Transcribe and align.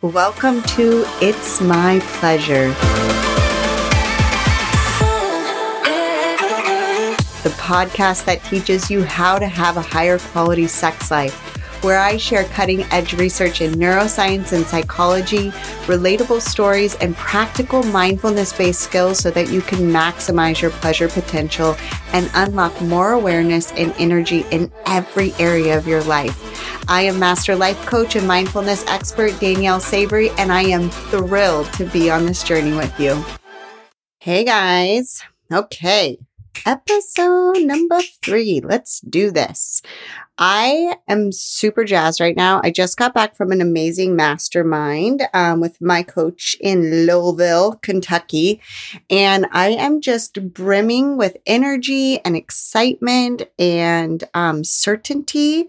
Welcome 0.00 0.62
to 0.62 1.02
It's 1.20 1.60
My 1.60 1.98
Pleasure, 2.20 2.68
the 7.42 7.52
podcast 7.56 8.24
that 8.26 8.40
teaches 8.44 8.92
you 8.92 9.02
how 9.02 9.40
to 9.40 9.48
have 9.48 9.76
a 9.76 9.80
higher 9.80 10.20
quality 10.20 10.68
sex 10.68 11.10
life, 11.10 11.34
where 11.82 11.98
I 11.98 12.16
share 12.16 12.44
cutting 12.44 12.84
edge 12.92 13.14
research 13.14 13.60
in 13.60 13.72
neuroscience 13.72 14.52
and 14.52 14.64
psychology, 14.64 15.50
relatable 15.88 16.42
stories, 16.42 16.94
and 16.94 17.16
practical 17.16 17.82
mindfulness 17.82 18.52
based 18.52 18.82
skills 18.82 19.18
so 19.18 19.32
that 19.32 19.50
you 19.50 19.62
can 19.62 19.80
maximize 19.80 20.60
your 20.60 20.70
pleasure 20.70 21.08
potential 21.08 21.76
and 22.12 22.30
unlock 22.34 22.80
more 22.82 23.14
awareness 23.14 23.72
and 23.72 23.92
energy 23.98 24.46
in 24.52 24.70
every 24.86 25.32
area 25.40 25.76
of 25.76 25.88
your 25.88 26.04
life. 26.04 26.47
I 26.88 27.02
am 27.02 27.18
Master 27.18 27.54
Life 27.54 27.84
Coach 27.84 28.16
and 28.16 28.26
Mindfulness 28.26 28.82
Expert 28.86 29.38
Danielle 29.38 29.78
Savory, 29.78 30.30
and 30.38 30.50
I 30.50 30.62
am 30.62 30.88
thrilled 30.88 31.70
to 31.74 31.84
be 31.84 32.10
on 32.10 32.24
this 32.24 32.42
journey 32.42 32.72
with 32.72 32.98
you. 32.98 33.22
Hey 34.20 34.42
guys. 34.42 35.22
Okay. 35.52 36.18
Episode 36.64 37.58
number 37.58 38.00
three. 38.22 38.62
Let's 38.64 39.00
do 39.00 39.30
this. 39.30 39.82
I 40.38 40.96
am 41.08 41.32
super 41.32 41.84
jazzed 41.84 42.20
right 42.20 42.36
now. 42.36 42.60
I 42.62 42.70
just 42.70 42.96
got 42.96 43.12
back 43.12 43.36
from 43.36 43.50
an 43.50 43.60
amazing 43.60 44.14
mastermind 44.14 45.22
um, 45.34 45.60
with 45.60 45.80
my 45.80 46.04
coach 46.04 46.56
in 46.60 47.06
Louisville, 47.06 47.74
Kentucky. 47.82 48.60
And 49.10 49.46
I 49.50 49.70
am 49.70 50.00
just 50.00 50.54
brimming 50.54 51.16
with 51.16 51.36
energy 51.44 52.20
and 52.24 52.36
excitement 52.36 53.42
and 53.58 54.22
um, 54.32 54.62
certainty. 54.62 55.66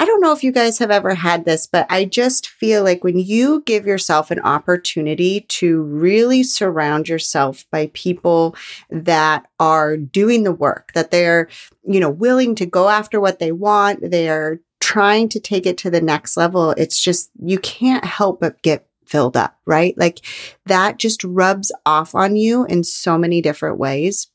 I 0.00 0.04
don't 0.04 0.20
know 0.20 0.32
if 0.32 0.42
you 0.42 0.50
guys 0.50 0.80
have 0.80 0.90
ever 0.90 1.14
had 1.14 1.44
this, 1.44 1.68
but 1.68 1.86
I 1.88 2.04
just 2.04 2.48
feel 2.48 2.82
like 2.82 3.04
when 3.04 3.18
you 3.18 3.62
give 3.66 3.86
yourself 3.86 4.32
an 4.32 4.40
opportunity 4.40 5.42
to 5.42 5.80
really 5.80 6.42
surround 6.42 7.08
yourself 7.08 7.66
by 7.70 7.90
people 7.94 8.56
that 8.90 9.46
are 9.60 9.96
doing 9.96 10.42
the 10.42 10.52
work, 10.52 10.92
that 10.94 11.12
they're 11.12 11.48
you 11.88 12.00
know, 12.00 12.10
willing 12.10 12.54
to 12.56 12.66
go 12.66 12.88
after 12.88 13.20
what 13.20 13.38
they 13.38 13.50
want. 13.50 14.10
They're 14.10 14.60
trying 14.80 15.28
to 15.30 15.40
take 15.40 15.66
it 15.66 15.78
to 15.78 15.90
the 15.90 16.00
next 16.00 16.36
level. 16.36 16.72
It's 16.72 17.02
just, 17.02 17.30
you 17.42 17.58
can't 17.58 18.04
help 18.04 18.40
but 18.40 18.62
get 18.62 18.86
filled 19.06 19.36
up, 19.36 19.56
right? 19.66 19.96
Like 19.96 20.20
that 20.66 20.98
just 20.98 21.24
rubs 21.24 21.72
off 21.86 22.14
on 22.14 22.36
you 22.36 22.64
in 22.66 22.84
so 22.84 23.16
many 23.16 23.40
different 23.40 23.78
ways. 23.78 24.28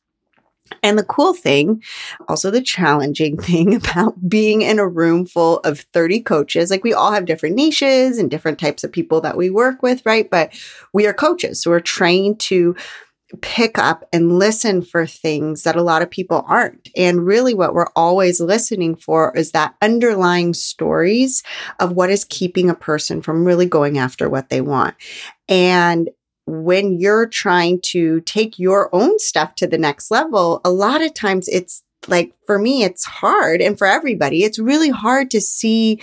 And 0.81 0.97
the 0.97 1.03
cool 1.03 1.33
thing, 1.33 1.83
also 2.27 2.49
the 2.49 2.61
challenging 2.61 3.37
thing 3.41 3.75
about 3.75 4.27
being 4.27 4.63
in 4.63 4.79
a 4.79 4.87
room 4.87 5.25
full 5.25 5.59
of 5.59 5.81
30 5.93 6.21
coaches, 6.21 6.71
like 6.71 6.83
we 6.83 6.93
all 6.93 7.11
have 7.11 7.25
different 7.25 7.55
niches 7.55 8.17
and 8.17 8.31
different 8.31 8.59
types 8.59 8.83
of 8.83 8.91
people 8.91 9.21
that 9.21 9.37
we 9.37 9.49
work 9.49 9.83
with, 9.83 10.01
right? 10.05 10.29
But 10.29 10.53
we 10.91 11.05
are 11.05 11.13
coaches. 11.13 11.61
So 11.61 11.69
we're 11.69 11.79
trained 11.79 12.39
to 12.41 12.75
pick 13.41 13.77
up 13.77 14.07
and 14.13 14.37
listen 14.37 14.81
for 14.81 15.05
things 15.05 15.63
that 15.63 15.75
a 15.75 15.81
lot 15.81 16.01
of 16.01 16.09
people 16.09 16.43
aren't. 16.47 16.89
And 16.95 17.25
really, 17.25 17.53
what 17.53 17.73
we're 17.73 17.91
always 17.95 18.39
listening 18.39 18.95
for 18.95 19.35
is 19.35 19.51
that 19.51 19.75
underlying 19.81 20.53
stories 20.53 21.43
of 21.79 21.93
what 21.93 22.09
is 22.09 22.25
keeping 22.25 22.69
a 22.69 22.75
person 22.75 23.21
from 23.21 23.45
really 23.45 23.65
going 23.65 23.97
after 23.97 24.29
what 24.29 24.49
they 24.49 24.61
want. 24.61 24.95
And 25.49 26.09
when 26.45 26.99
you're 26.99 27.27
trying 27.27 27.79
to 27.81 28.21
take 28.21 28.59
your 28.59 28.93
own 28.93 29.17
stuff 29.19 29.55
to 29.55 29.67
the 29.67 29.77
next 29.77 30.11
level, 30.11 30.61
a 30.65 30.69
lot 30.69 31.01
of 31.01 31.13
times 31.13 31.47
it's 31.47 31.83
like, 32.07 32.33
for 32.45 32.59
me, 32.59 32.83
it's 32.83 33.05
hard. 33.05 33.61
And 33.61 33.77
for 33.77 33.87
everybody, 33.87 34.43
it's 34.43 34.59
really 34.59 34.89
hard 34.89 35.31
to 35.31 35.39
see 35.39 36.01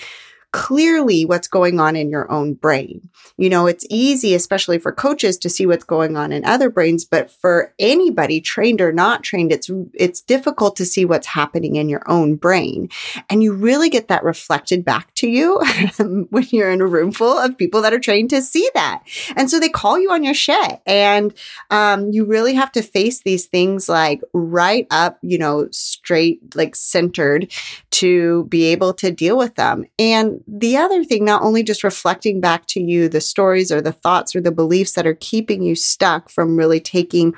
clearly 0.53 1.25
what's 1.25 1.49
going 1.49 1.79
on 1.79 1.95
in 1.95 2.11
your 2.11 2.31
own 2.31 2.55
brain. 2.55 3.09
You 3.37 3.49
know, 3.49 3.67
it's 3.67 3.87
easy, 3.89 4.35
especially 4.35 4.79
for 4.79 4.93
coaches 4.93 5.39
to 5.39 5.51
see 5.51 5.65
what's 5.65 5.85
going 5.85 6.17
on 6.17 6.33
in 6.33 6.45
other 6.45 6.71
brains, 6.71 7.05
but 7.05 7.31
for 7.31 7.73
anybody 7.79 8.41
trained 8.41 8.81
or 8.81 8.93
not 8.93 9.23
trained, 9.23 9.53
it's, 9.53 9.71
it's 9.95 10.21
difficult 10.21 10.77
to 10.77 10.85
see 10.85 11.05
what's 11.05 11.29
happening 11.29 11.77
in 11.77 11.89
your 11.89 12.03
own 12.11 12.37
brain. 12.37 12.89
And 13.29 13.43
you 13.43 13.53
really 13.53 13.91
get 13.91 14.09
that 14.09 14.25
reflected 14.25 14.85
back 14.85 15.15
to 15.15 15.29
you 15.29 15.61
when 16.31 16.47
you're 16.51 16.71
in 16.71 16.81
a 16.81 16.87
room 16.87 17.13
full 17.13 17.39
of 17.39 17.57
people 17.57 17.83
that 17.83 17.93
are 17.93 18.01
trained 18.01 18.31
to 18.31 18.43
see 18.43 18.69
that. 18.75 19.03
And 19.37 19.51
so 19.51 19.61
they 19.61 19.69
call 19.69 19.99
you 19.99 20.11
on 20.11 20.25
your 20.25 20.35
shit. 20.35 20.81
And 20.87 21.33
um, 21.71 22.11
you 22.11 22.25
really 22.25 22.55
have 22.55 22.73
to 22.73 22.83
face 22.83 23.23
these 23.23 23.47
things 23.47 23.89
like 23.89 24.21
right 24.33 24.87
up, 24.91 25.19
you 25.23 25.39
know, 25.39 25.69
straight, 25.71 26.57
like 26.57 26.75
centered 26.75 27.53
to 27.91 28.45
be 28.45 28.65
able 28.65 28.95
to 28.95 29.11
deal 29.11 29.37
with 29.37 29.57
them. 29.57 29.85
And 29.99 30.43
the 30.47 30.77
other 30.77 31.05
thing, 31.05 31.25
not 31.25 31.43
only 31.43 31.63
just 31.63 31.85
reflecting 31.85 32.41
back 32.41 32.67
to 32.69 32.81
you 32.81 33.09
the 33.09 33.21
stories 33.21 33.73
or 33.73 33.81
the 33.81 33.93
thoughts 33.93 34.35
or 34.37 34.41
the 34.41 34.53
beliefs 34.53 34.93
that 34.93 35.07
are 35.07 35.19
keeping 35.21 35.63
you 35.63 35.75
stuck 35.75 36.29
from 36.29 36.57
really 36.57 36.81
taking 36.81 37.35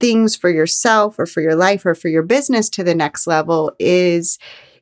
things 0.00 0.36
for 0.36 0.48
yourself 0.48 1.18
or 1.18 1.26
for 1.26 1.40
your 1.40 1.56
life 1.56 1.84
or 1.84 1.94
for 1.94 2.08
your 2.08 2.22
business 2.22 2.68
to 2.70 2.84
the 2.84 2.94
next 2.94 3.26
level 3.26 3.72
is 3.78 4.38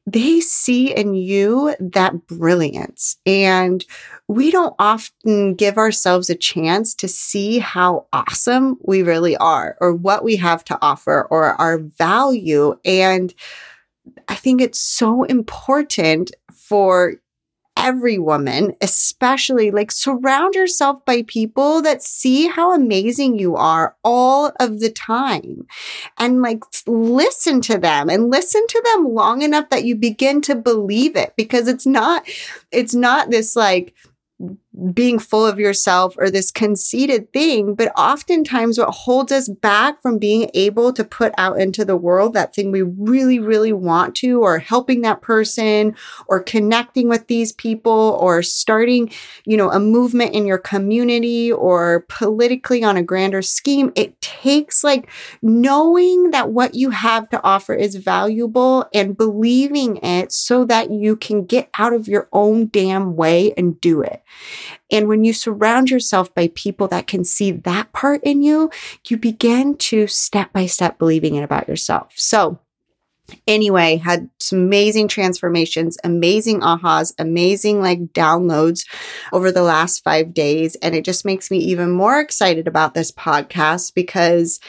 they 0.06 0.41
see 0.41 0.92
in 0.92 1.14
you 1.14 1.74
that 1.78 2.26
brilliance. 2.26 3.16
And 3.24 3.84
we 4.26 4.50
don't 4.50 4.74
often 4.78 5.54
give 5.54 5.78
ourselves 5.78 6.28
a 6.28 6.34
chance 6.34 6.94
to 6.97 7.09
see 7.09 7.59
how 7.60 8.06
awesome 8.12 8.78
we 8.82 9.03
really 9.03 9.36
are 9.36 9.76
or 9.80 9.94
what 9.94 10.24
we 10.24 10.36
have 10.36 10.64
to 10.64 10.78
offer 10.82 11.26
or 11.30 11.54
our 11.60 11.78
value. 11.78 12.74
And 12.84 13.32
I 14.28 14.34
think 14.34 14.60
it's 14.60 14.80
so 14.80 15.24
important 15.24 16.32
for 16.52 17.14
every 17.76 18.18
woman, 18.18 18.74
especially 18.80 19.70
like 19.70 19.90
surround 19.90 20.54
yourself 20.54 21.04
by 21.04 21.22
people 21.22 21.82
that 21.82 22.02
see 22.02 22.46
how 22.46 22.74
amazing 22.74 23.38
you 23.38 23.56
are 23.56 23.96
all 24.04 24.52
of 24.60 24.80
the 24.80 24.91
time 24.91 25.66
and 26.18 26.42
like 26.42 26.62
listen 26.86 27.60
to 27.62 27.78
them 27.78 28.08
and 28.10 28.30
listen 28.30 28.64
to 28.68 28.82
them 28.84 29.08
long 29.14 29.42
enough 29.42 29.70
that 29.70 29.84
you 29.84 29.96
begin 29.96 30.41
to 30.42 30.54
believe 30.54 31.16
it 31.16 31.32
because 31.36 31.66
it's 31.66 31.86
not, 31.86 32.28
it's 32.70 32.94
not 32.94 33.30
this 33.30 33.56
like, 33.56 33.94
being 34.94 35.19
full 35.19 35.47
of 35.47 35.59
yourself 35.59 36.15
or 36.19 36.31
this 36.31 36.50
conceited 36.50 37.33
thing. 37.33 37.75
But 37.75 37.93
oftentimes, 37.97 38.78
what 38.78 38.91
holds 38.91 39.33
us 39.33 39.49
back 39.49 40.00
from 40.00 40.19
being 40.19 40.50
able 40.55 40.93
to 40.94 41.05
put 41.05 41.33
out 41.37 41.60
into 41.60 41.84
the 41.84 41.97
world 41.97 42.33
that 42.34 42.55
thing 42.55 42.72
we 42.72 42.83
really, 42.83 43.38
really 43.38 43.72
want 43.72 44.15
to, 44.16 44.41
or 44.41 44.59
helping 44.59 45.03
that 45.03 45.21
person, 45.21 45.94
or 46.27 46.43
connecting 46.43 47.09
with 47.09 47.27
these 47.27 47.53
people, 47.53 48.19
or 48.21 48.43
starting, 48.43 49.10
you 49.44 49.56
know, 49.56 49.71
a 49.71 49.81
movement 49.81 50.34
in 50.34 50.47
your 50.47 50.59
community 50.59 51.53
or 51.53 52.06
politically 52.09 52.83
on 52.83 52.97
a 52.97 53.03
grander 53.03 53.43
scheme, 53.43 53.93
it 53.94 54.21
takes 54.21 54.83
like 54.83 55.09
knowing 55.43 56.31
that 56.31 56.50
what 56.50 56.75
you 56.75 56.91
have 56.91 57.28
to 57.28 57.43
offer 57.43 57.75
is 57.75 57.97
valuable 57.97 58.87
and 58.94 59.16
believing 59.16 59.99
it 59.99 60.33
so 60.33 60.65
that 60.65 60.91
you 60.91 61.16
can 61.16 61.44
get 61.44 61.69
out 61.78 61.93
of 61.93 62.09
your 62.09 62.28
own 62.33 62.69
damn 62.69 63.16
way 63.16 63.53
and 63.56 63.81
do 63.81 64.00
it. 64.00 64.22
And 64.90 65.08
when 65.08 65.24
you 65.24 65.32
surround 65.32 65.90
yourself 65.90 66.34
by 66.34 66.48
people 66.54 66.88
that 66.88 67.06
can 67.06 67.24
see 67.24 67.50
that 67.50 67.92
part 67.92 68.22
in 68.22 68.42
you, 68.42 68.70
you 69.08 69.16
begin 69.16 69.76
to 69.76 70.06
step 70.06 70.52
by 70.52 70.66
step 70.66 70.98
believing 70.98 71.34
it 71.34 71.44
about 71.44 71.68
yourself. 71.68 72.12
So, 72.16 72.58
anyway, 73.46 73.96
had 73.96 74.28
some 74.38 74.58
amazing 74.58 75.08
transformations, 75.08 75.96
amazing 76.04 76.60
ahas, 76.60 77.14
amazing 77.18 77.80
like 77.80 78.12
downloads 78.12 78.86
over 79.32 79.50
the 79.50 79.62
last 79.62 80.02
five 80.04 80.34
days. 80.34 80.76
And 80.76 80.94
it 80.94 81.04
just 81.04 81.24
makes 81.24 81.50
me 81.50 81.58
even 81.58 81.90
more 81.90 82.20
excited 82.20 82.68
about 82.68 82.94
this 82.94 83.12
podcast 83.12 83.94
because 83.94 84.60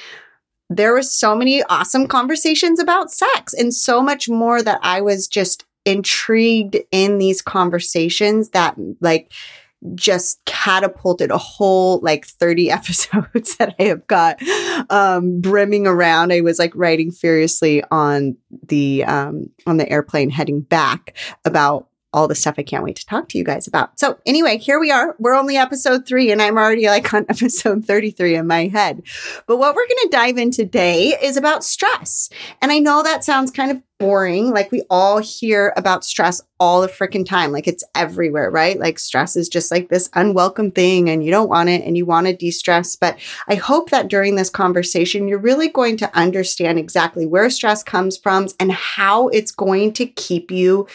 there 0.70 0.94
was 0.94 1.12
so 1.12 1.36
many 1.36 1.62
awesome 1.64 2.08
conversations 2.08 2.80
about 2.80 3.12
sex 3.12 3.54
and 3.54 3.74
so 3.74 4.02
much 4.02 4.30
more 4.30 4.62
that 4.62 4.80
I 4.82 5.02
was 5.02 5.28
just 5.28 5.66
intrigued 5.86 6.78
in 6.92 7.18
these 7.18 7.42
conversations 7.42 8.50
that 8.50 8.76
like 9.02 9.32
just 9.96 10.44
catapulted 10.46 11.32
a 11.32 11.38
whole 11.38 12.00
like 12.02 12.26
30 12.26 12.72
episodes 12.72 13.58
that 13.58 13.76
I 13.80 13.84
have 13.84 14.08
got 14.08 14.40
um, 14.90 15.42
brimming 15.42 15.88
around. 15.88 16.32
I 16.32 16.42
was 16.42 16.60
like 16.60 16.74
writing 16.76 17.12
furiously 17.12 17.84
on 17.92 18.38
the 18.68 19.04
um, 19.06 19.50
on 19.66 19.78
the 19.78 19.90
airplane 19.90 20.30
heading 20.30 20.62
back 20.62 21.16
about 21.46 21.88
all 22.14 22.28
the 22.28 22.36
stuff 22.36 22.56
I 22.58 22.64
can't 22.64 22.84
wait 22.84 22.96
to 22.98 23.06
talk 23.06 23.28
to 23.30 23.38
you 23.38 23.44
guys 23.44 23.68
about. 23.68 24.00
So 24.00 24.20
anyway, 24.26 24.58
here 24.58 24.80
we 24.80 24.92
are. 24.92 25.16
We're 25.20 25.34
only 25.34 25.58
episode 25.58 26.08
three 26.08 26.32
and 26.32 26.42
I'm 26.42 26.58
already 26.58 26.86
like 26.86 27.14
on 27.14 27.26
episode 27.30 27.86
33 27.86 28.36
in 28.36 28.48
my 28.48 28.68
head. 28.68 29.02
But 29.48 29.58
what 29.58 29.76
we're 29.76 29.88
going 29.88 30.04
to 30.04 30.10
dive 30.12 30.38
in 30.38 30.52
today 30.52 31.18
is 31.22 31.38
about 31.38 31.64
stress. 31.64 32.30
And 32.62 32.72
I 32.72 32.80
know 32.80 33.04
that 33.04 33.24
sounds 33.24 33.52
kind 33.52 33.72
of 33.72 33.82
boring. 34.00 34.52
Like 34.52 34.72
we 34.72 34.84
all 34.90 35.20
hear 35.20 35.74
about 35.78 36.04
stress 36.04 36.42
all 36.60 36.82
the 36.82 36.88
freaking 36.88 37.26
time. 37.26 37.52
Like 37.52 37.68
it's 37.68 37.86
everywhere, 37.96 38.52
right? 38.52 38.78
Like 38.78 39.00
stress 39.00 39.36
is 39.36 39.48
just 39.48 39.72
like 39.72 39.88
this 39.88 40.10
unwelcome 40.14 40.72
thing 40.72 41.10
and 41.10 41.24
you 41.24 41.32
don't 41.32 41.50
want 41.50 41.70
it 41.70 41.84
and 41.84 41.96
you 41.96 42.06
want 42.06 42.28
to 42.28 42.36
de-stress. 42.36 42.96
But 42.98 43.18
I 43.48 43.56
hope 43.56 43.92
that 43.92 44.10
during 44.10 44.36
this 44.36 44.50
conversation, 44.50 45.28
you're 45.28 45.40
really 45.40 45.70
going 45.70 45.98
to 45.98 46.18
understand 46.18 46.80
exactly 46.80 47.26
where 47.26 47.50
stress 47.50 47.82
comes 47.82 48.18
from 48.18 48.48
and 48.60 48.72
how 48.72 49.30
it's 49.30 49.52
going 49.52 49.94
to 49.94 50.06
keep 50.06 50.52
you 50.52 50.88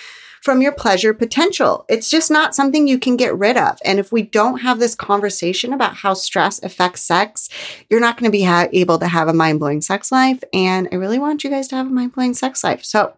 from 0.43 0.63
your 0.63 0.73
pleasure 0.73 1.15
potential. 1.15 1.85
It's 1.89 2.11
just 2.11 2.31
not 2.31 2.55
something 2.55 2.87
you 2.87 2.99
can 2.99 3.17
get 3.17 3.37
rid 3.37 3.57
of. 3.57 3.79
And 3.85 3.99
if 3.99 4.13
we 4.13 4.23
don't 4.23 4.61
have 4.61 4.79
this 4.79 4.95
conversation 4.95 5.73
about 5.73 5.95
how 5.95 6.15
stress 6.15 6.63
affects 6.63 7.03
sex, 7.03 7.49
you're 7.91 8.01
not 8.01 8.17
going 8.17 8.31
to 8.31 8.37
be 8.37 8.45
ha- 8.45 8.69
able 8.73 8.99
to 8.99 9.09
have 9.09 9.29
a 9.29 9.33
mind 9.33 9.61
blowing 9.61 9.81
sex 9.81 10.13
life. 10.13 10.43
And 10.53 10.89
I 10.93 10.97
really 10.97 11.19
want 11.19 11.45
you 11.45 11.51
guys 11.51 11.69
to 11.69 11.77
have 11.77 11.87
a 11.87 11.91
mind 11.91 12.13
blowing 12.13 12.35
sex 12.35 12.63
life. 12.65 12.85
So 12.85 13.15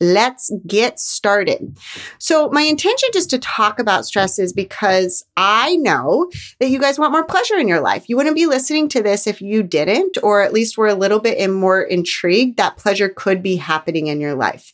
Let's 0.00 0.52
get 0.66 1.00
started. 1.00 1.76
So, 2.18 2.48
my 2.50 2.62
intention 2.62 3.08
just 3.12 3.30
to 3.30 3.38
talk 3.38 3.78
about 3.78 4.06
stress 4.06 4.38
is 4.38 4.52
because 4.52 5.24
I 5.36 5.76
know 5.76 6.30
that 6.60 6.70
you 6.70 6.78
guys 6.78 6.98
want 6.98 7.12
more 7.12 7.24
pleasure 7.24 7.56
in 7.56 7.68
your 7.68 7.80
life. 7.80 8.08
You 8.08 8.16
wouldn't 8.16 8.36
be 8.36 8.46
listening 8.46 8.88
to 8.90 9.02
this 9.02 9.26
if 9.26 9.40
you 9.40 9.62
didn't, 9.62 10.16
or 10.22 10.42
at 10.42 10.52
least 10.52 10.78
were 10.78 10.86
a 10.86 10.94
little 10.94 11.18
bit 11.18 11.48
more 11.50 11.82
intrigued 11.82 12.58
that 12.58 12.76
pleasure 12.76 13.08
could 13.08 13.42
be 13.42 13.56
happening 13.56 14.06
in 14.06 14.20
your 14.20 14.34
life. 14.34 14.72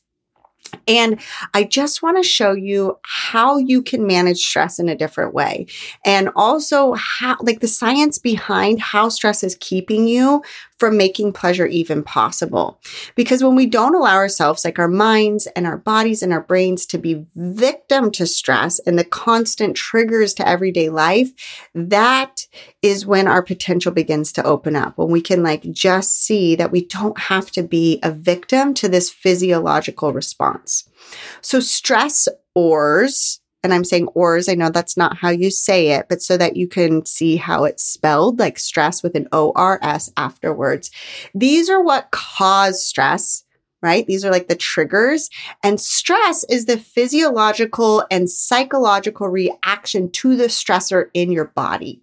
And 0.86 1.20
I 1.54 1.64
just 1.64 2.02
want 2.02 2.16
to 2.16 2.28
show 2.28 2.52
you 2.52 2.98
how 3.02 3.58
you 3.58 3.82
can 3.82 4.06
manage 4.06 4.38
stress 4.38 4.78
in 4.78 4.88
a 4.88 4.96
different 4.96 5.34
way. 5.34 5.66
And 6.04 6.30
also 6.36 6.94
how, 6.94 7.36
like 7.40 7.60
the 7.60 7.68
science 7.68 8.18
behind 8.18 8.80
how 8.80 9.08
stress 9.08 9.42
is 9.42 9.56
keeping 9.60 10.06
you 10.08 10.42
from 10.78 10.96
making 10.96 11.32
pleasure 11.32 11.66
even 11.66 12.02
possible. 12.02 12.80
Because 13.14 13.42
when 13.42 13.54
we 13.54 13.66
don't 13.66 13.94
allow 13.94 14.14
ourselves, 14.14 14.64
like 14.64 14.78
our 14.78 14.88
minds 14.88 15.46
and 15.54 15.66
our 15.66 15.76
bodies 15.76 16.22
and 16.22 16.32
our 16.32 16.40
brains 16.40 16.84
to 16.86 16.98
be 16.98 17.26
victim 17.36 18.10
to 18.12 18.26
stress 18.26 18.78
and 18.80 18.98
the 18.98 19.04
constant 19.04 19.76
triggers 19.76 20.34
to 20.34 20.48
everyday 20.48 20.88
life, 20.88 21.30
that 21.74 22.46
is 22.82 23.06
when 23.06 23.28
our 23.28 23.42
potential 23.42 23.92
begins 23.92 24.32
to 24.32 24.44
open 24.44 24.74
up. 24.74 24.98
When 24.98 25.10
we 25.10 25.20
can 25.20 25.42
like 25.42 25.62
just 25.70 26.22
see 26.22 26.56
that 26.56 26.72
we 26.72 26.84
don't 26.86 27.18
have 27.18 27.50
to 27.52 27.62
be 27.62 28.00
a 28.02 28.10
victim 28.10 28.74
to 28.74 28.88
this 28.88 29.10
physiological 29.10 30.12
response. 30.12 30.88
So 31.40 31.60
stress 31.60 32.28
ors 32.54 33.40
and 33.64 33.74
I'm 33.74 33.84
saying 33.84 34.08
ors. 34.14 34.48
I 34.48 34.54
know 34.54 34.70
that's 34.70 34.96
not 34.96 35.16
how 35.16 35.30
you 35.30 35.50
say 35.50 35.92
it, 35.92 36.06
but 36.08 36.22
so 36.22 36.36
that 36.36 36.56
you 36.56 36.68
can 36.68 37.04
see 37.04 37.36
how 37.36 37.64
it's 37.64 37.82
spelled, 37.84 38.38
like 38.38 38.58
stress 38.60 39.02
with 39.02 39.16
an 39.16 39.26
O 39.32 39.52
R 39.56 39.80
S 39.82 40.12
afterwards. 40.16 40.90
These 41.34 41.68
are 41.68 41.82
what 41.82 42.12
cause 42.12 42.84
stress. 42.84 43.42
Right? 43.82 44.06
These 44.06 44.24
are 44.24 44.30
like 44.30 44.48
the 44.48 44.56
triggers. 44.56 45.28
And 45.62 45.78
stress 45.78 46.42
is 46.44 46.64
the 46.64 46.78
physiological 46.78 48.06
and 48.10 48.30
psychological 48.30 49.28
reaction 49.28 50.10
to 50.12 50.36
the 50.36 50.46
stressor 50.46 51.10
in 51.12 51.30
your 51.30 51.48
body. 51.48 52.00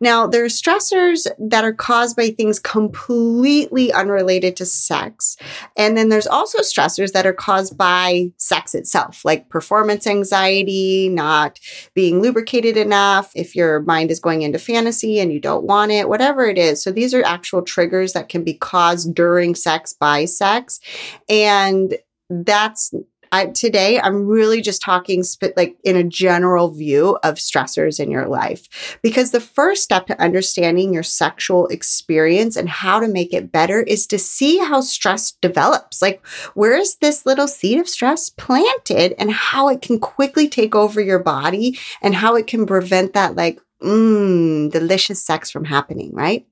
Now, 0.00 0.26
there 0.26 0.44
are 0.44 0.48
stressors 0.48 1.26
that 1.38 1.64
are 1.64 1.72
caused 1.72 2.16
by 2.16 2.30
things 2.30 2.58
completely 2.58 3.92
unrelated 3.92 4.56
to 4.56 4.66
sex. 4.66 5.36
And 5.76 5.96
then 5.96 6.08
there's 6.08 6.26
also 6.26 6.58
stressors 6.58 7.12
that 7.12 7.26
are 7.26 7.32
caused 7.32 7.76
by 7.76 8.32
sex 8.36 8.74
itself, 8.74 9.24
like 9.24 9.48
performance 9.48 10.06
anxiety, 10.06 11.08
not 11.08 11.58
being 11.94 12.20
lubricated 12.20 12.76
enough, 12.76 13.30
if 13.34 13.54
your 13.54 13.80
mind 13.80 14.10
is 14.10 14.20
going 14.20 14.42
into 14.42 14.58
fantasy 14.58 15.18
and 15.20 15.32
you 15.32 15.40
don't 15.40 15.64
want 15.64 15.92
it, 15.92 16.08
whatever 16.08 16.46
it 16.46 16.58
is. 16.58 16.82
So 16.82 16.90
these 16.90 17.14
are 17.14 17.24
actual 17.24 17.62
triggers 17.62 18.12
that 18.12 18.28
can 18.28 18.44
be 18.44 18.54
caused 18.54 19.14
during 19.14 19.54
sex 19.54 19.92
by 19.92 20.24
sex. 20.24 20.80
And 21.28 21.96
that's 22.28 22.92
I, 23.32 23.46
today 23.46 24.00
I'm 24.00 24.26
really 24.26 24.60
just 24.60 24.82
talking 24.82 25.22
sp- 25.22 25.56
like 25.56 25.76
in 25.84 25.96
a 25.96 26.04
general 26.04 26.70
view 26.70 27.18
of 27.22 27.36
stressors 27.36 28.00
in 28.00 28.10
your 28.10 28.26
life 28.26 28.98
because 29.02 29.30
the 29.30 29.40
first 29.40 29.82
step 29.82 30.06
to 30.06 30.20
understanding 30.20 30.92
your 30.92 31.02
sexual 31.02 31.66
experience 31.68 32.56
and 32.56 32.68
how 32.68 33.00
to 33.00 33.08
make 33.08 33.32
it 33.32 33.52
better 33.52 33.82
is 33.82 34.06
to 34.08 34.18
see 34.18 34.58
how 34.58 34.80
stress 34.80 35.32
develops. 35.32 36.02
Like 36.02 36.24
where 36.54 36.76
is 36.76 36.96
this 36.96 37.24
little 37.24 37.48
seed 37.48 37.78
of 37.78 37.88
stress 37.88 38.30
planted 38.30 39.14
and 39.18 39.30
how 39.30 39.68
it 39.68 39.82
can 39.82 40.00
quickly 40.00 40.48
take 40.48 40.74
over 40.74 41.00
your 41.00 41.20
body 41.20 41.78
and 42.02 42.14
how 42.14 42.34
it 42.34 42.46
can 42.46 42.66
prevent 42.66 43.12
that 43.14 43.36
like 43.36 43.60
mmm 43.82 44.70
delicious 44.70 45.24
sex 45.24 45.50
from 45.50 45.64
happening, 45.64 46.12
right? 46.12 46.46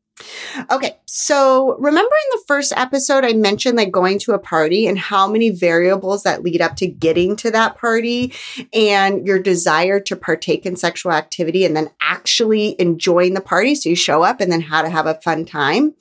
Okay, 0.71 0.97
so 1.07 1.77
remember 1.79 2.15
in 2.15 2.39
the 2.39 2.45
first 2.47 2.73
episode, 2.77 3.25
I 3.25 3.33
mentioned 3.33 3.77
like 3.77 3.91
going 3.91 4.19
to 4.21 4.33
a 4.33 4.39
party 4.39 4.87
and 4.87 4.99
how 4.99 5.29
many 5.29 5.51
variables 5.51 6.23
that 6.25 6.43
lead 6.43 6.61
up 6.61 6.77
to 6.77 6.87
getting 6.87 7.37
to 7.37 7.51
that 7.51 7.77
party 7.77 8.35
and 8.73 9.27
your 9.27 9.39
desire 9.39 10.01
to 10.01 10.17
partake 10.17 10.67
in 10.67 10.77
sexual 10.77 11.13
activity 11.13 11.65
and 11.65 11.77
then 11.77 11.91
actually 12.01 12.77
enjoying 12.81 13.35
the 13.35 13.41
party. 13.41 13.75
So 13.75 13.89
you 13.89 13.97
show 13.97 14.23
up 14.23 14.41
and 14.41 14.51
then 14.51 14.61
how 14.61 14.83
to 14.83 14.91
have 14.91 15.07
a 15.07 15.15
fun 15.15 15.45
time. 15.45 15.95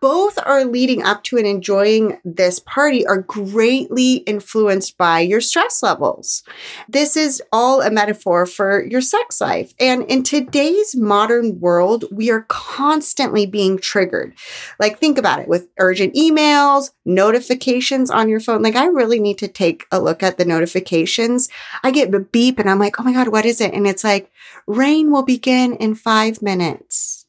Both 0.00 0.38
are 0.44 0.64
leading 0.64 1.02
up 1.02 1.24
to 1.24 1.36
and 1.36 1.46
enjoying 1.46 2.18
this 2.24 2.58
party 2.58 3.06
are 3.06 3.22
greatly 3.22 4.14
influenced 4.16 4.96
by 4.96 5.20
your 5.20 5.40
stress 5.40 5.82
levels. 5.82 6.42
This 6.88 7.16
is 7.16 7.42
all 7.52 7.82
a 7.82 7.90
metaphor 7.90 8.46
for 8.46 8.84
your 8.84 9.00
sex 9.00 9.40
life. 9.40 9.74
And 9.78 10.04
in 10.04 10.22
today's 10.22 10.96
modern 10.96 11.60
world, 11.60 12.04
we 12.10 12.30
are 12.30 12.46
constantly 12.48 13.46
being 13.46 13.57
being 13.58 13.76
triggered. 13.76 14.34
Like, 14.78 15.00
think 15.00 15.18
about 15.18 15.40
it 15.40 15.48
with 15.48 15.66
urgent 15.80 16.14
emails, 16.14 16.92
notifications 17.04 18.08
on 18.08 18.28
your 18.28 18.38
phone. 18.38 18.62
Like, 18.62 18.76
I 18.76 18.86
really 18.86 19.18
need 19.18 19.38
to 19.38 19.48
take 19.48 19.84
a 19.90 20.00
look 20.00 20.22
at 20.22 20.38
the 20.38 20.44
notifications. 20.44 21.48
I 21.82 21.90
get 21.90 22.14
a 22.14 22.20
beep 22.20 22.60
and 22.60 22.70
I'm 22.70 22.78
like, 22.78 23.00
oh 23.00 23.02
my 23.02 23.12
God, 23.12 23.26
what 23.26 23.44
is 23.44 23.60
it? 23.60 23.74
And 23.74 23.84
it's 23.84 24.04
like, 24.04 24.30
rain 24.68 25.10
will 25.10 25.24
begin 25.24 25.74
in 25.74 25.96
five 25.96 26.40
minutes. 26.40 27.26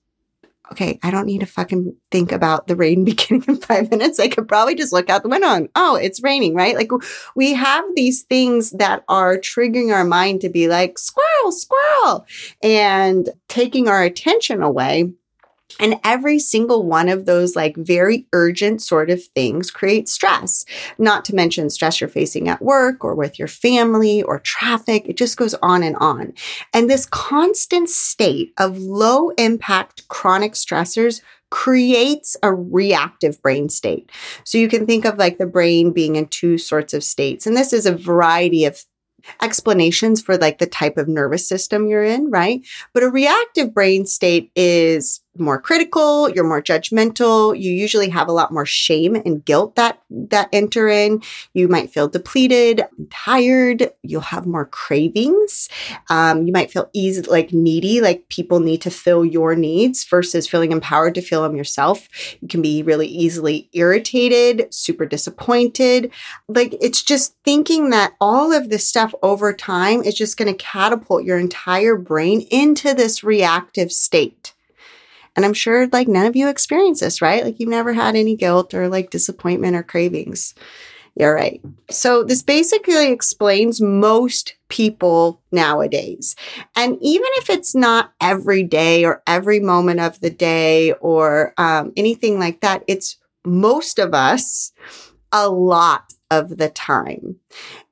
Okay, 0.72 1.00
I 1.02 1.10
don't 1.10 1.26
need 1.26 1.40
to 1.40 1.48
fucking 1.48 1.96
think 2.12 2.32
about 2.32 2.68
the 2.68 2.76
rain 2.76 3.04
beginning 3.06 3.46
in 3.48 3.58
five 3.58 3.90
minutes. 3.90 4.20
I 4.20 4.28
could 4.28 4.48
probably 4.48 4.76
just 4.76 4.94
look 4.94 5.10
out 5.10 5.24
the 5.24 5.30
window 5.30 5.48
and, 5.48 5.70
oh, 5.74 5.96
it's 5.96 6.22
raining, 6.22 6.54
right? 6.54 6.76
Like 6.76 6.92
we 7.36 7.54
have 7.56 7.86
these 7.96 8.22
things 8.22 8.70
that 8.74 9.04
are 9.10 9.40
triggering 9.40 9.92
our 9.92 10.06
mind 10.06 10.42
to 10.42 10.50
be 10.50 10.68
like, 10.68 11.00
squirrel, 11.00 11.52
squirrel, 11.52 12.28
and 12.62 13.30
taking 13.48 13.88
our 13.88 14.04
attention 14.04 14.62
away 14.62 15.12
and 15.80 16.00
every 16.04 16.40
single 16.40 16.86
one 16.86 17.10
of 17.10 17.26
those, 17.26 17.56
like 17.56 17.76
very 17.78 18.26
urgent 18.34 18.82
sort 18.82 19.10
of 19.10 19.24
things, 19.24 19.70
creates 19.72 20.12
stress. 20.12 20.66
Not 20.98 21.26
to 21.26 21.36
mention 21.36 21.70
stress 21.70 22.02
you're 22.02 22.10
facing 22.10 22.48
at 22.48 22.62
work 22.62 23.04
or 23.04 23.16
with 23.16 23.38
your 23.38 23.48
family 23.48 24.24
or 24.24 24.40
traffic. 24.40 25.08
It 25.08 25.18
just 25.18 25.38
goes 25.38 25.54
on 25.56 25.84
and 25.84 25.96
on. 25.98 26.34
And 26.74 26.90
this 26.90 27.06
constant 27.06 27.90
state 27.90 28.54
of 28.58 28.78
low 28.78 29.30
impact 29.32 30.08
chronic 30.08 30.54
stressors 30.54 31.22
creates 31.52 32.38
a 32.44 32.54
reactive 32.54 33.42
brain 33.42 33.70
state. 33.70 34.12
So 34.44 34.58
you 34.58 34.68
can 34.68 34.86
think 34.86 35.06
of 35.06 35.18
like 35.18 35.38
the 35.38 35.48
brain 35.48 35.92
being 35.92 36.16
in 36.16 36.28
two 36.28 36.58
sorts 36.58 36.94
of 36.94 37.04
states. 37.04 37.48
And 37.48 37.58
this 37.58 37.74
is 37.74 37.86
a 37.86 37.96
variety 37.96 38.66
of 38.66 38.84
explanations 39.42 40.22
for 40.22 40.38
like 40.38 40.60
the 40.60 40.68
type 40.68 40.98
of 40.98 41.08
nervous 41.08 41.48
system 41.48 41.88
you're 41.88 42.04
in, 42.04 42.30
right? 42.30 42.62
But 42.94 43.04
a 43.04 43.10
reactive 43.10 43.74
brain 43.74 44.06
state 44.06 44.52
is 44.56 45.22
more 45.40 45.60
critical, 45.60 46.30
you're 46.30 46.44
more 46.44 46.62
judgmental, 46.62 47.60
you 47.60 47.72
usually 47.72 48.10
have 48.10 48.28
a 48.28 48.34
lot 48.34 48.52
more 48.52 48.66
shame 48.66 49.16
and 49.16 49.44
guilt 49.44 49.76
that 49.76 50.02
that 50.10 50.50
enter 50.52 50.88
in. 50.88 51.22
You 51.54 51.68
might 51.68 51.92
feel 51.92 52.08
depleted, 52.08 52.84
tired, 53.10 53.92
you'll 54.04 54.22
have 54.22 54.46
more 54.46 54.66
cravings. 54.66 55.70
Um, 56.10 56.46
you 56.46 56.54
might 56.54 56.72
feel 56.72 56.90
easy 56.94 57.22
like 57.24 57.54
needy, 57.54 58.02
like 58.02 58.28
people 58.30 58.60
need 58.60 58.82
to 58.82 58.92
fill 58.92 59.26
your 59.26 59.56
needs 59.56 60.04
versus 60.06 60.48
feeling 60.48 60.72
empowered 60.72 61.16
to 61.16 61.22
fill 61.22 61.44
them 61.44 61.56
yourself. 61.56 62.08
You 62.42 62.48
can 62.48 62.62
be 62.62 62.84
really 62.84 63.08
easily 63.08 63.70
irritated, 63.74 64.74
super 64.74 65.06
disappointed. 65.06 66.12
Like 66.48 66.76
it's 66.82 67.04
just 67.04 67.36
thinking 67.44 67.90
that 67.92 68.14
all 68.20 68.52
of 68.54 68.70
this 68.70 68.88
stuff 68.88 69.14
over 69.24 69.54
time 69.54 70.04
is 70.04 70.16
just 70.16 70.38
going 70.38 70.52
to 70.52 70.64
catapult 70.64 71.24
your 71.24 71.38
entire 71.38 71.96
brain 71.96 72.42
into 72.52 72.94
this 72.94 73.24
reactive 73.24 73.92
state. 73.92 74.54
And 75.36 75.46
I'm 75.46 75.54
sure 75.54 75.88
like 75.88 76.08
none 76.08 76.26
of 76.26 76.36
you 76.36 76.50
experience 76.50 77.00
this, 77.00 77.22
right? 77.22 77.44
Like 77.44 77.60
you've 77.60 77.70
never 77.70 77.94
had 77.94 78.16
any 78.16 78.36
guilt 78.36 78.74
or 78.74 78.88
like 78.88 79.10
disappointment 79.10 79.76
or 79.76 79.84
cravings. 79.84 80.54
You're 81.16 81.34
right. 81.34 81.62
So 81.90 82.24
this 82.24 82.44
basically 82.44 83.12
explains 83.12 83.82
most 83.82 84.56
people 84.70 85.42
nowadays. 85.52 86.36
And 86.76 86.98
even 87.02 87.28
if 87.38 87.50
it's 87.50 87.76
not 87.76 88.14
every 88.22 88.64
day 88.64 89.04
or 89.04 89.22
every 89.28 89.60
moment 89.60 90.00
of 90.00 90.20
the 90.22 90.30
day 90.30 90.94
or 90.94 91.54
um, 91.58 91.92
anything 91.98 92.40
like 92.40 92.62
that, 92.62 92.84
it's 92.88 93.18
most 93.46 94.00
of 94.00 94.14
us 94.14 94.72
a 95.32 95.50
lot 95.50 96.14
of 96.32 96.58
the 96.58 96.70
time. 96.70 97.38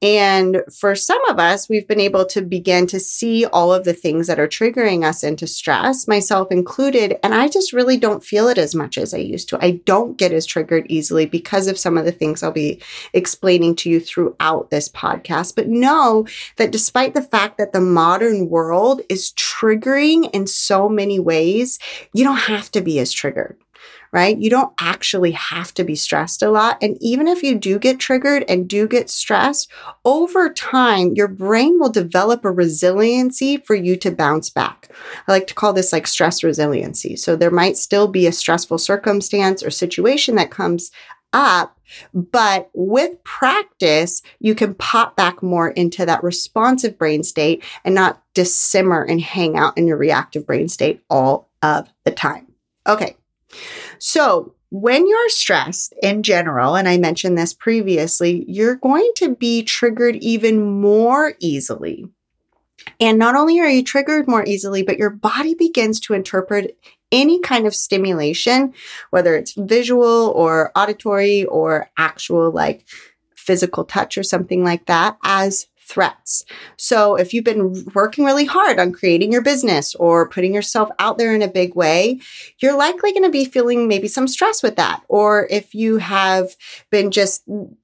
And 0.01 0.62
for 0.72 0.94
some 0.94 1.24
of 1.29 1.39
us, 1.39 1.67
we've 1.67 1.88
been 1.88 2.00
able 2.00 2.25
to 2.27 2.41
begin 2.41 2.86
to 2.88 3.00
see 3.00 3.46
all 3.46 3.74
of 3.74 3.84
the 3.84 3.94
things 3.94 4.27
that 4.27 4.39
are 4.39 4.48
triggering 4.48 5.03
us 5.03 5.24
into 5.24 5.48
stress, 5.48 6.08
myself 6.08 6.51
included. 6.51 7.17
And 7.24 7.34
I 7.34 7.48
just 7.48 7.74
really 7.74 7.98
don't 7.98 8.24
feel 8.24 8.48
it 8.48 8.60
as 8.60 8.75
much 8.75 8.98
as 8.98 9.13
I 9.13 9.17
used 9.17 9.50
to. 9.50 9.63
I 9.63 9.82
don't 9.86 10.17
get 10.17 10.32
as 10.32 10.46
triggered 10.46 10.86
easily 10.88 11.25
because 11.25 11.67
of 11.67 11.79
some 11.79 11.98
of 11.98 12.06
the 12.06 12.12
things 12.12 12.44
I'll 12.44 12.51
be 12.51 12.82
explaining 13.13 13.75
to 13.77 13.89
you 13.89 14.00
throughout 14.00 14.70
this 14.70 14.88
podcast. 14.88 15.56
But 15.56 15.67
know 15.67 16.27
that 16.58 16.72
despite 16.72 17.15
the 17.15 17.24
fact 17.24 17.58
that 17.58 17.74
the 17.74 17.82
modern 17.82 18.50
world 18.50 19.01
is 19.10 19.32
triggering 19.32 20.29
in 20.32 20.46
so 20.46 20.88
many 20.88 21.20
ways, 21.20 21.79
you 22.13 22.24
don't 22.24 22.38
have 22.38 22.70
to 22.72 22.82
be 22.82 23.00
as 23.00 23.12
triggered. 23.12 23.58
Right? 24.12 24.38
You 24.38 24.50
don't 24.50 24.74
actually 24.80 25.32
have 25.32 25.74
to 25.76 25.84
be 25.84 25.96
stressed 25.96 26.42
a 26.42 26.50
lot. 26.50 26.78
And 26.82 26.98
even 27.02 27.28
if 27.28 27.44
you 27.44 27.56
do 27.56 27.80
get 27.80 28.00
triggered 28.00 28.44
and 28.48 28.68
do 28.68 28.88
get 28.88 29.10
stressed, 29.10 29.70
over 30.06 30.52
time, 30.52 31.14
your 31.16 31.28
brain 31.28 31.80
will 31.80 31.90
develop 31.90 32.46
a 32.46 32.52
resiliency 32.52 33.58
for 33.58 33.76
you 33.76 33.96
to 33.98 34.12
bounce 34.12 34.50
back. 34.50 34.90
I 35.28 35.32
like 35.32 35.48
to 35.48 35.54
call 35.54 35.74
this 35.74 35.92
like 35.92 36.08
stress 36.08 36.44
resiliency. 36.44 37.16
So 37.16 37.36
there 37.36 37.52
might 37.52 37.78
still 37.78 38.08
be 38.08 38.28
a 38.28 38.32
stressful 38.32 38.78
circumstance 38.78 39.64
or 39.64 39.70
situation 39.70 40.36
that 40.36 40.52
comes 40.52 40.92
up, 41.34 41.78
but 42.14 42.70
with 42.74 43.24
practice, 43.24 44.22
you 44.40 44.56
can 44.56 44.74
pop 44.76 45.16
back 45.16 45.44
more 45.44 45.70
into 45.70 46.06
that 46.06 46.24
responsive 46.24 46.98
brain 46.98 47.24
state 47.24 47.64
and 47.84 47.96
not 47.96 48.22
just 48.36 48.58
simmer 48.58 49.04
and 49.04 49.22
hang 49.22 49.58
out 49.58 49.78
in 49.78 49.88
your 49.88 49.98
reactive 49.98 50.46
brain 50.46 50.68
state 50.68 51.02
all 51.10 51.50
of 51.62 51.90
the 52.06 52.12
time. 52.12 52.48
Okay. 52.86 53.18
So 54.00 54.56
when 54.70 55.08
you're 55.08 55.30
stressed 55.30 55.94
in 56.01 56.24
general, 56.24 56.75
and 56.75 56.88
I 56.88 56.98
mentioned 56.98 57.38
this 57.38 57.54
previously, 57.54 58.44
you're 58.48 58.75
going 58.75 59.12
to 59.16 59.36
be 59.36 59.63
triggered 59.63 60.18
even 60.18 60.82
more 60.82 61.34
easily. 61.39 62.06
And 63.00 63.18
not 63.18 63.36
only 63.36 63.60
are 63.60 63.70
you 63.70 63.84
triggered 63.84 64.27
more 64.27 64.46
easily, 64.46 64.84
but 64.84 64.98
your 64.98 65.10
body 65.10 65.56
begins 65.56 66.00
to 66.01 66.13
interpret 66.13 66.77
any 67.12 67.39
kind 67.39 67.66
of 67.66 67.75
stimulation, 67.75 68.74
whether 69.10 69.36
it's 69.36 69.54
visual 69.54 70.34
or 70.36 70.72
auditory 70.75 71.46
or 71.46 71.89
actual 71.98 72.51
like 72.51 72.86
physical 73.36 73.86
touch 73.86 74.18
or 74.18 74.24
something 74.24 74.63
like 74.63 74.86
that, 74.88 75.18
as 75.24 75.68
threats. 75.88 76.46
So 76.75 77.15
if 77.15 77.34
you've 77.34 77.46
been 77.46 77.86
working 77.96 78.25
really 78.25 78.46
hard 78.46 78.79
on 78.79 78.91
creating 78.91 79.32
your 79.32 79.41
business 79.41 79.96
or 79.96 80.29
putting 80.29 80.53
yourself 80.53 80.89
out 81.00 81.17
there 81.17 81.34
in 81.34 81.41
a 81.41 81.48
big 81.48 81.75
way, 81.75 82.20
you're 82.60 82.77
likely 82.77 83.13
going 83.13 83.24
to 83.24 83.29
be 83.29 83.46
feeling 83.46 83.88
maybe 83.88 84.08
some 84.08 84.27
stress 84.27 84.62
with 84.62 84.75
that. 84.75 85.01
Or 85.08 85.48
if 85.50 85.74
you 85.74 85.98
have 85.98 86.56
been 86.91 87.12
just 87.12 87.44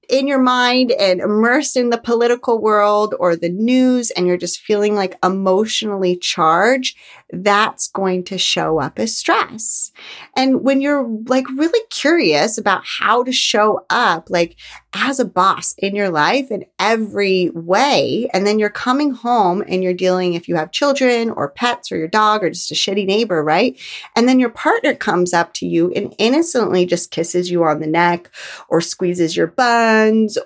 in 0.10 0.28
your 0.28 0.40
mind 0.40 0.92
and 0.92 1.22
immersed 1.22 1.78
in 1.78 1.90
the 1.90 1.98
political 1.98 2.62
world 2.62 3.16
or 3.20 3.36
the 3.36 3.50
news 3.50 4.12
and 4.12 4.28
you're 4.28 4.38
just 4.38 4.60
feeling 4.60 4.96
like 4.96 5.18
emotionally 5.24 6.18
charged, 6.18 6.98
that's 7.32 7.88
going 7.88 8.24
to 8.24 8.38
show 8.38 8.80
up 8.80 9.00
as 9.00 9.16
stress. 9.16 9.92
And 10.36 10.64
when 10.64 10.82
you're 10.82 11.08
like 11.28 11.48
really 11.50 11.80
curious 11.90 12.58
about 12.58 12.84
how 12.86 13.24
to 13.24 13.32
show 13.32 13.86
up, 13.90 14.30
like 14.30 14.56
as 14.94 15.20
a 15.20 15.26
boss 15.26 15.74
in 15.80 15.96
your 15.96 16.10
life 16.10 16.52
in 16.52 16.66
every 16.78 17.50
way, 17.50 18.30
and 18.34 18.46
then 18.46 18.60
you're 18.60 18.70
coming 18.70 19.12
home 19.12 19.64
and 19.68 19.84
you're 19.84 19.94
dealing 19.94 20.34
if 20.34 20.48
you 20.48 20.56
have 20.56 20.72
children 20.72 21.32
or 21.32 21.50
pets 21.50 21.92
or 21.92 21.98
your 21.98 22.08
dog 22.08 22.44
or 22.44 22.50
just 22.50 22.72
a 22.72 22.76
shitty 22.76 23.06
neighbor, 23.06 23.44
right? 23.44 23.80
And 24.16 24.28
then 24.30 24.40
your 24.40 24.50
partner 24.50 24.94
comes 24.94 25.34
up 25.34 25.54
to 25.56 25.66
you 25.66 25.92
and 25.94 26.14
innocently 26.20 26.86
just 26.86 27.10
kisses 27.10 27.50
you 27.50 27.64
on 27.64 27.80
the 27.80 27.88
neck 27.88 28.30
or 28.70 28.80
squeezes 28.80 29.36
your 29.36 29.48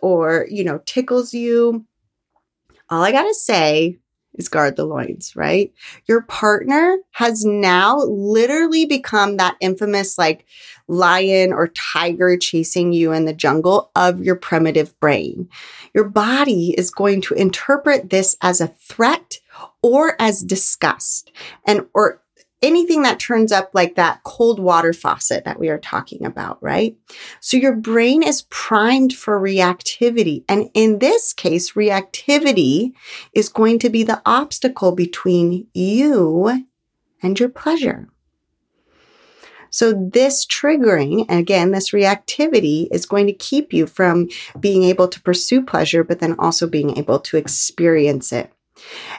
or, 0.02 0.48
you 0.50 0.64
know, 0.64 0.80
tickles 0.86 1.34
you. 1.34 1.86
All 2.90 3.04
I 3.04 3.12
got 3.12 3.24
to 3.24 3.34
say 3.34 4.00
is 4.38 4.50
guard 4.50 4.76
the 4.76 4.86
loins, 4.86 5.36
right? 5.36 5.74
Your 6.08 6.22
partner 6.22 6.98
has 7.12 7.44
now 7.44 7.98
literally 7.98 8.86
become 8.86 9.38
that 9.38 9.58
infamous 9.60 10.18
like 10.18 10.46
lion 10.88 11.52
or 11.52 11.68
tiger 11.70 12.38
chasing 12.38 12.94
you 12.94 13.12
in 13.12 13.26
the 13.26 13.34
jungle 13.34 13.92
of 13.96 14.24
your 14.24 14.36
primitive 14.36 14.98
brain. 15.00 15.50
Your 15.94 16.06
body 16.06 16.76
is 16.78 16.92
going 16.92 17.22
to 17.22 17.34
interpret 17.34 18.10
this 18.10 18.38
as 18.42 18.62
a 18.62 18.68
threat 18.68 19.40
or 19.82 20.16
as 20.20 20.42
disgust 20.42 21.32
and 21.66 21.86
or 21.94 22.22
anything 22.62 23.04
that 23.04 23.20
turns 23.20 23.52
up 23.52 23.72
like 23.74 23.96
that 23.96 24.24
cold 24.24 24.60
water 24.60 24.94
faucet 24.94 25.46
that 25.46 25.60
we 25.60 25.70
are 25.70 25.78
talking 25.78 26.26
about, 26.26 26.62
right? 26.62 26.98
So 27.40 27.58
your 27.58 27.76
brain 27.76 28.24
is 28.24 28.44
primed 28.50 29.14
for 29.14 29.40
reactivity. 29.40 30.44
And 30.50 30.70
in 30.74 31.00
this 31.00 31.34
case, 31.34 31.74
reactivity 31.74 32.94
is 33.34 33.50
going 33.50 33.80
to 33.80 33.90
be 33.90 34.04
the 34.04 34.22
obstacle 34.26 34.94
between 34.94 35.68
you 35.74 36.66
and 37.22 37.40
your 37.40 37.50
pleasure. 37.50 38.10
So 39.70 39.94
this 39.94 40.46
triggering, 40.46 41.30
again, 41.30 41.72
this 41.72 41.92
reactivity 41.92 42.88
is 42.92 43.06
going 43.06 43.28
to 43.28 43.34
keep 43.34 43.74
you 43.74 43.86
from 43.86 44.30
being 44.60 44.84
able 44.84 45.08
to 45.10 45.22
pursue 45.22 45.62
pleasure, 45.62 46.04
but 46.04 46.20
then 46.20 46.36
also 46.40 46.68
being 46.68 46.98
able 46.98 47.20
to 47.20 47.38
experience 47.38 48.32
it. 48.32 48.52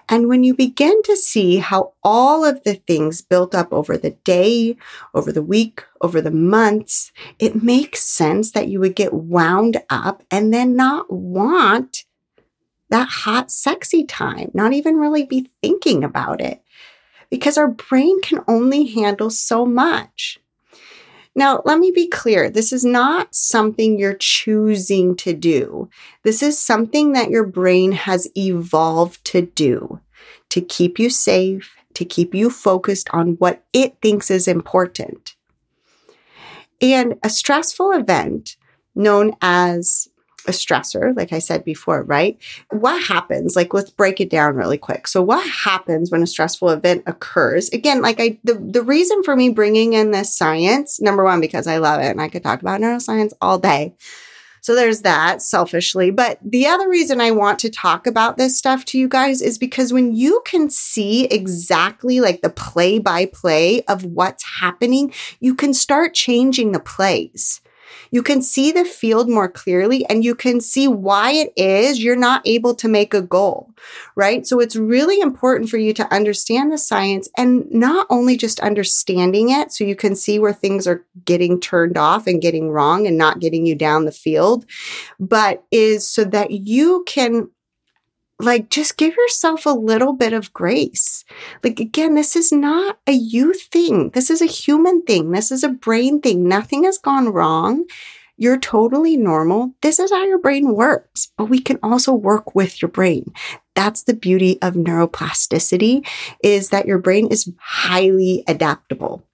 And 0.08 0.28
when 0.28 0.44
you 0.44 0.54
begin 0.54 1.02
to 1.04 1.16
see 1.16 1.58
how 1.58 1.92
all 2.02 2.44
of 2.44 2.64
the 2.64 2.74
things 2.74 3.22
built 3.22 3.54
up 3.54 3.72
over 3.72 3.96
the 3.96 4.10
day, 4.24 4.76
over 5.14 5.32
the 5.32 5.42
week, 5.42 5.84
over 6.00 6.20
the 6.20 6.30
months, 6.30 7.12
it 7.38 7.62
makes 7.62 8.02
sense 8.02 8.52
that 8.52 8.68
you 8.68 8.80
would 8.80 8.96
get 8.96 9.12
wound 9.12 9.82
up 9.90 10.22
and 10.30 10.52
then 10.52 10.76
not 10.76 11.12
want 11.12 12.04
that 12.90 13.08
hot, 13.08 13.50
sexy 13.50 14.04
time, 14.04 14.50
not 14.54 14.72
even 14.72 14.96
really 14.96 15.24
be 15.24 15.50
thinking 15.62 16.02
about 16.02 16.40
it 16.40 16.62
because 17.30 17.58
our 17.58 17.68
brain 17.68 18.20
can 18.22 18.40
only 18.48 18.86
handle 18.86 19.30
so 19.30 19.66
much. 19.66 20.40
Now, 21.38 21.62
let 21.64 21.78
me 21.78 21.92
be 21.92 22.08
clear. 22.08 22.50
This 22.50 22.72
is 22.72 22.84
not 22.84 23.32
something 23.32 23.96
you're 23.96 24.16
choosing 24.18 25.14
to 25.18 25.32
do. 25.32 25.88
This 26.24 26.42
is 26.42 26.58
something 26.58 27.12
that 27.12 27.30
your 27.30 27.46
brain 27.46 27.92
has 27.92 28.28
evolved 28.36 29.24
to 29.26 29.42
do 29.42 30.00
to 30.48 30.60
keep 30.60 30.98
you 30.98 31.08
safe, 31.08 31.76
to 31.94 32.04
keep 32.04 32.34
you 32.34 32.50
focused 32.50 33.08
on 33.12 33.34
what 33.34 33.62
it 33.72 33.98
thinks 34.02 34.32
is 34.32 34.48
important. 34.48 35.36
And 36.82 37.14
a 37.22 37.30
stressful 37.30 37.92
event 37.92 38.56
known 38.96 39.36
as 39.40 40.08
a 40.46 40.52
stressor, 40.52 41.16
like 41.16 41.32
I 41.32 41.40
said 41.40 41.64
before, 41.64 42.02
right? 42.04 42.38
What 42.70 43.02
happens? 43.02 43.56
Like, 43.56 43.74
let's 43.74 43.90
break 43.90 44.20
it 44.20 44.30
down 44.30 44.54
really 44.54 44.78
quick. 44.78 45.08
So, 45.08 45.20
what 45.20 45.46
happens 45.48 46.10
when 46.10 46.22
a 46.22 46.26
stressful 46.26 46.70
event 46.70 47.02
occurs? 47.06 47.68
Again, 47.70 48.00
like 48.00 48.20
I, 48.20 48.38
the, 48.44 48.54
the 48.54 48.82
reason 48.82 49.22
for 49.22 49.36
me 49.36 49.48
bringing 49.50 49.92
in 49.94 50.10
this 50.10 50.34
science, 50.34 51.00
number 51.00 51.24
one, 51.24 51.40
because 51.40 51.66
I 51.66 51.78
love 51.78 52.00
it 52.00 52.10
and 52.10 52.20
I 52.20 52.28
could 52.28 52.42
talk 52.42 52.60
about 52.60 52.80
neuroscience 52.80 53.32
all 53.40 53.58
day. 53.58 53.94
So 54.60 54.74
there's 54.74 55.02
that 55.02 55.40
selfishly. 55.40 56.10
But 56.10 56.38
the 56.44 56.66
other 56.66 56.88
reason 56.88 57.20
I 57.20 57.30
want 57.30 57.58
to 57.60 57.70
talk 57.70 58.06
about 58.06 58.36
this 58.36 58.58
stuff 58.58 58.84
to 58.86 58.98
you 58.98 59.08
guys 59.08 59.40
is 59.40 59.56
because 59.56 59.92
when 59.92 60.14
you 60.14 60.42
can 60.44 60.68
see 60.68 61.24
exactly 61.26 62.20
like 62.20 62.42
the 62.42 62.50
play 62.50 62.98
by 62.98 63.26
play 63.26 63.82
of 63.82 64.04
what's 64.04 64.44
happening, 64.60 65.12
you 65.40 65.54
can 65.54 65.72
start 65.72 66.12
changing 66.14 66.72
the 66.72 66.80
plays 66.80 67.60
you 68.10 68.22
can 68.22 68.42
see 68.42 68.72
the 68.72 68.84
field 68.84 69.28
more 69.28 69.48
clearly 69.48 70.04
and 70.06 70.24
you 70.24 70.34
can 70.34 70.60
see 70.60 70.88
why 70.88 71.32
it 71.32 71.52
is 71.56 72.02
you're 72.02 72.16
not 72.16 72.42
able 72.46 72.74
to 72.74 72.88
make 72.88 73.14
a 73.14 73.22
goal, 73.22 73.70
right? 74.16 74.46
So 74.46 74.60
it's 74.60 74.76
really 74.76 75.20
important 75.20 75.70
for 75.70 75.78
you 75.78 75.92
to 75.94 76.14
understand 76.14 76.72
the 76.72 76.78
science 76.78 77.28
and 77.36 77.70
not 77.70 78.06
only 78.10 78.36
just 78.36 78.60
understanding 78.60 79.50
it 79.50 79.72
so 79.72 79.84
you 79.84 79.96
can 79.96 80.16
see 80.16 80.38
where 80.38 80.52
things 80.52 80.86
are 80.86 81.04
getting 81.24 81.60
turned 81.60 81.96
off 81.96 82.26
and 82.26 82.42
getting 82.42 82.70
wrong 82.70 83.06
and 83.06 83.18
not 83.18 83.40
getting 83.40 83.66
you 83.66 83.74
down 83.74 84.04
the 84.04 84.12
field, 84.12 84.64
but 85.20 85.64
is 85.70 86.08
so 86.08 86.24
that 86.24 86.50
you 86.50 87.04
can 87.06 87.48
like 88.40 88.70
just 88.70 88.96
give 88.96 89.16
yourself 89.16 89.66
a 89.66 89.70
little 89.70 90.12
bit 90.12 90.32
of 90.32 90.52
grace. 90.52 91.24
Like 91.64 91.80
again, 91.80 92.14
this 92.14 92.36
is 92.36 92.52
not 92.52 92.98
a 93.06 93.12
you 93.12 93.52
thing. 93.52 94.10
This 94.10 94.30
is 94.30 94.40
a 94.40 94.46
human 94.46 95.02
thing. 95.02 95.32
This 95.32 95.50
is 95.50 95.64
a 95.64 95.68
brain 95.68 96.20
thing. 96.20 96.48
Nothing 96.48 96.84
has 96.84 96.98
gone 96.98 97.28
wrong. 97.28 97.84
You're 98.36 98.58
totally 98.58 99.16
normal. 99.16 99.74
This 99.82 99.98
is 99.98 100.12
how 100.12 100.24
your 100.24 100.38
brain 100.38 100.72
works, 100.72 101.32
but 101.36 101.46
we 101.46 101.58
can 101.58 101.80
also 101.82 102.12
work 102.12 102.54
with 102.54 102.80
your 102.80 102.88
brain. 102.88 103.32
That's 103.74 104.04
the 104.04 104.14
beauty 104.14 104.58
of 104.62 104.74
neuroplasticity 104.74 106.06
is 106.44 106.68
that 106.70 106.86
your 106.86 106.98
brain 106.98 107.26
is 107.28 107.52
highly 107.58 108.44
adaptable. 108.46 109.24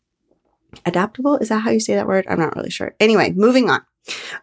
Adaptable? 0.86 1.36
Is 1.36 1.50
that 1.50 1.60
how 1.60 1.70
you 1.70 1.80
say 1.80 1.94
that 1.94 2.06
word? 2.06 2.26
I'm 2.28 2.40
not 2.40 2.56
really 2.56 2.70
sure. 2.70 2.94
Anyway, 2.98 3.32
moving 3.32 3.68
on. 3.68 3.82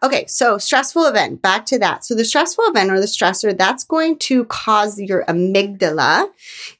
Okay, 0.01 0.25
so 0.27 0.57
stressful 0.57 1.05
event, 1.05 1.41
back 1.41 1.65
to 1.67 1.77
that. 1.79 2.03
So 2.03 2.15
the 2.15 2.25
stressful 2.25 2.65
event 2.67 2.91
or 2.91 2.99
the 2.99 3.05
stressor, 3.05 3.55
that's 3.55 3.83
going 3.83 4.17
to 4.19 4.45
cause 4.45 4.99
your 4.99 5.23
amygdala 5.25 6.29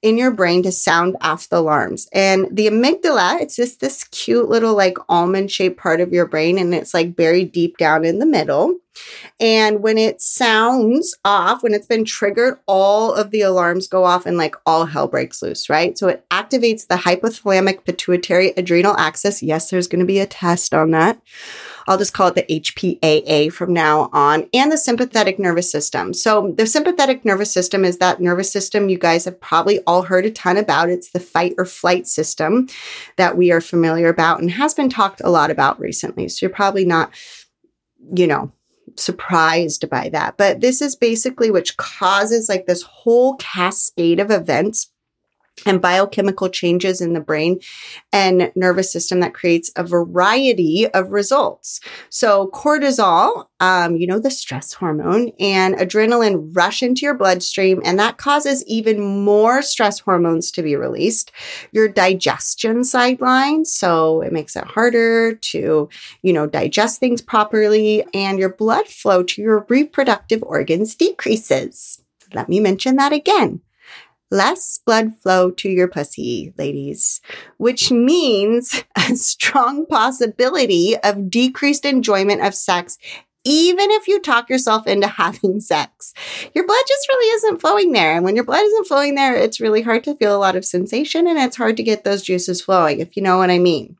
in 0.01 0.17
your 0.17 0.31
brain 0.31 0.63
to 0.63 0.71
sound 0.71 1.15
off 1.21 1.49
the 1.49 1.57
alarms. 1.57 2.07
And 2.11 2.47
the 2.51 2.67
amygdala, 2.67 3.39
it's 3.39 3.55
just 3.55 3.81
this 3.81 4.05
cute 4.05 4.49
little 4.49 4.75
like 4.75 4.97
almond 5.09 5.51
shaped 5.51 5.77
part 5.77 6.01
of 6.01 6.11
your 6.11 6.25
brain 6.25 6.57
and 6.57 6.73
it's 6.73 6.93
like 6.93 7.15
buried 7.15 7.51
deep 7.51 7.77
down 7.77 8.03
in 8.03 8.19
the 8.19 8.25
middle. 8.25 8.79
And 9.39 9.81
when 9.81 9.97
it 9.97 10.21
sounds 10.21 11.15
off, 11.25 11.63
when 11.63 11.73
it's 11.73 11.87
been 11.87 12.05
triggered, 12.05 12.59
all 12.67 13.13
of 13.13 13.31
the 13.31 13.41
alarms 13.41 13.87
go 13.87 14.03
off 14.03 14.25
and 14.25 14.37
like 14.37 14.55
all 14.65 14.85
hell 14.85 15.07
breaks 15.07 15.41
loose, 15.41 15.69
right? 15.69 15.97
So 15.97 16.07
it 16.07 16.25
activates 16.29 16.87
the 16.87 16.95
hypothalamic 16.95 17.85
pituitary 17.85 18.53
adrenal 18.57 18.97
axis. 18.97 19.41
Yes, 19.41 19.69
there's 19.69 19.87
going 19.87 19.99
to 19.99 20.05
be 20.05 20.19
a 20.19 20.25
test 20.25 20.73
on 20.73 20.91
that. 20.91 21.21
I'll 21.87 21.97
just 21.97 22.13
call 22.13 22.27
it 22.27 22.35
the 22.35 22.61
HPAA 22.61 23.51
from 23.51 23.73
now 23.73 24.09
on, 24.13 24.47
and 24.53 24.71
the 24.71 24.77
sympathetic 24.77 25.39
nervous 25.39 25.71
system. 25.71 26.13
So, 26.13 26.53
the 26.55 26.67
sympathetic 26.67 27.25
nervous 27.25 27.51
system 27.51 27.85
is 27.85 27.97
that 27.97 28.21
nervous 28.21 28.51
system 28.51 28.89
you 28.89 28.97
guys 28.97 29.25
have 29.25 29.39
probably 29.39 29.79
all 29.87 30.03
heard 30.03 30.25
a 30.25 30.31
ton 30.31 30.57
about. 30.57 30.89
It's 30.89 31.11
the 31.11 31.19
fight 31.19 31.55
or 31.57 31.65
flight 31.65 32.07
system 32.07 32.67
that 33.17 33.37
we 33.37 33.51
are 33.51 33.61
familiar 33.61 34.09
about 34.09 34.39
and 34.39 34.51
has 34.51 34.73
been 34.73 34.89
talked 34.89 35.21
a 35.23 35.29
lot 35.29 35.51
about 35.51 35.79
recently. 35.79 36.29
So, 36.29 36.45
you're 36.45 36.55
probably 36.55 36.85
not, 36.85 37.11
you 38.13 38.27
know, 38.27 38.51
surprised 38.97 39.89
by 39.89 40.09
that. 40.09 40.37
But 40.37 40.61
this 40.61 40.81
is 40.81 40.95
basically 40.95 41.49
which 41.51 41.77
causes 41.77 42.49
like 42.49 42.65
this 42.65 42.81
whole 42.83 43.35
cascade 43.37 44.19
of 44.19 44.31
events 44.31 44.90
and 45.65 45.81
biochemical 45.81 46.49
changes 46.49 47.01
in 47.01 47.13
the 47.13 47.19
brain 47.19 47.59
and 48.11 48.51
nervous 48.55 48.91
system 48.91 49.19
that 49.19 49.33
creates 49.33 49.71
a 49.75 49.83
variety 49.83 50.87
of 50.93 51.11
results. 51.11 51.79
So, 52.09 52.49
cortisol, 52.53 53.45
um, 53.59 53.95
you 53.95 54.07
know, 54.07 54.19
the 54.19 54.31
stress 54.31 54.73
hormone, 54.73 55.31
and 55.39 55.75
adrenaline 55.75 56.49
rush 56.53 56.81
into 56.81 57.01
your 57.01 57.13
bloodstream, 57.13 57.81
and 57.83 57.99
that 57.99 58.17
causes 58.17 58.65
even 58.65 59.23
more 59.23 59.61
stress 59.61 59.99
hormones 59.99 60.51
to 60.51 60.63
be 60.63 60.75
released. 60.75 61.31
Your 61.71 61.87
digestion 61.87 62.83
sidelines, 62.83 63.73
so 63.73 64.21
it 64.21 64.33
makes 64.33 64.55
it 64.55 64.65
harder 64.65 65.35
to, 65.35 65.89
you 66.21 66.33
know, 66.33 66.47
digest 66.47 66.99
things 66.99 67.21
properly, 67.21 68.03
and 68.13 68.39
your 68.39 68.53
blood 68.53 68.87
flow 68.87 69.23
to 69.23 69.41
your 69.41 69.65
reproductive 69.69 70.41
organs 70.43 70.95
decreases. 70.95 72.01
Let 72.33 72.49
me 72.49 72.59
mention 72.59 72.95
that 72.95 73.11
again 73.13 73.61
less 74.31 74.79
blood 74.85 75.11
flow 75.21 75.51
to 75.51 75.69
your 75.69 75.87
pussy, 75.87 76.53
ladies, 76.57 77.21
which 77.57 77.91
means 77.91 78.83
a 78.97 79.15
strong 79.15 79.85
possibility 79.85 80.97
of 80.97 81.29
decreased 81.29 81.85
enjoyment 81.85 82.41
of 82.41 82.55
sex 82.55 82.97
even 83.43 83.89
if 83.91 84.07
you 84.07 84.19
talk 84.19 84.49
yourself 84.49 84.87
into 84.87 85.07
having 85.21 85.59
sex. 85.59 86.13
Your 86.53 86.65
blood 86.65 86.83
just 86.87 87.07
really 87.09 87.33
isn't 87.35 87.61
flowing 87.61 87.91
there. 87.91 88.15
And 88.15 88.23
when 88.23 88.35
your 88.35 88.45
blood 88.45 88.63
isn't 88.63 88.87
flowing 88.87 89.15
there, 89.15 89.35
it's 89.35 89.59
really 89.59 89.81
hard 89.81 90.03
to 90.05 90.15
feel 90.15 90.35
a 90.35 90.39
lot 90.39 90.55
of 90.55 90.65
sensation 90.65 91.27
and 91.27 91.39
it's 91.39 91.57
hard 91.57 91.77
to 91.77 91.83
get 91.83 92.03
those 92.03 92.21
juices 92.21 92.61
flowing, 92.61 92.99
if 92.99 93.15
you 93.15 93.23
know 93.23 93.37
what 93.37 93.49
I 93.49 93.59
mean. 93.59 93.97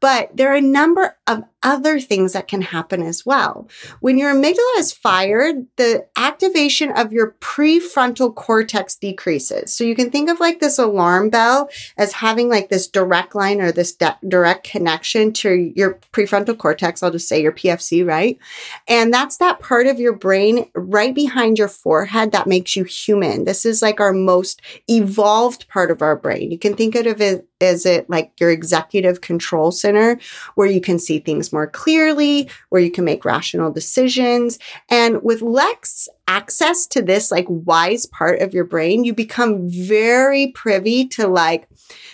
But 0.00 0.36
there 0.36 0.52
are 0.52 0.56
a 0.56 0.60
number 0.60 1.16
of 1.26 1.42
other 1.66 1.98
things 1.98 2.32
that 2.32 2.46
can 2.46 2.62
happen 2.62 3.02
as 3.02 3.26
well. 3.26 3.68
When 3.98 4.16
your 4.16 4.32
amygdala 4.32 4.78
is 4.78 4.92
fired, 4.92 5.66
the 5.74 6.06
activation 6.16 6.92
of 6.92 7.12
your 7.12 7.34
prefrontal 7.40 8.32
cortex 8.32 8.94
decreases. 8.94 9.74
So 9.74 9.82
you 9.82 9.96
can 9.96 10.10
think 10.10 10.30
of 10.30 10.38
like 10.38 10.60
this 10.60 10.78
alarm 10.78 11.28
bell 11.28 11.68
as 11.98 12.12
having 12.12 12.48
like 12.48 12.68
this 12.68 12.86
direct 12.86 13.34
line 13.34 13.60
or 13.60 13.72
this 13.72 13.92
de- 13.92 14.16
direct 14.28 14.62
connection 14.62 15.32
to 15.34 15.72
your 15.74 15.98
prefrontal 16.12 16.56
cortex. 16.56 17.02
I'll 17.02 17.10
just 17.10 17.28
say 17.28 17.42
your 17.42 17.52
PFC, 17.52 18.06
right? 18.06 18.38
And 18.86 19.12
that's 19.12 19.38
that 19.38 19.58
part 19.58 19.88
of 19.88 19.98
your 19.98 20.12
brain 20.12 20.70
right 20.72 21.16
behind 21.16 21.58
your 21.58 21.68
forehead 21.68 22.30
that 22.30 22.46
makes 22.46 22.76
you 22.76 22.84
human. 22.84 23.42
This 23.42 23.66
is 23.66 23.82
like 23.82 23.98
our 23.98 24.12
most 24.12 24.62
evolved 24.88 25.68
part 25.68 25.90
of 25.90 26.00
our 26.00 26.14
brain. 26.14 26.52
You 26.52 26.60
can 26.60 26.76
think 26.76 26.94
of 26.94 27.20
it 27.20 27.48
as 27.60 27.86
it 27.86 28.08
like 28.10 28.32
your 28.38 28.50
executive 28.50 29.20
control 29.20 29.72
center 29.72 30.18
where 30.54 30.66
you 30.66 30.80
can 30.80 30.98
see 30.98 31.18
things 31.18 31.52
more 31.56 31.66
clearly, 31.66 32.50
where 32.68 32.82
you 32.82 32.90
can 32.90 33.06
make 33.06 33.24
rational 33.24 33.72
decisions? 33.72 34.58
And 34.90 35.22
with 35.22 35.40
less 35.40 36.06
access 36.28 36.86
to 36.88 37.00
this 37.00 37.30
like 37.30 37.46
wise 37.48 38.04
part 38.04 38.42
of 38.42 38.52
your 38.52 38.64
brain, 38.64 39.04
you 39.04 39.14
become 39.14 39.70
very 39.70 40.48
privy 40.48 41.08
to 41.08 41.26
like 41.26 41.66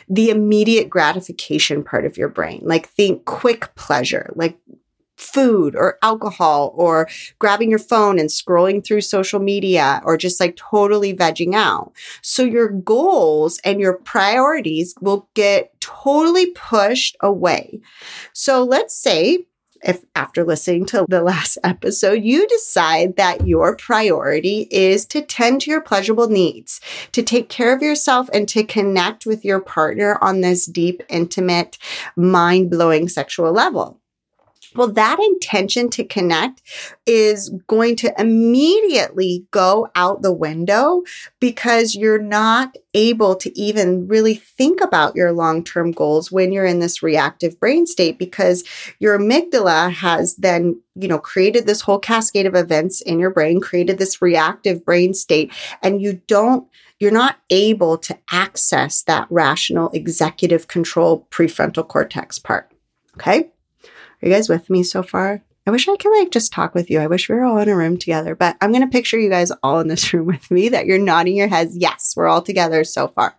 the 0.08 0.30
immediate 0.30 0.88
gratification 0.88 1.82
part 1.82 2.06
of 2.06 2.16
your 2.16 2.28
brain. 2.28 2.60
Like 2.62 2.88
think 2.88 3.24
quick 3.24 3.74
pleasure, 3.74 4.30
like 4.36 4.56
food 5.22 5.74
or 5.76 5.98
alcohol 6.02 6.72
or 6.74 7.08
grabbing 7.38 7.70
your 7.70 7.78
phone 7.78 8.18
and 8.18 8.28
scrolling 8.28 8.84
through 8.84 9.00
social 9.00 9.40
media 9.40 10.00
or 10.04 10.16
just 10.16 10.40
like 10.40 10.56
totally 10.56 11.14
vegging 11.14 11.54
out. 11.54 11.92
So 12.20 12.42
your 12.42 12.68
goals 12.68 13.60
and 13.64 13.80
your 13.80 13.94
priorities 13.94 14.94
will 15.00 15.28
get 15.34 15.80
totally 15.80 16.50
pushed 16.50 17.16
away. 17.20 17.80
So 18.32 18.64
let's 18.64 18.94
say 18.94 19.46
if 19.82 20.04
after 20.14 20.44
listening 20.44 20.86
to 20.86 21.04
the 21.08 21.22
last 21.22 21.58
episode, 21.64 22.22
you 22.22 22.46
decide 22.46 23.16
that 23.16 23.46
your 23.46 23.76
priority 23.76 24.68
is 24.70 25.06
to 25.06 25.22
tend 25.22 25.62
to 25.62 25.70
your 25.70 25.80
pleasurable 25.80 26.28
needs, 26.28 26.80
to 27.12 27.22
take 27.22 27.48
care 27.48 27.74
of 27.74 27.82
yourself 27.82 28.28
and 28.32 28.48
to 28.48 28.64
connect 28.64 29.26
with 29.26 29.44
your 29.44 29.60
partner 29.60 30.18
on 30.20 30.40
this 30.40 30.66
deep, 30.66 31.02
intimate, 31.08 31.78
mind 32.16 32.70
blowing 32.70 33.08
sexual 33.08 33.52
level. 33.52 34.01
Well, 34.74 34.88
that 34.92 35.18
intention 35.20 35.90
to 35.90 36.04
connect 36.04 36.62
is 37.06 37.50
going 37.66 37.96
to 37.96 38.14
immediately 38.18 39.46
go 39.50 39.88
out 39.94 40.22
the 40.22 40.32
window 40.32 41.02
because 41.40 41.94
you're 41.94 42.22
not 42.22 42.76
able 42.94 43.34
to 43.36 43.58
even 43.58 44.06
really 44.06 44.34
think 44.34 44.80
about 44.80 45.16
your 45.16 45.32
long 45.32 45.64
term 45.64 45.92
goals 45.92 46.30
when 46.30 46.52
you're 46.52 46.64
in 46.64 46.78
this 46.78 47.02
reactive 47.02 47.58
brain 47.58 47.86
state 47.86 48.18
because 48.18 48.64
your 48.98 49.18
amygdala 49.18 49.92
has 49.92 50.36
then, 50.36 50.80
you 50.94 51.08
know, 51.08 51.18
created 51.18 51.66
this 51.66 51.82
whole 51.82 51.98
cascade 51.98 52.46
of 52.46 52.54
events 52.54 53.00
in 53.00 53.18
your 53.18 53.30
brain, 53.30 53.60
created 53.60 53.98
this 53.98 54.22
reactive 54.22 54.84
brain 54.84 55.14
state, 55.14 55.52
and 55.82 56.00
you 56.00 56.20
don't 56.26 56.68
you're 56.98 57.10
not 57.10 57.38
able 57.50 57.98
to 57.98 58.16
access 58.30 59.02
that 59.02 59.26
rational 59.28 59.90
executive 59.92 60.68
control 60.68 61.26
prefrontal 61.32 61.86
cortex 61.86 62.38
part. 62.38 62.70
Okay. 63.16 63.50
Are 64.22 64.28
you 64.28 64.34
guys 64.34 64.48
with 64.48 64.70
me 64.70 64.82
so 64.82 65.02
far? 65.02 65.42
I 65.66 65.70
wish 65.70 65.88
I 65.88 65.96
could 65.96 66.16
like 66.18 66.30
just 66.30 66.52
talk 66.52 66.74
with 66.74 66.90
you. 66.90 67.00
I 67.00 67.06
wish 67.06 67.28
we 67.28 67.34
were 67.34 67.44
all 67.44 67.58
in 67.58 67.68
a 67.68 67.76
room 67.76 67.96
together, 67.96 68.34
but 68.34 68.56
I'm 68.60 68.72
going 68.72 68.82
to 68.82 68.88
picture 68.88 69.18
you 69.18 69.28
guys 69.28 69.52
all 69.62 69.80
in 69.80 69.88
this 69.88 70.12
room 70.14 70.26
with 70.26 70.50
me 70.50 70.68
that 70.68 70.86
you're 70.86 70.98
nodding 70.98 71.36
your 71.36 71.48
heads. 71.48 71.76
Yes, 71.76 72.14
we're 72.16 72.28
all 72.28 72.42
together 72.42 72.84
so 72.84 73.08
far. 73.08 73.36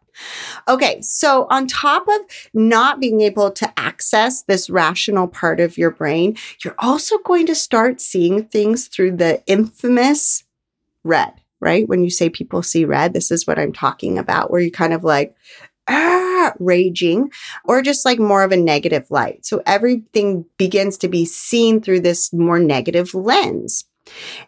Okay, 0.67 1.01
so 1.01 1.47
on 1.49 1.67
top 1.67 2.07
of 2.07 2.21
not 2.53 2.99
being 2.99 3.21
able 3.21 3.49
to 3.51 3.79
access 3.79 4.43
this 4.43 4.69
rational 4.69 5.27
part 5.27 5.59
of 5.59 5.77
your 5.77 5.89
brain, 5.89 6.37
you're 6.63 6.75
also 6.79 7.17
going 7.19 7.47
to 7.47 7.55
start 7.55 7.99
seeing 7.99 8.43
things 8.45 8.87
through 8.87 9.17
the 9.17 9.43
infamous 9.47 10.43
red, 11.03 11.33
right? 11.59 11.87
When 11.89 12.03
you 12.03 12.11
say 12.11 12.29
people 12.29 12.61
see 12.61 12.85
red, 12.85 13.13
this 13.13 13.31
is 13.31 13.47
what 13.47 13.57
I'm 13.57 13.73
talking 13.73 14.17
about, 14.19 14.51
where 14.51 14.61
you 14.61 14.71
kind 14.71 14.93
of 14.93 15.03
like, 15.03 15.35
ah, 15.87 16.53
raging, 16.59 17.31
or 17.65 17.81
just 17.81 18.05
like 18.05 18.19
more 18.19 18.43
of 18.43 18.51
a 18.51 18.57
negative 18.57 19.09
light. 19.09 19.45
So 19.45 19.61
everything 19.65 20.45
begins 20.57 20.97
to 20.99 21.07
be 21.07 21.25
seen 21.25 21.81
through 21.81 22.01
this 22.01 22.33
more 22.33 22.59
negative 22.59 23.13
lens. 23.13 23.85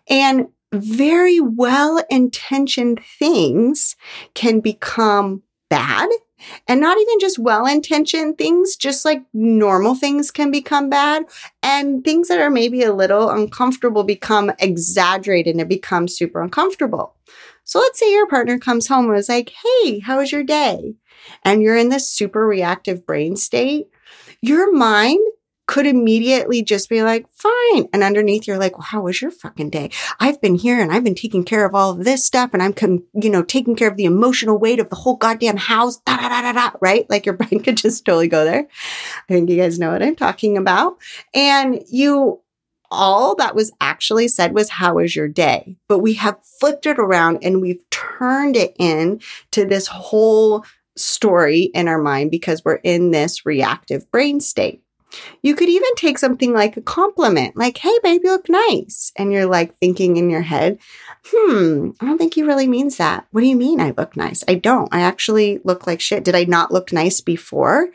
And 0.10 0.48
very 0.74 1.40
well 1.40 2.04
intentioned 2.10 3.00
things 3.20 3.96
can 4.34 4.60
become 4.60 5.44
bad 5.70 6.10
and 6.68 6.80
not 6.80 6.98
even 7.00 7.20
just 7.20 7.40
well 7.40 7.66
intentioned 7.66 8.38
things, 8.38 8.76
just 8.76 9.06
like 9.06 9.24
normal 9.34 9.96
things 9.96 10.32
can 10.32 10.52
become 10.52 10.90
bad. 10.90 11.24
And 11.64 12.04
things 12.04 12.28
that 12.28 12.40
are 12.40 12.50
maybe 12.50 12.84
a 12.84 12.94
little 12.94 13.30
uncomfortable 13.30 14.04
become 14.04 14.52
exaggerated 14.60 15.56
and 15.56 15.70
become 15.70 16.08
super 16.08 16.42
uncomfortable. 16.42 17.16
So 17.66 17.80
let's 17.80 18.00
say 18.00 18.12
your 18.12 18.28
partner 18.28 18.58
comes 18.58 18.88
home 18.88 19.06
and 19.06 19.14
was 19.14 19.30
like, 19.30 19.52
Hey, 19.84 20.00
how 20.00 20.20
was 20.20 20.32
your 20.32 20.44
day? 20.44 20.96
and 21.44 21.62
you're 21.62 21.78
in 21.78 21.90
this 21.90 22.10
super 22.10 22.46
reactive 22.46 23.06
brain 23.06 23.36
state, 23.36 23.88
your 24.42 24.74
mind 24.74 25.20
could 25.68 25.88
immediately 25.88 26.62
just 26.62 26.90
be 26.90 27.02
like, 27.02 27.26
fine. 27.30 27.88
And 27.92 28.04
underneath, 28.04 28.46
you're 28.46 28.60
like, 28.60 28.78
well, 28.78 28.86
how 28.86 29.02
was 29.02 29.20
your 29.20 29.32
fucking 29.32 29.72
day? 29.72 29.90
I've 30.20 30.40
been 30.40 30.54
here 30.54 30.80
and 30.80 30.92
I've 30.92 31.04
been 31.04 31.16
taking 31.16 31.44
care 31.44 31.66
of 31.66 31.74
all 31.74 31.90
of 31.90 32.06
this 32.06 32.24
stuff 32.24 32.52
and 32.54 32.62
I'm, 32.62 32.74
com- 32.74 33.04
you 33.16 33.32
know, 33.32 33.42
taking 33.42 33.76
care 33.76 33.90
of 33.90 33.98
the 33.98 34.06
emotional 34.06 34.60
weight 34.60 34.80
of 34.80 34.92
the 34.92 34.96
whole 34.96 35.16
goddamn 35.16 35.58
house, 35.58 35.98
da, 36.02 36.18
da, 36.18 36.30
da, 36.30 36.42
da, 36.42 36.52
da, 36.52 36.72
right? 36.82 37.10
Like 37.10 37.26
your 37.26 37.34
brain 37.38 37.64
could 37.64 37.78
just 37.78 38.06
totally 38.06 38.28
go 38.28 38.46
there. 38.46 38.68
I 39.28 39.34
think 39.34 39.50
you 39.50 39.58
guys 39.58 39.80
know 39.80 39.92
what 39.92 40.04
I'm 40.04 40.16
talking 40.16 40.56
about. 40.56 40.98
And 41.34 41.84
you, 41.90 42.42
all 42.92 43.36
that 43.36 43.56
was 43.56 43.72
actually 43.82 44.28
said 44.28 44.54
was, 44.54 44.70
how 44.70 44.96
was 44.96 45.16
your 45.16 45.28
day? 45.28 45.78
But 45.88 46.00
we 46.00 46.14
have 46.16 46.38
flipped 46.60 46.86
it 46.86 47.00
around 47.00 47.40
and 47.44 47.62
we've 47.62 47.82
turned 47.92 48.56
it 48.56 48.76
in 48.80 49.22
to 49.52 49.66
this 49.66 49.88
whole 49.88 50.66
story 50.98 51.64
in 51.74 51.88
our 51.88 52.02
mind 52.02 52.32
because 52.32 52.64
we're 52.64 52.76
in 52.76 53.12
this 53.12 53.46
reactive 53.46 54.10
brain 54.12 54.40
state. 54.40 54.82
You 55.42 55.56
could 55.56 55.70
even 55.70 55.96
take 55.96 56.18
something 56.18 56.54
like 56.54 56.76
a 56.76 56.82
compliment, 56.82 57.56
like, 57.56 57.78
hey, 57.78 57.98
babe, 58.04 58.22
you 58.24 58.32
look 58.32 58.50
nice. 58.50 59.12
And 59.16 59.32
you're 59.32 59.46
like 59.46 59.78
thinking 59.78 60.18
in 60.18 60.30
your 60.30 60.42
head, 60.42 60.80
hmm, 61.26 61.92
I 62.02 62.06
don't 62.06 62.18
think 62.18 62.34
he 62.34 62.44
really 62.44 62.68
means 62.68 62.98
that. 62.98 63.26
What 63.32 63.42
do 63.42 63.48
you 63.48 63.56
mean 63.56 63.80
I 63.80 63.94
look 63.98 64.18
nice? 64.18 64.44
I 64.48 64.56
don't. 64.56 64.94
I 64.94 65.02
actually 65.02 65.60
look 65.64 65.88
like 65.88 66.02
shit. 66.02 66.24
Did 66.24 66.36
I 66.36 66.44
not 66.44 66.72
look 66.72 66.92
nice 66.92 67.22
before? 67.22 67.90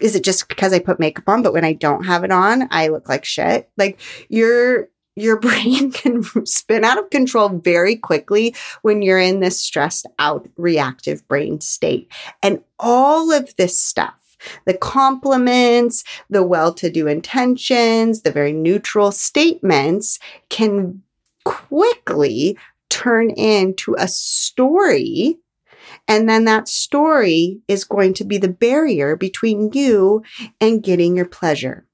Is 0.00 0.14
it 0.16 0.24
just 0.24 0.48
because 0.48 0.72
I 0.72 0.78
put 0.78 0.98
makeup 0.98 1.28
on, 1.28 1.42
but 1.42 1.52
when 1.52 1.64
I 1.64 1.72
don't 1.72 2.04
have 2.04 2.24
it 2.24 2.32
on, 2.32 2.68
I 2.70 2.88
look 2.88 3.08
like 3.08 3.24
shit? 3.24 3.70
Like 3.76 4.00
you're 4.28 4.88
your 5.16 5.38
brain 5.40 5.92
can 5.92 6.24
spin 6.46 6.84
out 6.84 6.98
of 6.98 7.10
control 7.10 7.48
very 7.48 7.96
quickly 7.96 8.54
when 8.82 9.02
you're 9.02 9.20
in 9.20 9.40
this 9.40 9.58
stressed 9.58 10.06
out 10.18 10.48
reactive 10.56 11.26
brain 11.28 11.60
state. 11.60 12.10
And 12.42 12.62
all 12.78 13.32
of 13.32 13.54
this 13.56 13.78
stuff, 13.78 14.36
the 14.66 14.74
compliments, 14.74 16.04
the 16.28 16.42
well 16.42 16.74
to 16.74 16.90
do 16.90 17.06
intentions, 17.06 18.22
the 18.22 18.32
very 18.32 18.52
neutral 18.52 19.12
statements 19.12 20.18
can 20.50 21.02
quickly 21.44 22.58
turn 22.90 23.30
into 23.30 23.94
a 23.98 24.08
story. 24.08 25.38
And 26.06 26.28
then 26.28 26.44
that 26.44 26.68
story 26.68 27.60
is 27.66 27.84
going 27.84 28.14
to 28.14 28.24
be 28.24 28.38
the 28.38 28.48
barrier 28.48 29.16
between 29.16 29.72
you 29.72 30.22
and 30.60 30.82
getting 30.82 31.16
your 31.16 31.26
pleasure. 31.26 31.86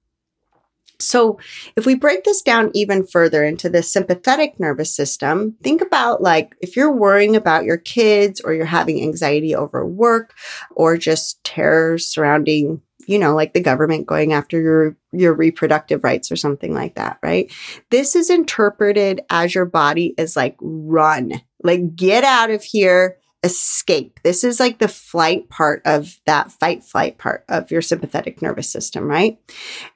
So, 1.01 1.39
if 1.77 1.87
we 1.87 1.95
break 1.95 2.25
this 2.25 2.43
down 2.43 2.71
even 2.75 3.07
further 3.07 3.43
into 3.43 3.69
the 3.69 3.83
sympathetic 3.83 4.61
nervous 4.61 4.95
system, 4.95 5.57
think 5.63 5.81
about 5.81 6.23
like 6.23 6.55
if 6.61 6.77
you're 6.77 6.93
worrying 6.93 7.37
about 7.37 7.65
your 7.65 7.79
kids 7.79 8.41
or 8.41 8.53
you're 8.53 8.67
having 8.67 9.03
anxiety 9.03 9.55
over 9.55 9.87
work 9.87 10.35
or 10.73 10.97
just 10.97 11.43
terror 11.43 11.97
surrounding, 11.99 12.83
you 13.07 13.19
know, 13.19 13.35
like 13.35 13.55
the 13.55 13.63
government 13.63 14.07
going 14.07 14.33
after 14.33 14.61
your 14.61 14.97
your 15.13 15.35
reproductive 15.35 16.05
rights 16.05 16.31
or 16.31 16.37
something 16.37 16.75
like 16.75 16.97
that, 16.97 17.19
right? 17.23 17.51
This 17.91 18.15
is 18.15 18.29
interpreted 18.29 19.23
as 19.31 19.55
your 19.55 19.67
body 19.67 20.15
is 20.19 20.37
like 20.37 20.57
run. 20.61 21.41
Like 21.63 21.97
get 21.97 22.25
out 22.25 22.51
of 22.51 22.63
here 22.63 23.17
escape. 23.43 24.21
This 24.23 24.45
is 24.45 24.61
like 24.61 24.79
the 24.79 24.89
flight 24.89 25.49
part 25.49 25.81
of 25.87 26.19
that 26.27 26.53
fight 26.53 26.85
flight 26.85 27.17
part 27.17 27.45
of 27.49 27.71
your 27.71 27.81
sympathetic 27.81 28.43
nervous 28.43 28.69
system, 28.69 29.05
right? 29.05 29.39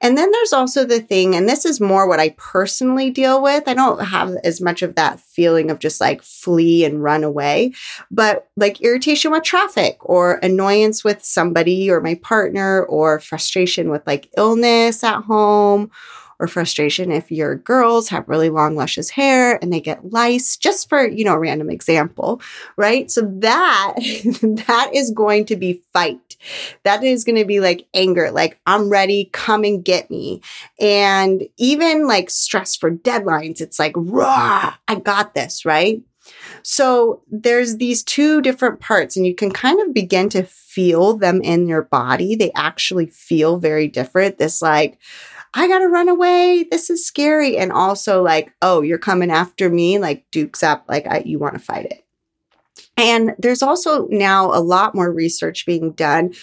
And 0.00 0.16
then 0.16 0.30
there's 0.30 0.52
also 0.52 0.85
the 0.85 1.00
thing, 1.00 1.35
and 1.35 1.48
this 1.48 1.66
is 1.66 1.80
more 1.80 2.09
what 2.09 2.20
I 2.20 2.30
personally 2.38 3.11
deal 3.11 3.42
with. 3.42 3.68
I 3.68 3.74
don't 3.74 4.02
have 4.04 4.35
as 4.44 4.61
much 4.61 4.83
of 4.83 4.94
that 4.94 5.20
feeling 5.20 5.70
of 5.70 5.78
just 5.78 6.00
like 6.00 6.22
flee 6.22 6.85
and 6.85 7.02
run 7.02 7.22
away, 7.22 7.72
but 8.11 8.48
like 8.57 8.80
irritation 8.80 9.30
with 9.30 9.42
traffic 9.42 9.98
or 10.00 10.38
annoyance 10.42 11.04
with 11.04 11.24
somebody 11.24 11.90
or 11.90 12.00
my 12.00 12.14
partner 12.14 12.85
or 12.85 13.20
frustration 13.20 13.90
with 13.90 14.07
like 14.07 14.30
illness 14.37 15.04
at 15.04 15.22
home 15.22 15.90
or 16.38 16.47
frustration 16.47 17.12
if 17.12 17.31
your 17.31 17.57
girls 17.57 18.09
have 18.09 18.29
really 18.29 18.51
long, 18.51 18.77
luscious 18.77 19.11
hair 19.11 19.59
and 19.62 19.73
they 19.73 19.81
get 19.81 20.12
lice, 20.12 20.57
just 20.57 20.88
for, 20.88 21.07
you 21.07 21.25
know, 21.25 21.35
a 21.35 21.38
random 21.38 21.70
example, 21.70 22.40
right? 22.77 23.11
So 23.11 23.23
that, 23.23 23.94
that 24.66 24.90
is 24.92 25.11
going 25.11 25.47
to 25.47 25.57
be 25.57 25.83
fight. 25.92 26.37
That 26.83 27.03
is 27.03 27.25
going 27.25 27.38
to 27.38 27.44
be 27.44 27.61
like 27.61 27.87
anger, 27.94 28.31
like, 28.31 28.59
I'm 28.66 28.88
ready, 28.90 29.31
come 29.33 29.64
and 29.64 29.85
get 29.85 30.11
me. 30.11 30.42
And 30.81 31.49
even 31.57 32.07
like 32.07 32.31
stress 32.31 32.77
for 32.77 32.90
deadlines, 32.90 33.61
it's 33.61 33.79
like, 33.79 33.94
raw, 33.97 34.75
I 34.88 34.94
got 34.97 35.35
this, 35.35 35.64
right? 35.64 36.03
So 36.62 37.23
there's 37.31 37.77
these 37.77 38.03
two 38.03 38.40
different 38.40 38.81
parts, 38.81 39.16
and 39.16 39.27
you 39.27 39.35
can 39.35 39.51
kind 39.51 39.81
of 39.81 39.92
begin 39.92 40.29
to 40.31 40.44
feel 40.44 41.16
them 41.16 41.42
in 41.42 41.68
your 41.68 41.83
body. 41.83 42.37
They 42.37 42.53
actually 42.57 43.07
feel 43.07 43.59
very 43.59 43.88
different. 43.88 44.38
This, 44.38 44.62
like, 44.62 44.99
I 45.55 45.69
gotta 45.69 45.88
run 45.88 46.09
away. 46.09 46.67
This 46.71 46.90
is 46.90 47.07
scary. 47.07 47.57
And 47.57 47.73
also, 47.73 48.23
like, 48.23 48.53
oh, 48.61 48.83
you're 48.83 48.99
coming 48.99 49.31
after 49.31 49.71
me, 49.71 49.99
like, 49.99 50.25
dukes 50.31 50.62
up, 50.62 50.85
like, 50.88 51.07
I, 51.07 51.23
you 51.25 51.38
wanna 51.38 51.59
fight 51.59 51.87
it. 51.87 52.05
And 52.97 53.35
there's 53.38 53.62
also 53.62 54.07
now 54.09 54.53
a 54.53 54.61
lot 54.61 54.95
more 54.95 55.12
research 55.12 55.67
being 55.67 55.93
done 55.93 56.35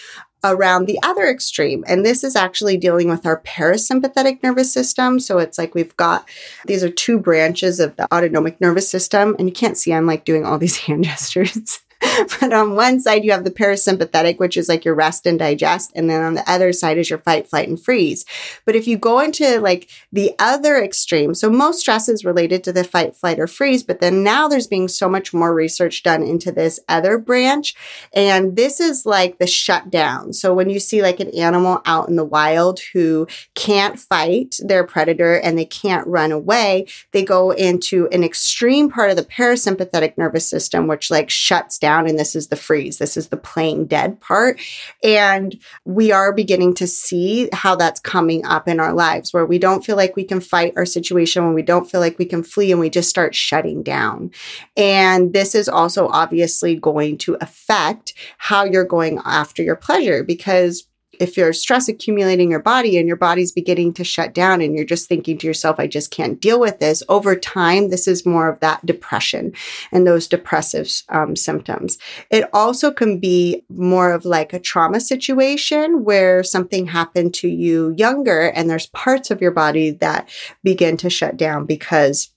around 0.44 0.86
the 0.86 0.98
other 1.02 1.28
extreme. 1.28 1.84
And 1.86 2.04
this 2.04 2.24
is 2.24 2.34
actually 2.36 2.76
dealing 2.76 3.08
with 3.08 3.24
our 3.26 3.40
parasympathetic 3.42 4.42
nervous 4.42 4.72
system. 4.72 5.20
So 5.20 5.38
it's 5.38 5.56
like 5.56 5.74
we've 5.74 5.96
got 5.96 6.28
these 6.66 6.82
are 6.82 6.90
two 6.90 7.18
branches 7.18 7.78
of 7.80 7.96
the 7.96 8.12
autonomic 8.12 8.60
nervous 8.60 8.88
system. 8.88 9.36
And 9.38 9.48
you 9.48 9.54
can't 9.54 9.78
see 9.78 9.92
I'm 9.92 10.06
like 10.06 10.24
doing 10.24 10.44
all 10.44 10.58
these 10.58 10.76
hand 10.86 11.04
gestures. 11.04 11.80
but 12.40 12.52
on 12.52 12.74
one 12.74 13.00
side, 13.00 13.24
you 13.24 13.32
have 13.32 13.44
the 13.44 13.50
parasympathetic, 13.50 14.38
which 14.38 14.56
is 14.56 14.68
like 14.68 14.84
your 14.84 14.94
rest 14.94 15.26
and 15.26 15.38
digest. 15.38 15.92
And 15.94 16.10
then 16.10 16.22
on 16.22 16.34
the 16.34 16.50
other 16.50 16.72
side 16.72 16.98
is 16.98 17.08
your 17.08 17.18
fight, 17.20 17.48
flight, 17.48 17.68
and 17.68 17.80
freeze. 17.80 18.24
But 18.64 18.76
if 18.76 18.86
you 18.86 18.96
go 18.96 19.20
into 19.20 19.60
like 19.60 19.88
the 20.12 20.32
other 20.38 20.82
extreme, 20.82 21.34
so 21.34 21.50
most 21.50 21.80
stress 21.80 22.08
is 22.08 22.24
related 22.24 22.64
to 22.64 22.72
the 22.72 22.84
fight, 22.84 23.14
flight, 23.14 23.38
or 23.38 23.46
freeze. 23.46 23.82
But 23.82 24.00
then 24.00 24.22
now 24.22 24.48
there's 24.48 24.66
being 24.66 24.88
so 24.88 25.08
much 25.08 25.32
more 25.32 25.54
research 25.54 26.02
done 26.02 26.22
into 26.22 26.50
this 26.50 26.80
other 26.88 27.18
branch. 27.18 27.74
And 28.12 28.56
this 28.56 28.80
is 28.80 29.06
like 29.06 29.38
the 29.38 29.46
shutdown. 29.46 30.32
So 30.32 30.54
when 30.54 30.70
you 30.70 30.80
see 30.80 31.02
like 31.02 31.20
an 31.20 31.30
animal 31.30 31.82
out 31.86 32.08
in 32.08 32.16
the 32.16 32.24
wild 32.24 32.80
who 32.92 33.28
can't 33.54 33.98
fight 33.98 34.56
their 34.60 34.84
predator 34.84 35.34
and 35.34 35.56
they 35.56 35.64
can't 35.64 36.06
run 36.06 36.32
away, 36.32 36.86
they 37.12 37.24
go 37.24 37.52
into 37.52 38.08
an 38.08 38.24
extreme 38.24 38.90
part 38.90 39.10
of 39.10 39.16
the 39.16 39.22
parasympathetic 39.22 40.18
nervous 40.18 40.48
system, 40.48 40.88
which 40.88 41.10
like 41.10 41.30
shuts 41.30 41.78
down 41.78 41.91
down 41.92 42.08
and 42.08 42.18
this 42.18 42.34
is 42.34 42.48
the 42.48 42.56
freeze. 42.56 42.98
This 42.98 43.16
is 43.16 43.28
the 43.28 43.36
playing 43.36 43.86
dead 43.86 44.20
part. 44.20 44.60
And 45.02 45.56
we 45.84 46.10
are 46.10 46.32
beginning 46.32 46.74
to 46.74 46.86
see 46.86 47.48
how 47.52 47.76
that's 47.76 48.00
coming 48.00 48.44
up 48.46 48.66
in 48.66 48.80
our 48.80 48.94
lives 48.94 49.32
where 49.32 49.44
we 49.44 49.58
don't 49.58 49.84
feel 49.84 49.96
like 49.96 50.16
we 50.16 50.24
can 50.24 50.40
fight 50.40 50.72
our 50.76 50.86
situation, 50.86 51.44
when 51.44 51.54
we 51.54 51.62
don't 51.62 51.90
feel 51.90 52.00
like 52.00 52.18
we 52.18 52.24
can 52.24 52.42
flee 52.42 52.72
and 52.72 52.80
we 52.80 52.88
just 52.88 53.10
start 53.10 53.34
shutting 53.34 53.82
down. 53.82 54.30
And 54.76 55.32
this 55.32 55.54
is 55.54 55.68
also 55.68 56.08
obviously 56.08 56.76
going 56.76 57.18
to 57.18 57.36
affect 57.40 58.14
how 58.38 58.64
you're 58.64 58.84
going 58.84 59.20
after 59.24 59.62
your 59.62 59.76
pleasure 59.76 60.24
because 60.24 60.86
if 61.22 61.36
you're 61.36 61.52
stress 61.52 61.88
accumulating 61.88 62.50
your 62.50 62.60
body 62.60 62.98
and 62.98 63.06
your 63.06 63.16
body's 63.16 63.52
beginning 63.52 63.94
to 63.94 64.02
shut 64.02 64.34
down 64.34 64.60
and 64.60 64.74
you're 64.74 64.84
just 64.84 65.08
thinking 65.08 65.38
to 65.38 65.46
yourself, 65.46 65.78
I 65.78 65.86
just 65.86 66.10
can't 66.10 66.40
deal 66.40 66.58
with 66.58 66.80
this, 66.80 67.00
over 67.08 67.36
time, 67.36 67.90
this 67.90 68.08
is 68.08 68.26
more 68.26 68.48
of 68.48 68.58
that 68.58 68.84
depression 68.84 69.52
and 69.92 70.04
those 70.04 70.26
depressive 70.26 70.90
um, 71.10 71.36
symptoms. 71.36 71.96
It 72.28 72.50
also 72.52 72.90
can 72.90 73.20
be 73.20 73.62
more 73.68 74.12
of 74.12 74.24
like 74.24 74.52
a 74.52 74.58
trauma 74.58 74.98
situation 74.98 76.02
where 76.02 76.42
something 76.42 76.86
happened 76.86 77.34
to 77.34 77.48
you 77.48 77.94
younger 77.96 78.48
and 78.48 78.68
there's 78.68 78.88
parts 78.88 79.30
of 79.30 79.40
your 79.40 79.52
body 79.52 79.92
that 79.92 80.28
begin 80.64 80.96
to 80.96 81.08
shut 81.08 81.36
down 81.36 81.66
because 81.66 82.30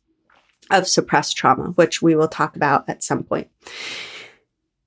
of 0.69 0.88
suppressed 0.88 1.36
trauma, 1.36 1.69
which 1.71 2.04
we 2.04 2.15
will 2.15 2.28
talk 2.28 2.56
about 2.56 2.88
at 2.88 3.04
some 3.04 3.24
point. 3.24 3.48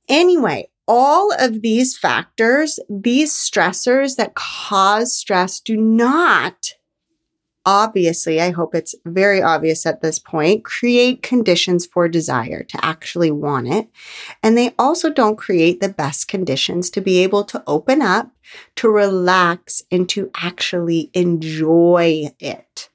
Anyway, 0.08 0.68
all 0.88 1.30
of 1.38 1.62
these 1.62 1.96
factors, 1.96 2.80
these 2.88 3.32
stressors 3.32 4.16
that 4.16 4.34
cause 4.34 5.14
stress 5.14 5.60
do 5.60 5.76
not 5.76 6.74
obviously, 7.68 8.40
I 8.40 8.50
hope 8.50 8.74
it's 8.74 8.94
very 9.04 9.42
obvious 9.42 9.84
at 9.84 10.00
this 10.00 10.18
point, 10.18 10.64
create 10.64 11.20
conditions 11.20 11.84
for 11.84 12.08
desire 12.08 12.62
to 12.62 12.82
actually 12.82 13.30
want 13.30 13.68
it. 13.68 13.88
And 14.42 14.56
they 14.56 14.74
also 14.78 15.12
don't 15.12 15.36
create 15.36 15.80
the 15.80 15.90
best 15.90 16.28
conditions 16.28 16.88
to 16.90 17.02
be 17.02 17.22
able 17.22 17.44
to 17.44 17.62
open 17.66 18.00
up, 18.00 18.30
to 18.76 18.88
relax, 18.88 19.82
and 19.90 20.08
to 20.08 20.30
actually 20.36 21.10
enjoy 21.12 22.30
it. 22.40 22.88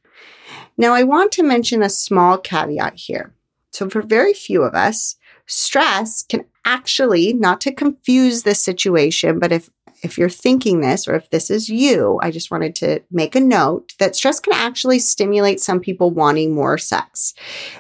Now, 0.76 0.94
I 0.94 1.04
want 1.04 1.32
to 1.34 1.44
mention 1.44 1.84
a 1.84 1.90
small 1.90 2.40
caveat 2.40 2.96
here. 2.96 3.36
So, 3.70 3.88
for 3.92 4.02
very 4.02 4.34
few 4.34 4.64
of 4.64 4.74
us, 4.74 5.18
stress 5.46 6.24
can 6.24 6.46
actually, 6.66 7.34
not 7.34 7.62
to 7.62 7.72
confuse 7.72 8.44
this 8.44 8.60
situation, 8.60 9.40
but 9.40 9.52
if 9.52 9.70
if 10.04 10.18
you're 10.18 10.30
thinking 10.30 10.82
this 10.82 11.08
or 11.08 11.16
if 11.16 11.30
this 11.30 11.50
is 11.50 11.70
you, 11.70 12.20
I 12.22 12.30
just 12.30 12.52
wanted 12.52 12.76
to 12.76 13.02
make 13.10 13.36
a 13.36 13.40
note 13.40 13.94
that 14.00 14.18
stress 14.18 14.40
can 14.40 14.54
actually 14.54 15.00
stimulate 15.00 15.62
some 15.62 15.80
people 15.80 16.12
wanting 16.12 16.54
more 16.54 16.78
sex. 16.78 17.34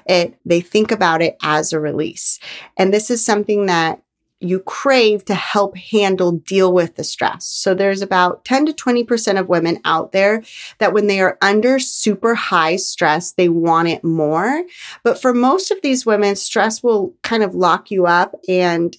It 0.06 0.36
they 0.46 0.62
think 0.62 0.91
about 0.91 1.22
it 1.22 1.36
as 1.43 1.74
a 1.74 1.80
release. 1.80 2.39
And 2.78 2.93
this 2.93 3.12
is 3.12 3.24
something 3.24 3.65
that 3.65 4.02
you 4.43 4.60
crave 4.60 5.25
to 5.25 5.36
help 5.36 5.77
handle, 5.77 6.34
deal 6.34 6.73
with 6.73 6.95
the 6.95 7.03
stress. 7.03 7.45
So 7.45 7.73
there's 7.73 8.01
about 8.01 8.45
10 8.45 8.65
to 8.67 8.73
20% 8.73 9.39
of 9.39 9.49
women 9.49 9.79
out 9.86 10.12
there 10.12 10.43
that 10.79 10.93
when 10.93 11.08
they 11.08 11.19
are 11.19 11.38
under 11.41 11.79
super 11.79 12.36
high 12.36 12.75
stress, 12.75 13.34
they 13.34 13.49
want 13.49 13.88
it 13.88 14.03
more. 14.03 14.63
But 15.03 15.21
for 15.21 15.34
most 15.34 15.71
of 15.71 15.82
these 15.82 16.06
women, 16.06 16.36
stress 16.36 16.84
will 16.84 17.13
kind 17.23 17.43
of 17.43 17.56
lock 17.56 17.91
you 17.91 18.06
up 18.06 18.36
and 18.47 18.95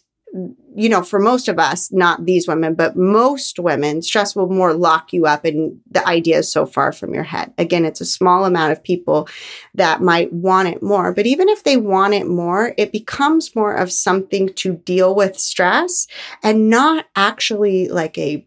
you 0.74 0.88
know, 0.88 1.02
for 1.02 1.20
most 1.20 1.46
of 1.46 1.60
us, 1.60 1.92
not 1.92 2.26
these 2.26 2.48
women, 2.48 2.74
but 2.74 2.96
most 2.96 3.60
women, 3.60 4.02
stress 4.02 4.34
will 4.34 4.48
more 4.48 4.74
lock 4.74 5.12
you 5.12 5.26
up 5.26 5.44
and 5.44 5.80
the 5.88 6.04
idea 6.08 6.38
is 6.38 6.50
so 6.50 6.66
far 6.66 6.90
from 6.90 7.14
your 7.14 7.22
head. 7.22 7.52
Again, 7.56 7.84
it's 7.84 8.00
a 8.00 8.06
small 8.06 8.44
amount 8.44 8.72
of 8.72 8.82
people 8.82 9.28
that 9.74 10.02
might 10.02 10.32
want 10.32 10.68
it 10.68 10.82
more. 10.82 11.12
But 11.12 11.26
even 11.26 11.48
if 11.48 11.62
they 11.62 11.76
want 11.76 12.14
it 12.14 12.26
more, 12.26 12.74
it 12.76 12.90
becomes 12.90 13.54
more 13.54 13.74
of 13.74 13.92
something 13.92 14.52
to 14.54 14.74
deal 14.74 15.14
with 15.14 15.38
stress 15.38 16.08
and 16.42 16.68
not 16.68 17.06
actually 17.14 17.88
like 17.88 18.18
a 18.18 18.44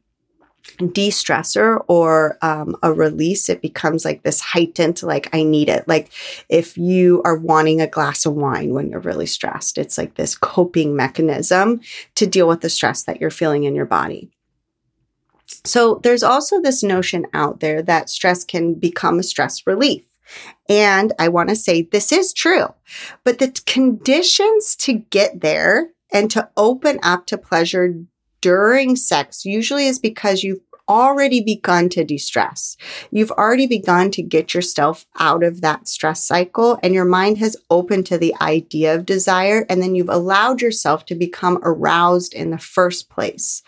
de-stressor 0.78 1.84
or 1.88 2.38
um, 2.42 2.76
a 2.84 2.94
release 2.94 3.50
it 3.50 3.62
becomes 3.62 4.06
like 4.06 4.24
this 4.24 4.40
heightened 4.40 5.02
like 5.04 5.28
i 5.34 5.44
need 5.44 5.70
it. 5.70 5.88
Like 5.88 6.12
if 6.50 6.78
you 6.78 7.22
are 7.26 7.38
wanting 7.38 7.82
a 7.82 7.88
glass 7.88 8.26
of 8.26 8.34
wine 8.34 8.74
when 8.74 8.90
you're 8.90 9.00
really 9.00 9.26
stressed 9.26 9.78
it's 9.78 9.98
like 9.98 10.16
this 10.16 10.36
coping 10.36 10.96
mechanism 10.96 11.82
to 12.16 12.28
deal 12.28 12.48
with 12.48 12.62
the 12.62 12.70
stress 12.70 13.04
that 13.04 13.20
you're 13.20 13.30
feeling 13.30 13.64
in 13.64 13.76
your 13.76 13.86
body. 13.86 14.30
So 15.64 16.00
there's 16.04 16.24
also 16.24 16.62
this 16.62 16.84
notion 16.84 17.26
out 17.34 17.60
there 17.60 17.82
that 17.84 18.10
stress 18.10 18.44
can 18.44 18.74
become 18.74 19.20
a 19.20 19.24
stress 19.24 19.66
relief. 19.66 20.04
And 20.68 21.14
I 21.18 21.30
want 21.30 21.50
to 21.50 21.56
say 21.56 21.84
this 21.84 22.12
is 22.12 22.34
true, 22.34 22.74
but 23.24 23.40
the 23.40 23.58
conditions 23.66 24.76
to 24.78 24.94
get 24.94 25.40
there 25.40 25.92
and 26.12 26.30
to 26.32 26.50
open 26.58 27.00
up 27.02 27.26
to 27.28 27.38
pleasure 27.38 27.96
during 28.42 28.96
sex 28.96 29.46
usually 29.46 29.88
is 29.88 30.00
because 30.00 30.44
you've 30.44 30.67
already 30.90 31.42
begun 31.42 31.90
to 31.90 32.04
de-stress. 32.04 32.78
You've 33.12 33.32
already 33.32 33.68
begun 33.68 34.12
to 34.12 34.22
get 34.22 34.54
yourself 34.54 35.06
out 35.20 35.44
of 35.44 35.62
that 35.62 35.88
stress 35.88 36.26
cycle 36.26 36.80
and 36.84 36.94
your 36.94 37.06
mind 37.06 37.38
has 37.40 37.58
opened 37.70 38.06
to 38.08 38.18
the 38.18 38.34
idea 38.42 38.96
of 38.96 39.06
desire. 39.06 39.66
And 39.70 39.82
then 39.82 39.96
you've 39.96 40.10
allowed 40.10 40.62
yourself 40.62 41.06
to 41.08 41.16
become 41.16 41.60
aroused 41.64 42.34
in 42.34 42.52
the 42.52 42.58
first 42.58 43.10
place. 43.10 43.62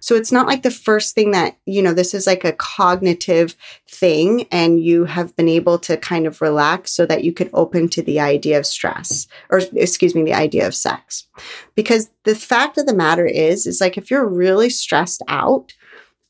So 0.00 0.14
it's 0.14 0.32
not 0.32 0.46
like 0.46 0.62
the 0.62 0.70
first 0.70 1.14
thing 1.14 1.30
that, 1.32 1.58
you 1.66 1.82
know, 1.82 1.92
this 1.92 2.14
is 2.14 2.26
like 2.26 2.44
a 2.44 2.52
cognitive 2.52 3.56
thing 3.88 4.46
and 4.50 4.82
you 4.82 5.04
have 5.04 5.34
been 5.36 5.48
able 5.48 5.78
to 5.80 5.96
kind 5.96 6.26
of 6.26 6.40
relax 6.40 6.92
so 6.92 7.06
that 7.06 7.24
you 7.24 7.32
could 7.32 7.50
open 7.52 7.88
to 7.88 8.02
the 8.02 8.20
idea 8.20 8.58
of 8.58 8.66
stress 8.66 9.26
or 9.50 9.60
excuse 9.74 10.14
me, 10.14 10.22
the 10.22 10.34
idea 10.34 10.66
of 10.66 10.74
sex. 10.74 11.26
Because 11.74 12.10
the 12.24 12.34
fact 12.34 12.78
of 12.78 12.86
the 12.86 12.94
matter 12.94 13.26
is, 13.26 13.66
is 13.66 13.80
like 13.80 13.96
if 13.96 14.10
you're 14.10 14.28
really 14.28 14.70
stressed 14.70 15.22
out, 15.28 15.72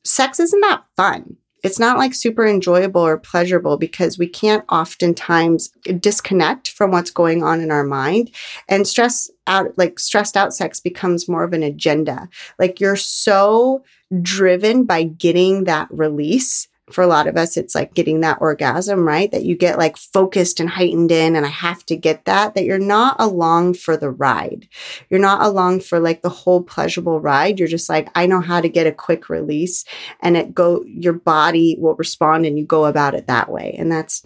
sex 0.09 0.41
isn't 0.41 0.61
that 0.61 0.85
fun. 0.97 1.37
It's 1.65 1.79
not 1.81 1.99
like 1.99 2.15
super 2.15 2.47
enjoyable 2.47 3.01
or 3.01 3.19
pleasurable 3.19 3.79
because 3.79 4.17
we 4.17 4.29
can't 4.29 4.65
oftentimes 4.69 5.71
disconnect 5.99 6.71
from 6.71 6.93
what's 6.93 7.11
going 7.11 7.43
on 7.43 7.61
in 7.61 7.71
our 7.71 7.85
mind. 7.85 8.31
And 8.69 8.87
stress 8.87 9.29
out, 9.47 9.77
like 9.77 9.99
stressed 9.99 10.37
out 10.37 10.55
sex 10.55 10.79
becomes 10.79 11.29
more 11.29 11.43
of 11.43 11.53
an 11.53 11.65
agenda. 11.65 12.29
Like 12.59 12.81
you're 12.81 12.97
so 12.97 13.83
driven 14.23 14.85
by 14.85 15.03
getting 15.03 15.65
that 15.65 15.89
release 15.91 16.69
for 16.91 17.03
a 17.03 17.07
lot 17.07 17.27
of 17.27 17.37
us, 17.37 17.57
it's 17.57 17.75
like 17.75 17.95
getting 17.95 18.21
that 18.21 18.39
orgasm, 18.41 19.07
right? 19.07 19.31
That 19.31 19.45
you 19.45 19.57
get 19.57 19.79
like 19.79 19.97
focused 19.97 20.61
and 20.61 20.69
heightened 20.69 21.13
in, 21.13 21.37
and 21.37 21.45
I 21.45 21.51
have 21.51 21.85
to 21.87 21.97
get 21.97 22.25
that, 22.25 22.55
that 22.55 22.65
you're 22.65 22.79
not 22.79 23.17
along 23.19 23.75
for 23.75 23.97
the 23.97 24.11
ride. 24.11 24.69
You're 25.11 25.21
not 25.21 25.43
along 25.43 25.81
for 25.81 26.01
like 26.01 26.23
the 26.23 26.29
whole 26.29 26.63
pleasurable 26.63 27.21
ride. 27.21 27.59
You're 27.59 27.69
just 27.69 27.89
like, 27.89 28.09
I 28.15 28.27
know 28.27 28.41
how 28.41 28.61
to 28.61 28.69
get 28.69 28.87
a 28.87 28.93
quick 28.93 29.29
release 29.29 29.85
and 30.21 30.37
it 30.37 30.55
go, 30.55 30.83
your 30.87 31.13
body 31.13 31.77
will 31.79 31.95
respond 31.97 32.47
and 32.47 32.59
you 32.59 32.65
go 32.65 32.87
about 32.87 33.15
it 33.15 33.27
that 33.27 33.51
way. 33.51 33.75
And 33.79 33.91
that's, 33.93 34.23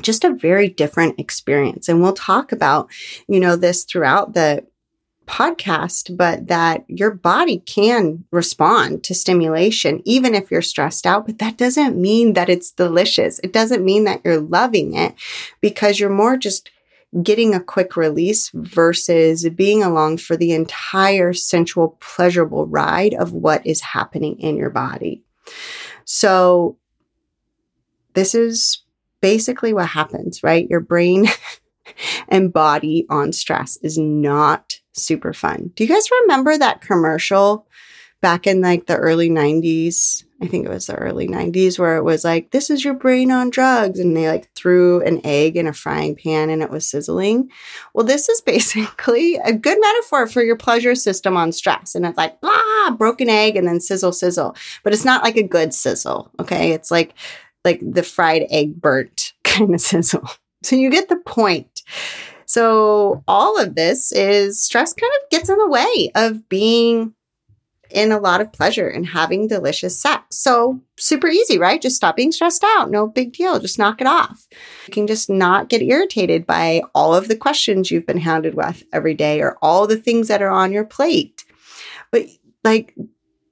just 0.00 0.22
a 0.22 0.32
very 0.32 0.68
different 0.68 1.18
experience. 1.18 1.88
And 1.88 2.00
we'll 2.00 2.12
talk 2.12 2.52
about, 2.52 2.88
you 3.26 3.40
know, 3.40 3.56
this 3.56 3.82
throughout 3.82 4.32
the 4.32 4.64
podcast, 5.28 6.16
but 6.16 6.48
that 6.48 6.84
your 6.88 7.12
body 7.12 7.58
can 7.58 8.24
respond 8.32 9.04
to 9.04 9.14
stimulation 9.14 10.02
even 10.04 10.34
if 10.34 10.50
you're 10.50 10.62
stressed 10.62 11.06
out. 11.06 11.26
But 11.26 11.38
that 11.38 11.56
doesn't 11.56 12.00
mean 12.00 12.32
that 12.32 12.48
it's 12.48 12.72
delicious. 12.72 13.38
It 13.44 13.52
doesn't 13.52 13.84
mean 13.84 14.04
that 14.04 14.22
you're 14.24 14.40
loving 14.40 14.94
it 14.94 15.14
because 15.60 16.00
you're 16.00 16.10
more 16.10 16.36
just 16.36 16.70
getting 17.22 17.54
a 17.54 17.62
quick 17.62 17.96
release 17.96 18.50
versus 18.54 19.48
being 19.50 19.82
along 19.82 20.18
for 20.18 20.36
the 20.36 20.52
entire 20.52 21.32
sensual, 21.32 21.96
pleasurable 22.00 22.66
ride 22.66 23.14
of 23.14 23.32
what 23.32 23.66
is 23.66 23.80
happening 23.80 24.38
in 24.40 24.56
your 24.56 24.70
body. 24.70 25.22
So, 26.04 26.76
this 28.14 28.34
is 28.34 28.82
basically 29.20 29.72
what 29.72 29.88
happens, 29.88 30.42
right? 30.42 30.68
Your 30.68 30.80
brain 30.80 31.26
and 32.28 32.52
body 32.52 33.06
on 33.08 33.32
stress 33.32 33.78
is 33.82 33.98
not 33.98 34.80
super 34.92 35.32
fun. 35.32 35.72
Do 35.74 35.84
you 35.84 35.90
guys 35.90 36.08
remember 36.22 36.56
that 36.56 36.80
commercial 36.80 37.66
back 38.20 38.46
in 38.46 38.60
like 38.60 38.86
the 38.86 38.96
early 38.96 39.30
90s? 39.30 40.24
I 40.40 40.46
think 40.46 40.66
it 40.66 40.70
was 40.70 40.86
the 40.86 40.94
early 40.94 41.26
90s 41.26 41.78
where 41.78 41.96
it 41.96 42.04
was 42.04 42.22
like, 42.22 42.52
this 42.52 42.70
is 42.70 42.84
your 42.84 42.94
brain 42.94 43.32
on 43.32 43.50
drugs. 43.50 43.98
And 43.98 44.16
they 44.16 44.28
like 44.28 44.52
threw 44.54 45.02
an 45.02 45.20
egg 45.24 45.56
in 45.56 45.66
a 45.66 45.72
frying 45.72 46.14
pan 46.14 46.48
and 46.48 46.62
it 46.62 46.70
was 46.70 46.88
sizzling. 46.88 47.50
Well, 47.92 48.06
this 48.06 48.28
is 48.28 48.40
basically 48.46 49.36
a 49.36 49.52
good 49.52 49.78
metaphor 49.80 50.28
for 50.28 50.42
your 50.42 50.56
pleasure 50.56 50.94
system 50.94 51.36
on 51.36 51.50
stress. 51.50 51.94
And 51.94 52.06
it's 52.06 52.16
like, 52.16 52.40
blah, 52.40 52.90
broken 52.96 53.28
egg 53.28 53.56
and 53.56 53.66
then 53.66 53.80
sizzle, 53.80 54.12
sizzle. 54.12 54.54
But 54.84 54.92
it's 54.92 55.04
not 55.04 55.24
like 55.24 55.36
a 55.36 55.42
good 55.42 55.74
sizzle. 55.74 56.30
Okay. 56.38 56.72
It's 56.72 56.90
like, 56.90 57.14
like 57.64 57.80
the 57.82 58.04
fried 58.04 58.46
egg 58.50 58.80
burnt 58.80 59.32
kind 59.44 59.74
of 59.74 59.80
sizzle. 59.80 60.28
So 60.62 60.76
you 60.76 60.90
get 60.90 61.08
the 61.08 61.16
point. 61.16 61.82
So 62.48 63.22
all 63.28 63.60
of 63.60 63.74
this 63.74 64.10
is 64.10 64.62
stress 64.62 64.94
kind 64.94 65.12
of 65.22 65.30
gets 65.30 65.50
in 65.50 65.58
the 65.58 65.68
way 65.68 66.10
of 66.14 66.48
being 66.48 67.12
in 67.90 68.10
a 68.10 68.18
lot 68.18 68.40
of 68.40 68.52
pleasure 68.52 68.88
and 68.88 69.06
having 69.06 69.48
delicious 69.48 70.00
sex. 70.00 70.38
So 70.38 70.80
super 70.98 71.28
easy, 71.28 71.58
right? 71.58 71.80
Just 71.80 71.96
stop 71.96 72.16
being 72.16 72.32
stressed 72.32 72.64
out. 72.64 72.90
No 72.90 73.06
big 73.06 73.34
deal. 73.34 73.60
Just 73.60 73.78
knock 73.78 74.00
it 74.00 74.06
off. 74.06 74.46
You 74.86 74.94
can 74.94 75.06
just 75.06 75.28
not 75.28 75.68
get 75.68 75.82
irritated 75.82 76.46
by 76.46 76.80
all 76.94 77.14
of 77.14 77.28
the 77.28 77.36
questions 77.36 77.90
you've 77.90 78.06
been 78.06 78.20
hounded 78.20 78.54
with 78.54 78.82
every 78.94 79.14
day 79.14 79.42
or 79.42 79.58
all 79.60 79.86
the 79.86 79.96
things 79.96 80.28
that 80.28 80.40
are 80.40 80.50
on 80.50 80.72
your 80.72 80.84
plate. 80.84 81.44
But 82.10 82.28
like 82.64 82.94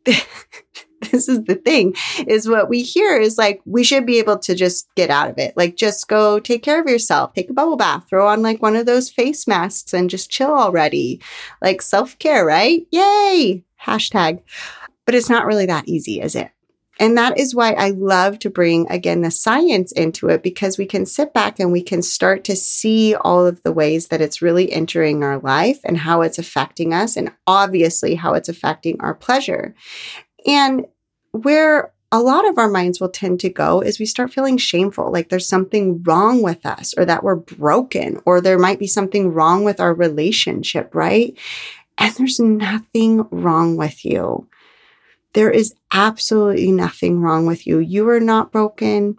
this 1.13 1.29
is 1.29 1.45
the 1.45 1.55
thing 1.55 1.95
is 2.27 2.49
what 2.49 2.69
we 2.69 2.83
hear 2.83 3.19
is 3.19 3.39
like 3.39 3.61
we 3.65 3.85
should 3.85 4.07
be 4.07 4.19
able 4.19 4.39
to 4.39 4.55
just 4.55 4.89
get 4.95 5.11
out 5.11 5.31
of 5.31 5.39
it. 5.39 5.57
Like 5.57 5.77
just 5.77 6.09
go 6.09 6.39
take 6.39 6.63
care 6.63 6.81
of 6.81 6.89
yourself 6.89 7.35
take 7.35 7.51
a 7.51 7.55
bubble 7.55 7.77
bath 7.77 8.07
throw 8.09 8.29
on 8.29 8.43
like 8.43 8.63
one 8.63 8.77
of 8.77 8.87
those 8.87 9.11
face 9.11 9.47
masks 9.47 9.93
and 9.93 10.11
just 10.11 10.31
chill 10.31 10.53
already. 10.53 11.21
Like 11.63 11.83
self-care 11.83 12.45
right? 12.45 12.87
Yay! 12.91 13.65
Hashtag. 13.83 14.43
But 15.05 15.15
it's 15.15 15.31
not 15.31 15.47
really 15.47 15.67
that 15.67 15.89
easy 15.89 16.21
is 16.21 16.35
it? 16.35 16.51
And 16.99 17.17
that 17.19 17.39
is 17.39 17.55
why 17.55 17.73
I 17.73 17.91
love 17.91 18.39
to 18.41 18.51
bring 18.51 18.87
again 18.91 19.21
the 19.21 19.31
science 19.31 19.93
into 19.93 20.29
it 20.29 20.43
because 20.43 20.79
we 20.79 20.87
can 20.87 21.05
sit 21.05 21.35
back 21.35 21.61
and 21.61 21.71
we 21.71 21.83
can 21.83 22.03
start 22.03 22.45
to 22.45 22.57
see 22.57 23.15
all 23.15 23.47
of 23.47 23.63
the 23.63 23.73
ways 23.73 24.09
that 24.09 24.23
it's 24.23 24.41
really 24.41 24.73
entering 24.73 25.23
our 25.23 25.39
life 25.39 25.79
and 25.85 25.99
how 25.99 26.23
it's 26.23 26.39
affecting 26.39 26.95
us, 26.95 27.17
and 27.17 27.33
obviously 27.47 28.15
how 28.15 28.35
it's 28.35 28.49
affecting 28.49 28.99
our 29.01 29.15
pleasure. 29.15 29.75
And 30.47 30.87
where 31.37 31.93
a 32.13 32.21
lot 32.21 32.49
of 32.49 32.57
our 32.57 32.69
minds 32.69 33.01
will 33.01 33.09
tend 33.09 33.41
to 33.41 33.51
go 33.51 33.81
is 33.81 33.99
we 33.99 34.07
start 34.07 34.33
feeling 34.33 34.57
shameful, 34.57 35.11
like 35.11 35.29
there's 35.29 35.49
something 35.49 36.03
wrong 36.05 36.43
with 36.43 36.65
us 36.65 36.95
or 36.97 37.05
that 37.05 37.25
we're 37.25 37.37
broken 37.37 38.21
or 38.25 38.41
there 38.41 38.59
might 38.59 38.79
be 38.79 38.87
something 38.87 39.33
wrong 39.33 39.65
with 39.65 39.81
our 39.81 39.93
relationship, 39.93 40.95
right? 40.95 41.37
And 41.99 42.15
there's 42.15 42.39
nothing 42.39 43.27
wrong 43.31 43.77
with 43.77 44.05
you. 44.05 44.49
There 45.33 45.51
is 45.51 45.75
absolutely 45.93 46.73
nothing 46.73 47.21
wrong 47.21 47.45
with 47.45 47.67
you. 47.67 47.79
You 47.79 48.09
are 48.09 48.21
not 48.21 48.53
broken. 48.53 49.19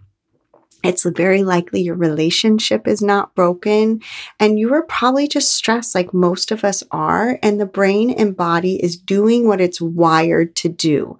It's 0.83 1.03
very 1.03 1.43
likely 1.43 1.81
your 1.81 1.95
relationship 1.95 2.87
is 2.87 3.01
not 3.01 3.35
broken 3.35 4.01
and 4.39 4.57
you 4.57 4.73
are 4.73 4.83
probably 4.83 5.27
just 5.27 5.51
stressed 5.51 5.93
like 5.93 6.13
most 6.13 6.51
of 6.51 6.63
us 6.63 6.83
are. 6.91 7.37
And 7.43 7.59
the 7.59 7.65
brain 7.65 8.09
and 8.09 8.37
body 8.37 8.81
is 8.81 8.95
doing 8.95 9.47
what 9.47 9.59
it's 9.59 9.81
wired 9.81 10.55
to 10.57 10.69
do. 10.69 11.19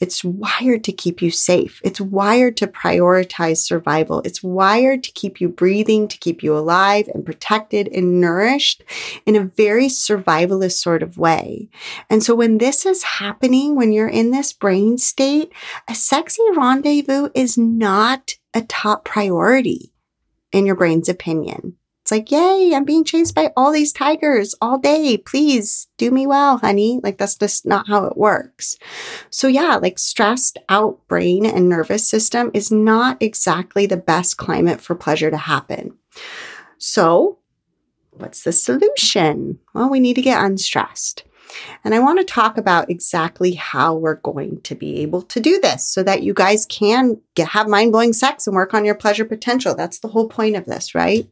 It's 0.00 0.24
wired 0.24 0.82
to 0.84 0.92
keep 0.92 1.20
you 1.20 1.30
safe. 1.30 1.80
It's 1.84 2.00
wired 2.00 2.56
to 2.56 2.66
prioritize 2.66 3.58
survival. 3.58 4.22
It's 4.24 4.42
wired 4.42 5.04
to 5.04 5.12
keep 5.12 5.40
you 5.40 5.48
breathing, 5.48 6.08
to 6.08 6.18
keep 6.18 6.42
you 6.42 6.56
alive 6.56 7.08
and 7.12 7.24
protected 7.24 7.86
and 7.88 8.20
nourished 8.20 8.82
in 9.26 9.36
a 9.36 9.44
very 9.44 9.86
survivalist 9.86 10.80
sort 10.80 11.02
of 11.02 11.18
way. 11.18 11.68
And 12.08 12.22
so 12.22 12.34
when 12.34 12.58
this 12.58 12.86
is 12.86 13.02
happening, 13.02 13.76
when 13.76 13.92
you're 13.92 14.08
in 14.08 14.30
this 14.30 14.52
brain 14.52 14.96
state, 14.96 15.52
a 15.86 15.94
sexy 15.94 16.42
rendezvous 16.56 17.28
is 17.34 17.58
not 17.58 18.34
a 18.54 18.62
top 18.62 19.04
priority 19.04 19.92
in 20.50 20.66
your 20.66 20.76
brain's 20.76 21.08
opinion. 21.08 21.76
It's 22.10 22.16
like, 22.16 22.32
yay, 22.32 22.72
I'm 22.74 22.84
being 22.84 23.04
chased 23.04 23.36
by 23.36 23.52
all 23.56 23.70
these 23.70 23.92
tigers 23.92 24.52
all 24.60 24.78
day. 24.78 25.16
Please 25.16 25.86
do 25.96 26.10
me 26.10 26.26
well, 26.26 26.58
honey. 26.58 26.98
Like, 27.04 27.18
that's 27.18 27.36
just 27.36 27.64
not 27.64 27.86
how 27.86 28.06
it 28.06 28.16
works. 28.16 28.76
So, 29.30 29.46
yeah, 29.46 29.76
like 29.76 29.96
stressed 29.96 30.58
out 30.68 31.06
brain 31.06 31.46
and 31.46 31.68
nervous 31.68 32.08
system 32.08 32.50
is 32.52 32.72
not 32.72 33.22
exactly 33.22 33.86
the 33.86 33.96
best 33.96 34.38
climate 34.38 34.80
for 34.80 34.96
pleasure 34.96 35.30
to 35.30 35.36
happen. 35.36 35.98
So, 36.78 37.38
what's 38.10 38.42
the 38.42 38.50
solution? 38.50 39.60
Well, 39.72 39.88
we 39.88 40.00
need 40.00 40.14
to 40.14 40.22
get 40.22 40.44
unstressed. 40.44 41.22
And 41.84 41.94
I 41.94 41.98
want 41.98 42.18
to 42.18 42.24
talk 42.24 42.58
about 42.58 42.90
exactly 42.90 43.52
how 43.54 43.94
we're 43.94 44.16
going 44.16 44.60
to 44.62 44.74
be 44.74 44.98
able 44.98 45.22
to 45.22 45.40
do 45.40 45.58
this 45.60 45.86
so 45.86 46.02
that 46.02 46.22
you 46.22 46.34
guys 46.34 46.66
can 46.66 47.20
get, 47.34 47.48
have 47.48 47.68
mind 47.68 47.92
blowing 47.92 48.12
sex 48.12 48.46
and 48.46 48.54
work 48.54 48.74
on 48.74 48.84
your 48.84 48.94
pleasure 48.94 49.24
potential. 49.24 49.74
That's 49.74 50.00
the 50.00 50.08
whole 50.08 50.28
point 50.28 50.56
of 50.56 50.66
this, 50.66 50.94
right? 50.94 51.28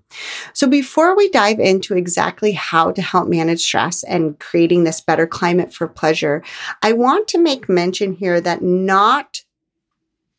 So 0.52 0.66
before 0.66 1.16
we 1.16 1.30
dive 1.30 1.60
into 1.60 1.96
exactly 1.96 2.52
how 2.52 2.92
to 2.92 3.02
help 3.02 3.28
manage 3.28 3.60
stress 3.60 4.02
and 4.04 4.38
creating 4.38 4.84
this 4.84 5.00
better 5.00 5.26
climate 5.26 5.72
for 5.72 5.88
pleasure, 5.88 6.42
I 6.82 6.92
want 6.92 7.28
to 7.28 7.38
make 7.38 7.68
mention 7.68 8.12
here 8.12 8.40
that 8.40 8.62
not 8.62 9.42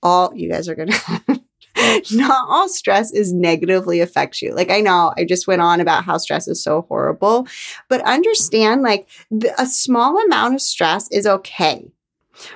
all 0.01 0.33
you 0.35 0.49
guys 0.49 0.69
are 0.69 0.75
going 0.75 0.89
to 1.27 1.38
not 2.11 2.47
all 2.47 2.69
stress 2.69 3.11
is 3.11 3.33
negatively 3.33 3.99
affects 3.99 4.41
you. 4.41 4.53
Like 4.53 4.71
I 4.71 4.81
know 4.81 5.13
I 5.17 5.25
just 5.25 5.47
went 5.47 5.61
on 5.61 5.79
about 5.79 6.03
how 6.03 6.17
stress 6.17 6.47
is 6.47 6.61
so 6.61 6.85
horrible, 6.89 7.47
but 7.87 8.01
understand 8.01 8.81
like 8.81 9.07
the, 9.31 9.53
a 9.61 9.65
small 9.65 10.23
amount 10.23 10.55
of 10.55 10.61
stress 10.61 11.09
is 11.11 11.25
okay. 11.25 11.91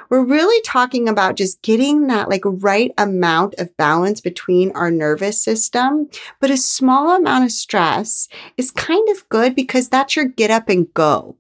We're 0.10 0.24
really 0.24 0.62
talking 0.62 1.10
about 1.10 1.36
just 1.36 1.62
getting 1.62 2.08
that 2.08 2.30
like 2.30 2.44
right 2.46 2.94
amount 2.98 3.56
of 3.56 3.76
balance 3.76 4.22
between 4.22 4.72
our 4.72 4.90
nervous 4.90 5.44
system. 5.44 6.10
But 6.40 6.52
a 6.52 6.58
small 6.58 7.16
amount 7.16 7.44
of 7.44 7.52
stress 7.52 8.30
is 8.58 8.72
kind 8.72 9.10
of 9.10 9.28
good 9.30 9.56
because 9.56 9.90
that's 9.90 10.16
your 10.16 10.26
get 10.26 10.52
up 10.52 10.70
and 10.70 10.94
go. 10.94 11.36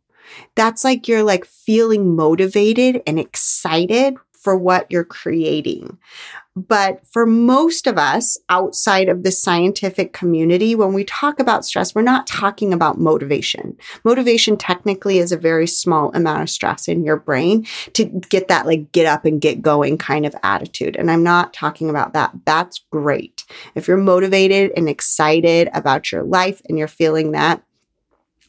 That's 0.56 0.84
like 0.84 1.08
you're 1.08 1.24
like 1.24 1.46
feeling 1.46 2.16
motivated 2.16 3.02
and 3.08 3.20
excited 3.20 4.18
for 4.44 4.58
what 4.58 4.86
you're 4.90 5.06
creating. 5.06 5.98
But 6.56 7.06
for 7.08 7.26
most 7.26 7.88
of 7.88 7.98
us 7.98 8.38
outside 8.50 9.10
of 9.10 9.24
the 9.24 9.32
scientific 9.32 10.14
community, 10.14 10.76
when 10.76 10.94
we 10.94 11.04
talk 11.04 11.40
about 11.40 11.66
stress, 11.66 11.96
we're 11.96 12.04
not 12.04 12.28
talking 12.28 12.74
about 12.74 13.00
motivation. 13.00 13.76
Motivation 14.04 14.56
technically 14.56 15.18
is 15.18 15.32
a 15.32 15.38
very 15.38 15.66
small 15.66 16.12
amount 16.14 16.44
of 16.44 16.50
stress 16.52 16.88
in 16.88 17.04
your 17.04 17.18
brain 17.18 17.66
to 17.94 18.06
get 18.06 18.50
that 18.50 18.68
like 18.68 18.92
get 18.92 19.08
up 19.08 19.26
and 19.26 19.42
get 19.42 19.64
going 19.64 19.98
kind 19.98 20.28
of 20.28 20.36
attitude. 20.44 20.96
And 20.96 21.10
I'm 21.10 21.24
not 21.24 21.54
talking 21.54 21.90
about 21.90 22.14
that. 22.14 22.32
That's 22.46 22.84
great. 22.92 23.46
If 23.74 23.88
you're 23.88 23.98
motivated 23.98 24.74
and 24.78 24.88
excited 24.88 25.70
about 25.74 26.12
your 26.12 26.22
life 26.22 26.62
and 26.70 26.78
you're 26.78 26.88
feeling 26.88 27.32
that, 27.32 27.64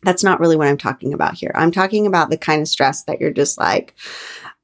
that's 0.03 0.23
not 0.23 0.41
really 0.41 0.57
what 0.57 0.69
I'm 0.69 0.77
talking 0.77 1.15
about 1.15 1.33
here. 1.35 1.53
I'm 1.55 1.71
talking 1.71 2.07
about 2.07 2.29
the 2.29 2.37
kind 2.37 2.61
of 2.61 2.69
stress 2.69 3.05
that 3.05 3.21
you're 3.21 3.33
just 3.33 3.59
like, 3.59 3.95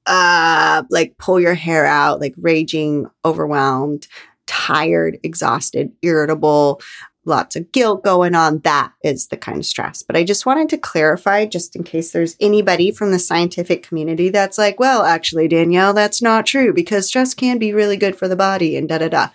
uh, 0.06 0.82
like 0.90 1.16
pull 1.18 1.40
your 1.40 1.54
hair 1.54 1.86
out, 1.86 2.20
like 2.20 2.34
raging, 2.36 3.06
overwhelmed, 3.24 4.06
tired, 4.46 5.18
exhausted, 5.22 5.92
irritable, 6.02 6.80
lots 7.24 7.56
of 7.56 7.70
guilt 7.72 8.02
going 8.02 8.34
on. 8.34 8.60
That 8.60 8.92
is 9.04 9.28
the 9.28 9.36
kind 9.36 9.58
of 9.58 9.66
stress. 9.66 10.02
But 10.02 10.16
I 10.16 10.24
just 10.24 10.46
wanted 10.46 10.68
to 10.70 10.78
clarify, 10.78 11.46
just 11.46 11.76
in 11.76 11.84
case 11.84 12.12
there's 12.12 12.36
anybody 12.40 12.90
from 12.90 13.12
the 13.12 13.18
scientific 13.18 13.82
community 13.82 14.30
that's 14.30 14.58
like, 14.58 14.80
well, 14.80 15.04
actually, 15.04 15.48
Danielle, 15.48 15.94
that's 15.94 16.22
not 16.22 16.46
true 16.46 16.72
because 16.72 17.06
stress 17.06 17.34
can 17.34 17.58
be 17.58 17.72
really 17.72 17.96
good 17.96 18.16
for 18.16 18.28
the 18.28 18.36
body 18.36 18.76
and 18.76 18.88
da 18.88 18.98
da 18.98 19.08
da. 19.08 19.28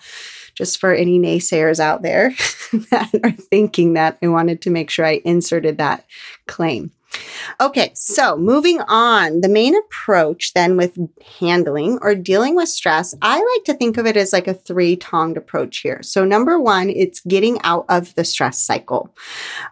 Just 0.55 0.79
for 0.79 0.93
any 0.93 1.19
naysayers 1.19 1.81
out 1.81 2.01
there 2.01 2.29
that 2.91 3.09
are 3.23 3.31
thinking 3.31 3.93
that, 3.93 4.17
I 4.23 4.27
wanted 4.29 4.61
to 4.61 4.69
make 4.69 4.89
sure 4.89 5.05
I 5.05 5.21
inserted 5.25 5.77
that 5.79 6.05
claim. 6.47 6.91
Okay, 7.61 7.91
so 7.93 8.35
moving 8.35 8.81
on, 8.81 9.41
the 9.41 9.49
main 9.49 9.75
approach 9.77 10.53
then 10.53 10.75
with 10.75 10.97
handling 11.39 11.99
or 12.01 12.13
dealing 12.13 12.55
with 12.55 12.67
stress, 12.69 13.15
I 13.21 13.37
like 13.37 13.63
to 13.65 13.73
think 13.73 13.97
of 13.97 14.05
it 14.05 14.17
as 14.17 14.33
like 14.33 14.47
a 14.47 14.53
three 14.53 14.97
tonged 14.97 15.37
approach 15.37 15.77
here. 15.77 16.03
So, 16.03 16.25
number 16.25 16.59
one, 16.59 16.89
it's 16.89 17.21
getting 17.21 17.61
out 17.61 17.85
of 17.87 18.13
the 18.15 18.25
stress 18.25 18.59
cycle. 18.59 19.15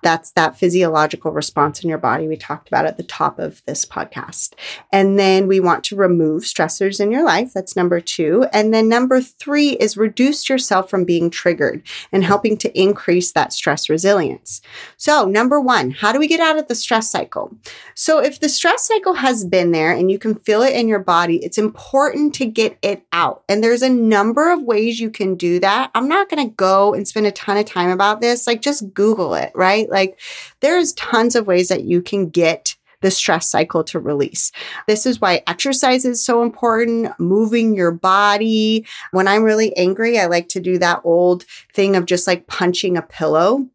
That's 0.01 0.31
that 0.31 0.57
physiological 0.57 1.31
response 1.31 1.83
in 1.83 1.89
your 1.89 1.97
body 1.97 2.27
we 2.27 2.37
talked 2.37 2.69
about 2.69 2.85
at 2.85 2.97
the 2.97 3.03
top 3.03 3.37
of 3.39 3.61
this 3.65 3.85
podcast. 3.85 4.53
And 4.91 5.19
then 5.19 5.47
we 5.47 5.59
want 5.59 5.83
to 5.85 5.95
remove 5.95 6.43
stressors 6.43 6.99
in 7.01 7.11
your 7.11 7.25
life. 7.25 7.51
That's 7.53 7.75
number 7.75 7.99
two. 7.99 8.45
And 8.53 8.73
then 8.73 8.87
number 8.87 9.19
three 9.19 9.71
is 9.71 9.97
reduce 9.97 10.47
yourself 10.47 10.89
from 10.89 11.03
being 11.03 11.29
triggered 11.29 11.83
and 12.11 12.23
helping 12.23 12.57
to 12.57 12.79
increase 12.79 13.33
that 13.33 13.51
stress 13.51 13.89
resilience. 13.89 14.61
So, 14.95 15.25
number 15.25 15.59
one, 15.59 15.91
how 15.91 16.13
do 16.13 16.19
we 16.19 16.27
get 16.27 16.39
out 16.39 16.57
of 16.57 16.67
the 16.67 16.75
stress 16.75 17.11
cycle? 17.11 17.32
Cycle. 17.33 17.55
So, 17.95 18.19
if 18.19 18.39
the 18.39 18.49
stress 18.49 18.87
cycle 18.87 19.15
has 19.15 19.45
been 19.45 19.71
there 19.71 19.91
and 19.91 20.11
you 20.11 20.19
can 20.19 20.35
feel 20.35 20.61
it 20.61 20.75
in 20.75 20.87
your 20.87 20.99
body, 20.99 21.37
it's 21.37 21.57
important 21.57 22.33
to 22.35 22.45
get 22.45 22.77
it 22.81 23.05
out. 23.11 23.43
And 23.49 23.63
there's 23.63 23.81
a 23.81 23.89
number 23.89 24.51
of 24.51 24.63
ways 24.63 24.99
you 24.99 25.09
can 25.09 25.35
do 25.35 25.59
that. 25.59 25.91
I'm 25.95 26.07
not 26.07 26.29
going 26.29 26.47
to 26.47 26.55
go 26.55 26.93
and 26.93 27.07
spend 27.07 27.25
a 27.25 27.31
ton 27.31 27.57
of 27.57 27.65
time 27.65 27.89
about 27.89 28.21
this. 28.21 28.47
Like, 28.47 28.61
just 28.61 28.93
Google 28.93 29.35
it, 29.35 29.51
right? 29.55 29.89
Like, 29.89 30.19
there's 30.59 30.93
tons 30.93 31.35
of 31.35 31.47
ways 31.47 31.69
that 31.69 31.83
you 31.83 32.01
can 32.01 32.29
get 32.29 32.75
the 33.01 33.11
stress 33.11 33.49
cycle 33.49 33.83
to 33.83 33.99
release. 33.99 34.53
This 34.87 35.05
is 35.05 35.19
why 35.19 35.43
exercise 35.45 36.05
is 36.05 36.23
so 36.23 36.41
important, 36.41 37.11
moving 37.19 37.75
your 37.75 37.91
body. 37.91 38.85
When 39.11 39.27
I'm 39.27 39.43
really 39.43 39.75
angry, 39.75 40.17
I 40.17 40.27
like 40.27 40.47
to 40.49 40.61
do 40.61 40.77
that 40.77 41.01
old 41.03 41.43
thing 41.73 41.97
of 41.97 42.05
just 42.05 42.27
like 42.27 42.47
punching 42.47 42.95
a 42.95 43.01
pillow 43.01 43.67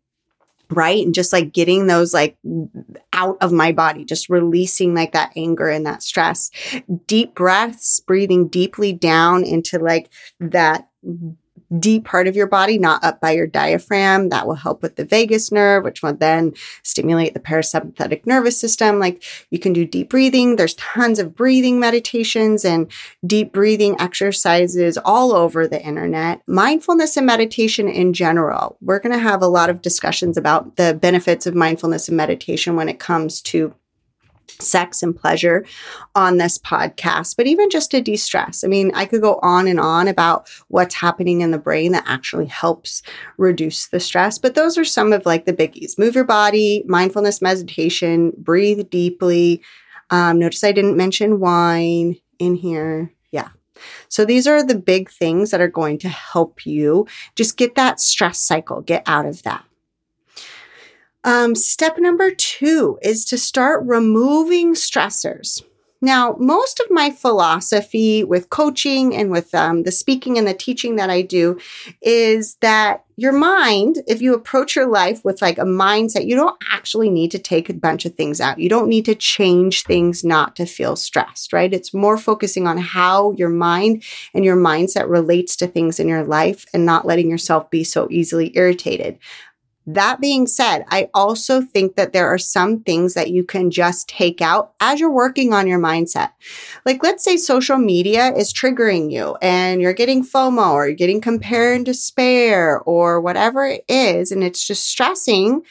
right? 0.71 1.05
And 1.05 1.15
just 1.15 1.33
like 1.33 1.53
getting 1.53 1.87
those 1.87 2.13
like 2.13 2.37
out 3.13 3.39
of 3.41 3.53
my 3.53 3.73
body, 3.73 4.05
just 4.05 4.29
releasing 4.29 4.95
like 4.95 5.13
that 5.13 5.33
anger 5.37 5.69
and 5.69 5.87
that 5.87 6.03
stress. 6.03 6.51
Deep 7.07 7.35
breaths, 7.35 8.01
breathing 8.01 8.49
deeply 8.49 8.93
down 8.93 9.45
into 9.45 9.79
like 9.79 10.11
that 10.41 10.89
deep 11.79 12.05
part 12.05 12.27
of 12.27 12.37
your 12.37 12.47
body, 12.47 12.79
not 12.79 13.05
up 13.05 13.21
by 13.21 13.33
your 13.33 13.47
diaphragm. 13.47 14.29
That 14.29 14.47
will 14.47 14.55
help 14.55 14.83
with 14.83 14.97
the 14.97 15.05
vagus 15.05 15.53
nerve, 15.53 15.85
which 15.85 16.03
will 16.03 16.15
then 16.15 16.55
stimulate 16.83 17.35
the 17.35 17.41
parasympathetic 17.41 18.27
nervous 18.27 18.59
system. 18.59 18.99
Like 18.99 19.23
you 19.51 19.59
can 19.59 19.73
do 19.73 19.85
deep 19.85 20.11
breathing. 20.11 20.57
There's 20.57 20.75
tons 20.75 21.19
of 21.19 21.35
breathing 21.35 21.79
meditations 21.79 22.65
and 22.65 22.91
deep 23.27 23.53
breathing 23.53 24.01
exercises 24.01 24.99
all 25.05 25.35
over 25.35 25.67
the 25.67 25.83
internet. 25.83 26.43
Mindfulness 26.47 27.17
and 27.17 27.27
meditation 27.27 27.89
in 27.89 28.13
general. 28.13 28.77
We're 28.81 29.01
going 29.01 29.13
to 29.13 29.19
have 29.19 29.43
a 29.43 29.49
lot 29.49 29.71
of 29.71 29.83
discussions 29.83 30.37
about 30.37 30.77
the 30.77 30.95
benefits 30.95 31.47
of 31.47 31.55
mindfulness 31.55 32.09
and 32.09 32.17
meditation 32.17 32.77
when 32.77 32.89
it 32.89 32.99
comes 32.99 33.41
to 33.43 33.75
sex 34.61 35.03
and 35.03 35.15
pleasure 35.15 35.65
on 36.15 36.37
this 36.37 36.59
podcast, 36.59 37.37
but 37.37 37.47
even 37.47 37.71
just 37.71 37.91
to 37.91 38.01
de 38.01 38.17
stress. 38.17 38.65
I 38.65 38.69
mean, 38.69 38.91
I 38.95 39.07
could 39.07 39.21
go 39.21 39.39
on 39.43 39.67
and 39.67 39.81
on 39.81 40.09
about 40.09 40.49
what's 40.69 40.95
happening 40.95 41.41
in 41.41 41.51
the 41.51 41.59
brain 41.59 41.93
that 41.93 42.05
actually 42.07 42.47
helps 42.47 43.03
reduce 43.37 43.89
the 43.89 44.01
stress, 44.01 44.39
but 44.39 44.55
those 44.55 44.79
are 44.79 44.85
some 44.85 45.13
of 45.13 45.27
like 45.27 45.45
the 45.45 45.53
biggies 45.53 45.99
move 45.99 46.15
your 46.15 46.25
body, 46.25 46.85
mindfulness 46.87 47.41
meditation, 47.43 48.33
breathe 48.37 48.89
deeply. 48.91 49.63
Um, 50.11 50.39
notice 50.39 50.65
I 50.65 50.73
didn't 50.73 50.97
mention 50.97 51.41
wine 51.41 52.17
in 52.39 52.55
here. 52.55 53.13
Yeah. 53.31 53.49
So 54.09 54.25
these 54.25 54.47
are 54.47 54.65
the 54.65 54.75
big 54.75 55.11
things 55.11 55.51
that 55.51 55.61
are 55.61 55.69
going 55.69 55.99
to 55.99 56.09
help 56.09 56.67
you 56.67 57.07
just 57.37 57.57
get 57.57 57.75
that 57.75 58.01
stress 58.01 58.41
cycle, 58.41 58.81
get 58.81 59.03
out 59.07 59.27
of 59.27 59.43
that. 59.43 59.65
Um, 61.29 61.55
step 61.55 61.99
number 61.99 62.31
two 62.31 62.99
is 63.03 63.27
to 63.27 63.37
start 63.37 63.85
removing 63.85 64.73
stressors. 64.73 65.63
Now, 66.01 66.37
most 66.39 66.81
of 66.81 66.87
my 66.91 67.11
philosophy 67.11 68.25
with 68.25 68.49
coaching 68.49 69.15
and 69.15 69.31
with 69.31 69.55
um, 69.55 69.83
the 69.83 69.93
speaking 69.93 70.39
and 70.39 70.47
the 70.47 70.55
teaching 70.55 70.97
that 70.97 71.11
I 71.11 71.21
do 71.21 71.59
is 72.01 72.55
that 72.63 73.05
your 73.17 73.33
mind, 73.33 73.99
if 74.07 74.23
you 74.23 74.33
approach 74.33 74.77
your 74.77 74.87
life 74.87 75.25
with 75.25 75.43
like 75.43 75.59
a 75.59 75.65
mindset, 75.65 76.25
you 76.25 76.37
don't 76.37 76.57
actually 76.73 77.11
need 77.11 77.33
to 77.33 77.39
take 77.39 77.69
a 77.69 77.75
bunch 77.75 78.07
of 78.07 78.15
things 78.15 78.41
out. 78.41 78.61
You 78.61 78.69
don't 78.69 78.89
need 78.89 79.05
to 79.07 79.17
change 79.17 79.83
things 79.83 80.23
not 80.23 80.55
to 80.57 80.67
feel 80.67 80.95
stressed, 80.95 81.53
right? 81.53 81.75
It's 81.75 81.93
more 81.93 82.17
focusing 82.17 82.69
on 82.69 82.79
how 82.79 83.33
your 83.33 83.49
mind 83.49 84.05
and 84.33 84.45
your 84.45 84.57
mindset 84.57 85.11
relates 85.11 85.57
to 85.57 85.67
things 85.67 85.99
in 85.99 86.07
your 86.07 86.23
life 86.23 86.65
and 86.73 86.87
not 86.87 87.07
letting 87.07 87.29
yourself 87.29 87.71
be 87.71 87.83
so 87.83 88.07
easily 88.09 88.57
irritated. 88.57 89.19
That 89.91 90.21
being 90.21 90.47
said, 90.47 90.85
I 90.91 91.09
also 91.15 91.63
think 91.63 91.97
that 91.97 92.13
there 92.13 92.29
are 92.29 92.37
some 92.37 92.81
things 92.81 93.15
that 93.15 93.31
you 93.31 93.43
can 93.43 93.71
just 93.71 94.07
take 94.07 94.43
out 94.43 94.75
as 94.81 95.01
you're 95.01 95.11
working 95.11 95.55
on 95.55 95.67
your 95.67 95.79
mindset. 95.79 96.33
Like, 96.85 97.03
let's 97.03 97.25
say 97.25 97.39
social 97.39 97.79
media 97.79 98.35
is 98.35 98.53
triggering 98.53 99.11
you 99.11 99.37
and 99.41 99.81
you're 99.81 99.95
getting 99.95 100.23
FOMO 100.23 100.73
or 100.73 100.89
you're 100.89 100.95
getting 100.95 101.23
compare 101.23 101.73
and 101.73 101.87
despair 101.87 102.81
or 102.81 103.23
whatever 103.23 103.65
it 103.65 103.83
is, 103.89 104.31
and 104.31 104.45
it's 104.45 104.67
just 104.67 104.87
stressing 104.87 105.63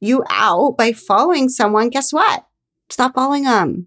you 0.00 0.22
out 0.28 0.76
by 0.76 0.92
following 0.92 1.48
someone. 1.48 1.88
Guess 1.88 2.12
what? 2.12 2.46
Stop 2.90 3.14
following 3.14 3.44
them. 3.44 3.86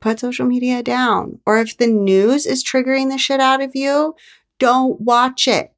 Put 0.00 0.18
social 0.18 0.44
media 0.44 0.82
down. 0.82 1.38
Or 1.46 1.58
if 1.58 1.76
the 1.76 1.86
news 1.86 2.46
is 2.46 2.64
triggering 2.64 3.10
the 3.10 3.18
shit 3.18 3.38
out 3.38 3.62
of 3.62 3.76
you, 3.76 4.16
don't 4.58 5.00
watch 5.00 5.46
it. 5.46 5.73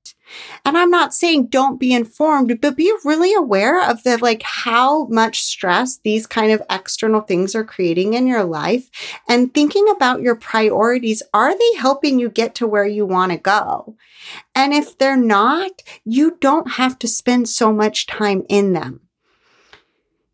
And 0.65 0.77
I'm 0.77 0.91
not 0.91 1.15
saying 1.15 1.47
don't 1.47 1.79
be 1.79 1.93
informed, 1.93 2.61
but 2.61 2.77
be 2.77 2.93
really 3.05 3.35
aware 3.35 3.89
of 3.89 4.03
the 4.03 4.19
like 4.19 4.43
how 4.43 5.07
much 5.07 5.43
stress 5.43 5.99
these 5.99 6.27
kind 6.27 6.53
of 6.53 6.63
external 6.71 7.21
things 7.21 7.55
are 7.55 7.65
creating 7.65 8.15
in 8.15 8.27
your 8.27 8.45
life 8.45 8.91
and 9.29 9.53
thinking 9.53 9.89
about 9.89 10.23
your 10.23 10.35
priorities. 10.35 11.23
Are 11.33 11.57
they 11.57 11.75
helping 11.79 12.19
you 12.19 12.29
get 12.29 12.55
to 12.57 12.67
where 12.67 12.87
you 12.87 13.07
want 13.07 13.33
to 13.33 13.39
go? 13.39 13.97
And 14.55 14.73
if 14.73 14.99
they're 14.99 15.17
not, 15.17 15.83
you 16.05 16.37
don't 16.41 16.73
have 16.73 16.99
to 17.01 17.09
spend 17.09 17.49
so 17.49 17.73
much 17.73 18.07
time 18.07 18.43
in 18.49 18.73
them. 18.73 19.01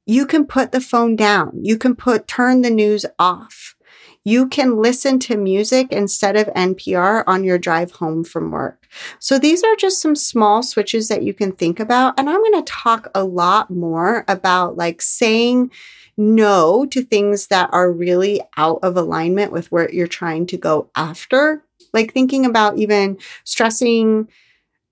You 0.06 0.26
can 0.26 0.46
put 0.46 0.72
the 0.72 0.80
phone 0.80 1.14
down. 1.14 1.60
You 1.62 1.78
can 1.78 1.94
put, 1.94 2.26
turn 2.26 2.62
the 2.62 2.70
news 2.70 3.06
off. 3.18 3.76
You 4.24 4.48
can 4.48 4.76
listen 4.76 5.18
to 5.20 5.36
music 5.36 5.88
instead 5.90 6.36
of 6.36 6.46
NPR 6.54 7.24
on 7.26 7.42
your 7.42 7.58
drive 7.58 7.92
home 7.92 8.22
from 8.22 8.52
work. 8.52 8.86
So 9.18 9.38
these 9.38 9.64
are 9.64 9.74
just 9.74 10.00
some 10.00 10.14
small 10.14 10.62
switches 10.62 11.08
that 11.08 11.24
you 11.24 11.34
can 11.34 11.52
think 11.52 11.80
about. 11.80 12.14
And 12.18 12.30
I'm 12.30 12.38
going 12.38 12.62
to 12.62 12.72
talk 12.72 13.10
a 13.14 13.24
lot 13.24 13.70
more 13.70 14.24
about 14.28 14.76
like 14.76 15.02
saying 15.02 15.72
no 16.16 16.86
to 16.86 17.02
things 17.02 17.48
that 17.48 17.70
are 17.72 17.90
really 17.90 18.40
out 18.56 18.78
of 18.82 18.96
alignment 18.96 19.50
with 19.50 19.72
where 19.72 19.90
you're 19.92 20.06
trying 20.06 20.46
to 20.46 20.56
go 20.56 20.90
after. 20.94 21.64
Like 21.92 22.12
thinking 22.12 22.46
about 22.46 22.78
even 22.78 23.18
stressing 23.44 24.28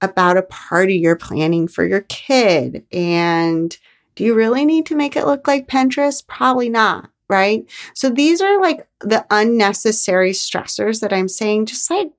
about 0.02 0.38
a 0.38 0.42
party 0.42 0.96
you're 0.96 1.14
planning 1.14 1.68
for 1.68 1.86
your 1.86 2.00
kid. 2.02 2.84
And 2.90 3.76
do 4.16 4.24
you 4.24 4.34
really 4.34 4.64
need 4.64 4.86
to 4.86 4.96
make 4.96 5.14
it 5.14 5.26
look 5.26 5.46
like 5.46 5.68
Pinterest? 5.68 6.26
Probably 6.26 6.68
not 6.68 7.10
right? 7.30 7.64
So 7.94 8.10
these 8.10 8.40
are 8.40 8.60
like 8.60 8.86
the 9.00 9.24
unnecessary 9.30 10.32
stressors 10.32 11.00
that 11.00 11.12
I'm 11.12 11.28
saying, 11.28 11.66
just 11.66 11.90
like 11.90 12.10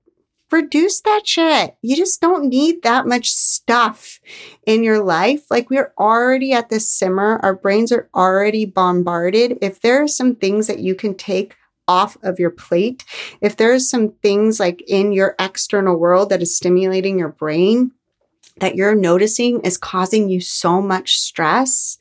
reduce 0.52 1.02
that 1.02 1.28
shit. 1.28 1.76
You 1.82 1.96
just 1.96 2.22
don't 2.22 2.50
need 2.50 2.84
that 2.84 3.06
much 3.06 3.30
stuff 3.30 4.20
in 4.66 4.84
your 4.84 5.04
life. 5.04 5.44
Like 5.50 5.70
we're 5.70 5.94
already 6.00 6.54
at 6.54 6.70
this 6.70 6.90
simmer, 6.90 7.40
our 7.44 7.56
brains 7.56 7.92
are 7.92 8.10
already 8.16 8.66
bombarded. 8.66 9.58
If 9.62 9.82
there 9.82 10.02
are 10.02 10.08
some 10.08 10.36
things 10.36 10.68
that 10.68 10.80
you 10.80 10.96
can 10.96 11.16
take 11.16 11.56
off 11.88 12.18
of 12.24 12.40
your 12.40 12.50
plate, 12.50 13.04
if 13.42 13.58
there's 13.58 13.90
some 13.90 14.14
things 14.24 14.60
like 14.60 14.82
in 14.88 15.12
your 15.12 15.36
external 15.40 15.98
world 15.98 16.30
that 16.30 16.42
is 16.42 16.56
stimulating 16.56 17.20
your 17.20 17.30
brain 17.30 17.92
that 18.58 18.76
you're 18.76 18.96
noticing 18.96 19.62
is 19.62 19.78
causing 19.78 20.30
you 20.30 20.40
so 20.40 20.82
much 20.82 21.18
stress, 21.18 21.98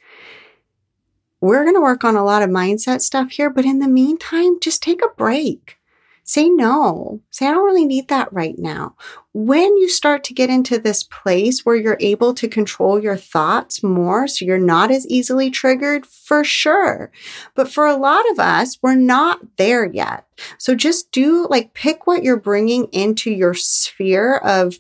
we're 1.41 1.65
going 1.65 1.75
to 1.75 1.81
work 1.81 2.05
on 2.05 2.17
a 2.17 2.25
lot 2.25 2.43
of 2.43 2.51
mindset 2.51 3.01
stuff 3.01 3.31
here. 3.33 3.51
But 3.51 3.65
in 3.65 3.79
the 3.79 3.89
meantime, 3.89 4.61
just 4.61 4.83
take 4.83 5.03
a 5.03 5.09
break. 5.17 5.77
Say 6.23 6.49
no. 6.49 7.21
Say, 7.31 7.47
I 7.47 7.51
don't 7.51 7.65
really 7.65 7.85
need 7.85 8.07
that 8.07 8.33
right 8.33 8.57
now. 8.57 8.95
When 9.33 9.77
you 9.79 9.89
start 9.89 10.23
to 10.25 10.35
get 10.35 10.49
into 10.49 10.79
this 10.79 11.03
place 11.03 11.67
where 11.67 11.75
you're 11.75 11.97
able 11.99 12.35
to 12.35 12.47
control 12.47 13.03
your 13.03 13.17
thoughts 13.17 13.83
more, 13.83 14.29
so 14.29 14.45
you're 14.45 14.57
not 14.57 14.93
as 14.93 15.09
easily 15.09 15.51
triggered, 15.51 16.07
for 16.07 16.45
sure. 16.45 17.11
But 17.57 17.69
for 17.69 17.85
a 17.85 17.97
lot 17.97 18.31
of 18.31 18.39
us, 18.39 18.79
we're 18.81 18.95
not 18.95 19.41
there 19.57 19.93
yet. 19.93 20.25
So 20.57 20.77
just 20.77 21.11
do 21.11 21.49
like 21.51 21.75
pick 21.75 22.07
what 22.07 22.23
you're 22.23 22.37
bringing 22.37 22.85
into 22.93 23.33
your 23.33 23.55
sphere 23.55 24.37
of 24.37 24.79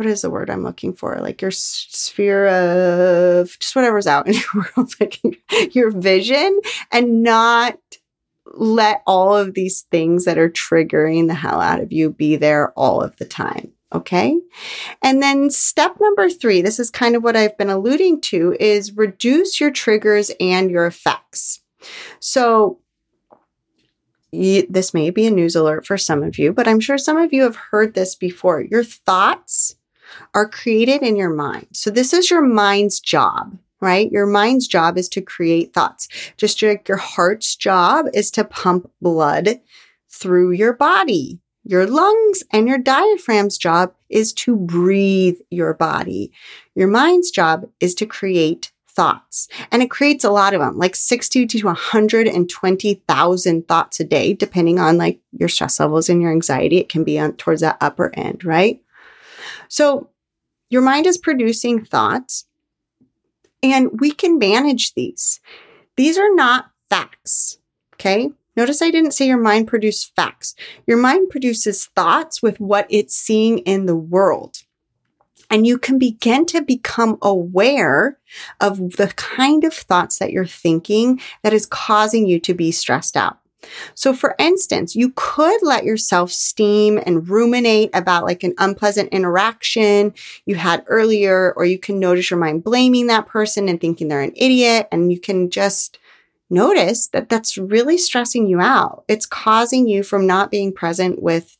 what 0.00 0.08
is 0.08 0.22
the 0.22 0.30
word 0.30 0.48
I'm 0.48 0.62
looking 0.62 0.94
for? 0.94 1.18
Like 1.20 1.42
your 1.42 1.50
sphere 1.50 2.46
of 2.46 3.58
just 3.58 3.76
whatever's 3.76 4.06
out 4.06 4.26
in 4.26 4.32
your 4.54 4.66
world, 4.74 4.94
like 4.98 5.20
your 5.74 5.90
vision, 5.90 6.58
and 6.90 7.22
not 7.22 7.78
let 8.46 9.02
all 9.06 9.36
of 9.36 9.52
these 9.52 9.82
things 9.90 10.24
that 10.24 10.38
are 10.38 10.48
triggering 10.48 11.28
the 11.28 11.34
hell 11.34 11.60
out 11.60 11.80
of 11.80 11.92
you 11.92 12.08
be 12.08 12.36
there 12.36 12.72
all 12.78 13.02
of 13.02 13.14
the 13.16 13.26
time. 13.26 13.72
Okay. 13.92 14.38
And 15.02 15.22
then 15.22 15.50
step 15.50 15.96
number 16.00 16.30
three, 16.30 16.62
this 16.62 16.80
is 16.80 16.90
kind 16.90 17.14
of 17.14 17.22
what 17.22 17.36
I've 17.36 17.58
been 17.58 17.68
alluding 17.68 18.22
to, 18.22 18.56
is 18.58 18.96
reduce 18.96 19.60
your 19.60 19.70
triggers 19.70 20.30
and 20.40 20.70
your 20.70 20.86
effects. 20.86 21.60
So, 22.20 22.78
this 24.32 24.94
may 24.94 25.10
be 25.10 25.26
a 25.26 25.30
news 25.30 25.56
alert 25.56 25.84
for 25.84 25.98
some 25.98 26.22
of 26.22 26.38
you, 26.38 26.54
but 26.54 26.66
I'm 26.66 26.80
sure 26.80 26.96
some 26.96 27.18
of 27.18 27.34
you 27.34 27.42
have 27.42 27.56
heard 27.56 27.92
this 27.92 28.14
before. 28.14 28.62
Your 28.62 28.84
thoughts 28.84 29.74
are 30.34 30.48
created 30.48 31.02
in 31.02 31.16
your 31.16 31.30
mind. 31.30 31.68
So 31.72 31.90
this 31.90 32.12
is 32.12 32.30
your 32.30 32.42
mind's 32.42 33.00
job, 33.00 33.56
right? 33.80 34.10
Your 34.10 34.26
mind's 34.26 34.66
job 34.66 34.98
is 34.98 35.08
to 35.10 35.20
create 35.20 35.72
thoughts. 35.72 36.08
Just 36.36 36.62
like 36.62 36.88
your 36.88 36.98
heart's 36.98 37.56
job 37.56 38.06
is 38.14 38.30
to 38.32 38.44
pump 38.44 38.90
blood 39.00 39.60
through 40.08 40.52
your 40.52 40.72
body. 40.72 41.40
Your 41.64 41.86
lungs 41.86 42.42
and 42.52 42.66
your 42.66 42.78
diaphragm's 42.78 43.58
job 43.58 43.94
is 44.08 44.32
to 44.32 44.56
breathe 44.56 45.36
your 45.50 45.74
body. 45.74 46.32
Your 46.74 46.88
mind's 46.88 47.30
job 47.30 47.68
is 47.80 47.94
to 47.96 48.06
create 48.06 48.72
thoughts. 48.88 49.48
And 49.70 49.82
it 49.82 49.90
creates 49.90 50.24
a 50.24 50.30
lot 50.30 50.54
of 50.54 50.60
them, 50.60 50.76
like 50.76 50.96
60 50.96 51.46
to 51.46 51.62
120,000 51.62 53.68
thoughts 53.68 54.00
a 54.00 54.04
day, 54.04 54.34
depending 54.34 54.78
on 54.78 54.98
like 54.98 55.20
your 55.32 55.48
stress 55.48 55.80
levels 55.80 56.08
and 56.08 56.20
your 56.20 56.32
anxiety. 56.32 56.78
It 56.78 56.88
can 56.88 57.04
be 57.04 57.18
on 57.18 57.34
towards 57.34 57.60
that 57.60 57.78
upper 57.80 58.10
end, 58.14 58.44
right? 58.44 58.82
So 59.68 60.10
your 60.70 60.82
mind 60.82 61.06
is 61.06 61.18
producing 61.18 61.84
thoughts 61.84 62.46
and 63.62 64.00
we 64.00 64.10
can 64.12 64.38
manage 64.38 64.94
these. 64.94 65.40
These 65.96 66.16
are 66.16 66.34
not 66.34 66.70
facts. 66.88 67.58
Okay. 67.94 68.30
Notice 68.56 68.80
I 68.80 68.90
didn't 68.90 69.12
say 69.12 69.26
your 69.26 69.38
mind 69.38 69.68
produces 69.68 70.04
facts. 70.04 70.54
Your 70.86 70.96
mind 70.96 71.30
produces 71.30 71.86
thoughts 71.94 72.42
with 72.42 72.58
what 72.58 72.86
it's 72.88 73.14
seeing 73.14 73.58
in 73.58 73.86
the 73.86 73.96
world. 73.96 74.62
And 75.50 75.66
you 75.66 75.78
can 75.78 75.98
begin 75.98 76.46
to 76.46 76.62
become 76.62 77.18
aware 77.22 78.18
of 78.60 78.92
the 78.92 79.12
kind 79.16 79.64
of 79.64 79.74
thoughts 79.74 80.18
that 80.18 80.30
you're 80.30 80.46
thinking 80.46 81.20
that 81.42 81.52
is 81.52 81.66
causing 81.66 82.26
you 82.26 82.38
to 82.40 82.54
be 82.54 82.70
stressed 82.70 83.16
out. 83.16 83.39
So, 83.94 84.12
for 84.14 84.34
instance, 84.38 84.94
you 84.94 85.12
could 85.16 85.62
let 85.62 85.84
yourself 85.84 86.32
steam 86.32 86.98
and 87.04 87.28
ruminate 87.28 87.90
about 87.92 88.24
like 88.24 88.42
an 88.42 88.54
unpleasant 88.58 89.10
interaction 89.10 90.14
you 90.46 90.54
had 90.54 90.84
earlier, 90.86 91.52
or 91.56 91.64
you 91.64 91.78
can 91.78 91.98
notice 91.98 92.30
your 92.30 92.40
mind 92.40 92.64
blaming 92.64 93.06
that 93.08 93.26
person 93.26 93.68
and 93.68 93.80
thinking 93.80 94.08
they're 94.08 94.22
an 94.22 94.32
idiot. 94.36 94.88
And 94.90 95.12
you 95.12 95.20
can 95.20 95.50
just 95.50 95.98
notice 96.50 97.08
that 97.08 97.28
that's 97.28 97.56
really 97.56 97.96
stressing 97.96 98.46
you 98.46 98.60
out. 98.60 99.04
It's 99.08 99.26
causing 99.26 99.86
you 99.88 100.02
from 100.02 100.26
not 100.26 100.50
being 100.50 100.72
present 100.72 101.22
with 101.22 101.56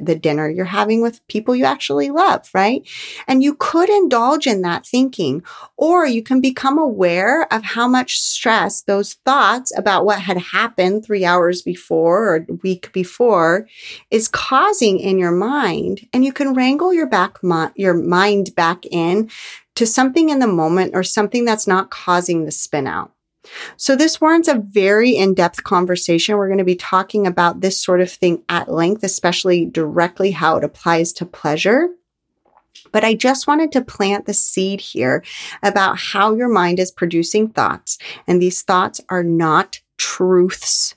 the 0.00 0.14
dinner 0.14 0.48
you're 0.48 0.64
having 0.64 1.00
with 1.02 1.26
people 1.28 1.54
you 1.54 1.64
actually 1.64 2.10
love, 2.10 2.48
right? 2.54 2.86
And 3.26 3.42
you 3.42 3.54
could 3.54 3.88
indulge 3.88 4.46
in 4.46 4.62
that 4.62 4.86
thinking, 4.86 5.42
or 5.76 6.06
you 6.06 6.22
can 6.22 6.40
become 6.40 6.78
aware 6.78 7.52
of 7.52 7.62
how 7.62 7.88
much 7.88 8.20
stress 8.20 8.82
those 8.82 9.14
thoughts 9.24 9.76
about 9.76 10.04
what 10.04 10.20
had 10.20 10.38
happened 10.38 11.04
three 11.04 11.24
hours 11.24 11.62
before 11.62 12.28
or 12.28 12.36
a 12.48 12.52
week 12.62 12.92
before 12.92 13.66
is 14.10 14.28
causing 14.28 14.98
in 14.98 15.18
your 15.18 15.32
mind. 15.32 16.06
And 16.12 16.24
you 16.24 16.32
can 16.32 16.54
wrangle 16.54 16.92
your 16.92 17.08
back, 17.08 17.38
your 17.74 17.94
mind 17.94 18.54
back 18.54 18.84
in 18.86 19.30
to 19.74 19.86
something 19.86 20.28
in 20.28 20.38
the 20.38 20.46
moment 20.46 20.92
or 20.94 21.02
something 21.02 21.44
that's 21.44 21.66
not 21.66 21.90
causing 21.90 22.44
the 22.44 22.50
spin 22.50 22.86
out. 22.86 23.12
So 23.76 23.96
this 23.96 24.20
warrants 24.20 24.48
a 24.48 24.58
very 24.58 25.16
in-depth 25.16 25.64
conversation. 25.64 26.36
We're 26.36 26.48
going 26.48 26.58
to 26.58 26.64
be 26.64 26.76
talking 26.76 27.26
about 27.26 27.60
this 27.60 27.82
sort 27.82 28.00
of 28.00 28.10
thing 28.10 28.42
at 28.48 28.70
length, 28.70 29.04
especially 29.04 29.64
directly 29.64 30.32
how 30.32 30.56
it 30.56 30.64
applies 30.64 31.12
to 31.14 31.26
pleasure. 31.26 31.88
But 32.92 33.04
I 33.04 33.14
just 33.14 33.46
wanted 33.46 33.72
to 33.72 33.84
plant 33.84 34.26
the 34.26 34.34
seed 34.34 34.80
here 34.80 35.22
about 35.62 35.98
how 35.98 36.34
your 36.34 36.48
mind 36.48 36.78
is 36.78 36.90
producing 36.90 37.48
thoughts. 37.48 37.98
And 38.26 38.40
these 38.40 38.62
thoughts 38.62 39.00
are 39.08 39.24
not 39.24 39.80
truths, 39.98 40.94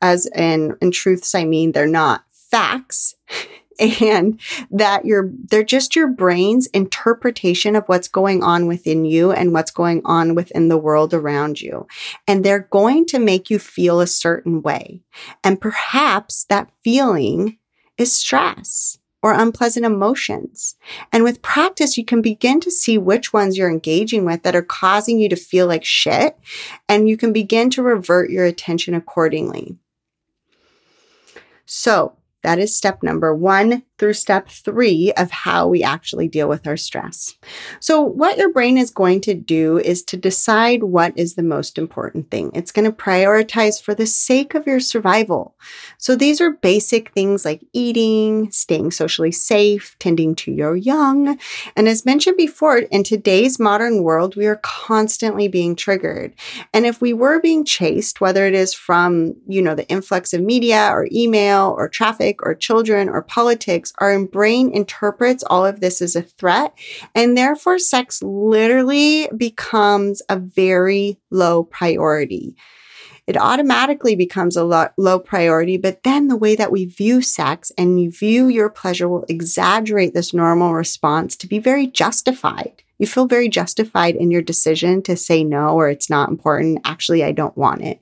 as 0.00 0.26
in, 0.26 0.76
in 0.80 0.90
truths, 0.90 1.34
I 1.34 1.44
mean, 1.44 1.72
they're 1.72 1.86
not 1.86 2.24
facts. 2.30 3.16
and 4.00 4.40
that 4.70 5.04
you're 5.04 5.30
they're 5.50 5.64
just 5.64 5.96
your 5.96 6.06
brain's 6.08 6.66
interpretation 6.68 7.74
of 7.74 7.86
what's 7.86 8.08
going 8.08 8.42
on 8.42 8.66
within 8.66 9.04
you 9.04 9.32
and 9.32 9.52
what's 9.52 9.72
going 9.72 10.02
on 10.04 10.34
within 10.34 10.68
the 10.68 10.78
world 10.78 11.12
around 11.12 11.60
you. 11.60 11.86
And 12.28 12.44
they're 12.44 12.68
going 12.70 13.06
to 13.06 13.18
make 13.18 13.50
you 13.50 13.58
feel 13.58 14.00
a 14.00 14.06
certain 14.06 14.62
way. 14.62 15.02
And 15.42 15.60
perhaps 15.60 16.44
that 16.44 16.70
feeling 16.84 17.58
is 17.98 18.12
stress 18.12 18.98
or 19.20 19.32
unpleasant 19.32 19.86
emotions. 19.86 20.76
And 21.12 21.24
with 21.24 21.42
practice, 21.42 21.96
you 21.96 22.04
can 22.04 22.22
begin 22.22 22.60
to 22.60 22.70
see 22.70 22.98
which 22.98 23.32
ones 23.32 23.56
you're 23.56 23.70
engaging 23.70 24.24
with 24.24 24.42
that 24.42 24.56
are 24.56 24.62
causing 24.62 25.18
you 25.18 25.28
to 25.28 25.36
feel 25.36 25.66
like 25.66 25.84
shit. 25.84 26.36
And 26.88 27.08
you 27.08 27.16
can 27.16 27.32
begin 27.32 27.70
to 27.70 27.82
revert 27.82 28.30
your 28.30 28.44
attention 28.44 28.94
accordingly. 28.94 29.76
So 31.66 32.16
that 32.42 32.58
is 32.58 32.76
step 32.76 33.02
number 33.02 33.34
one 33.34 33.82
through 34.02 34.12
step 34.12 34.48
three 34.48 35.12
of 35.16 35.30
how 35.30 35.68
we 35.68 35.80
actually 35.80 36.26
deal 36.26 36.48
with 36.48 36.66
our 36.66 36.76
stress. 36.76 37.36
So, 37.78 38.02
what 38.02 38.36
your 38.36 38.52
brain 38.52 38.76
is 38.76 38.90
going 38.90 39.20
to 39.20 39.32
do 39.32 39.78
is 39.78 40.02
to 40.06 40.16
decide 40.16 40.82
what 40.82 41.16
is 41.16 41.36
the 41.36 41.44
most 41.44 41.78
important 41.78 42.28
thing. 42.28 42.50
It's 42.52 42.72
going 42.72 42.90
to 42.90 42.96
prioritize 42.96 43.80
for 43.80 43.94
the 43.94 44.06
sake 44.06 44.56
of 44.56 44.66
your 44.66 44.80
survival. 44.80 45.54
So, 45.98 46.16
these 46.16 46.40
are 46.40 46.50
basic 46.50 47.12
things 47.12 47.44
like 47.44 47.64
eating, 47.72 48.50
staying 48.50 48.90
socially 48.90 49.30
safe, 49.30 49.94
tending 50.00 50.34
to 50.34 50.50
your 50.50 50.74
young. 50.74 51.38
And 51.76 51.88
as 51.88 52.04
mentioned 52.04 52.36
before, 52.36 52.78
in 52.78 53.04
today's 53.04 53.60
modern 53.60 54.02
world, 54.02 54.34
we 54.34 54.46
are 54.46 54.58
constantly 54.64 55.46
being 55.46 55.76
triggered. 55.76 56.34
And 56.74 56.86
if 56.86 57.00
we 57.00 57.12
were 57.12 57.40
being 57.40 57.64
chased, 57.64 58.20
whether 58.20 58.46
it 58.46 58.54
is 58.54 58.74
from, 58.74 59.36
you 59.46 59.62
know, 59.62 59.76
the 59.76 59.88
influx 59.88 60.34
of 60.34 60.40
media 60.40 60.88
or 60.90 61.06
email 61.12 61.72
or 61.78 61.88
traffic 61.88 62.42
or 62.42 62.56
children 62.56 63.08
or 63.08 63.22
politics, 63.22 63.91
our 63.98 64.24
brain 64.26 64.70
interprets 64.72 65.44
all 65.44 65.64
of 65.64 65.80
this 65.80 66.00
as 66.02 66.16
a 66.16 66.22
threat. 66.22 66.74
And 67.14 67.36
therefore, 67.36 67.78
sex 67.78 68.22
literally 68.22 69.28
becomes 69.36 70.22
a 70.28 70.38
very 70.38 71.18
low 71.30 71.64
priority. 71.64 72.56
It 73.26 73.36
automatically 73.36 74.16
becomes 74.16 74.56
a 74.56 74.64
lo- 74.64 74.88
low 74.96 75.18
priority, 75.18 75.76
but 75.76 76.02
then 76.02 76.28
the 76.28 76.36
way 76.36 76.56
that 76.56 76.72
we 76.72 76.86
view 76.86 77.22
sex 77.22 77.70
and 77.78 78.00
you 78.00 78.10
view 78.10 78.48
your 78.48 78.68
pleasure 78.68 79.08
will 79.08 79.24
exaggerate 79.28 80.12
this 80.12 80.34
normal 80.34 80.74
response 80.74 81.36
to 81.36 81.46
be 81.46 81.58
very 81.58 81.86
justified. 81.86 82.82
You 83.02 83.08
feel 83.08 83.26
very 83.26 83.48
justified 83.48 84.14
in 84.14 84.30
your 84.30 84.42
decision 84.42 85.02
to 85.02 85.16
say 85.16 85.42
no 85.42 85.70
or 85.70 85.88
it's 85.88 86.08
not 86.08 86.28
important. 86.28 86.78
Actually, 86.84 87.24
I 87.24 87.32
don't 87.32 87.56
want 87.56 87.82
it. 87.82 87.98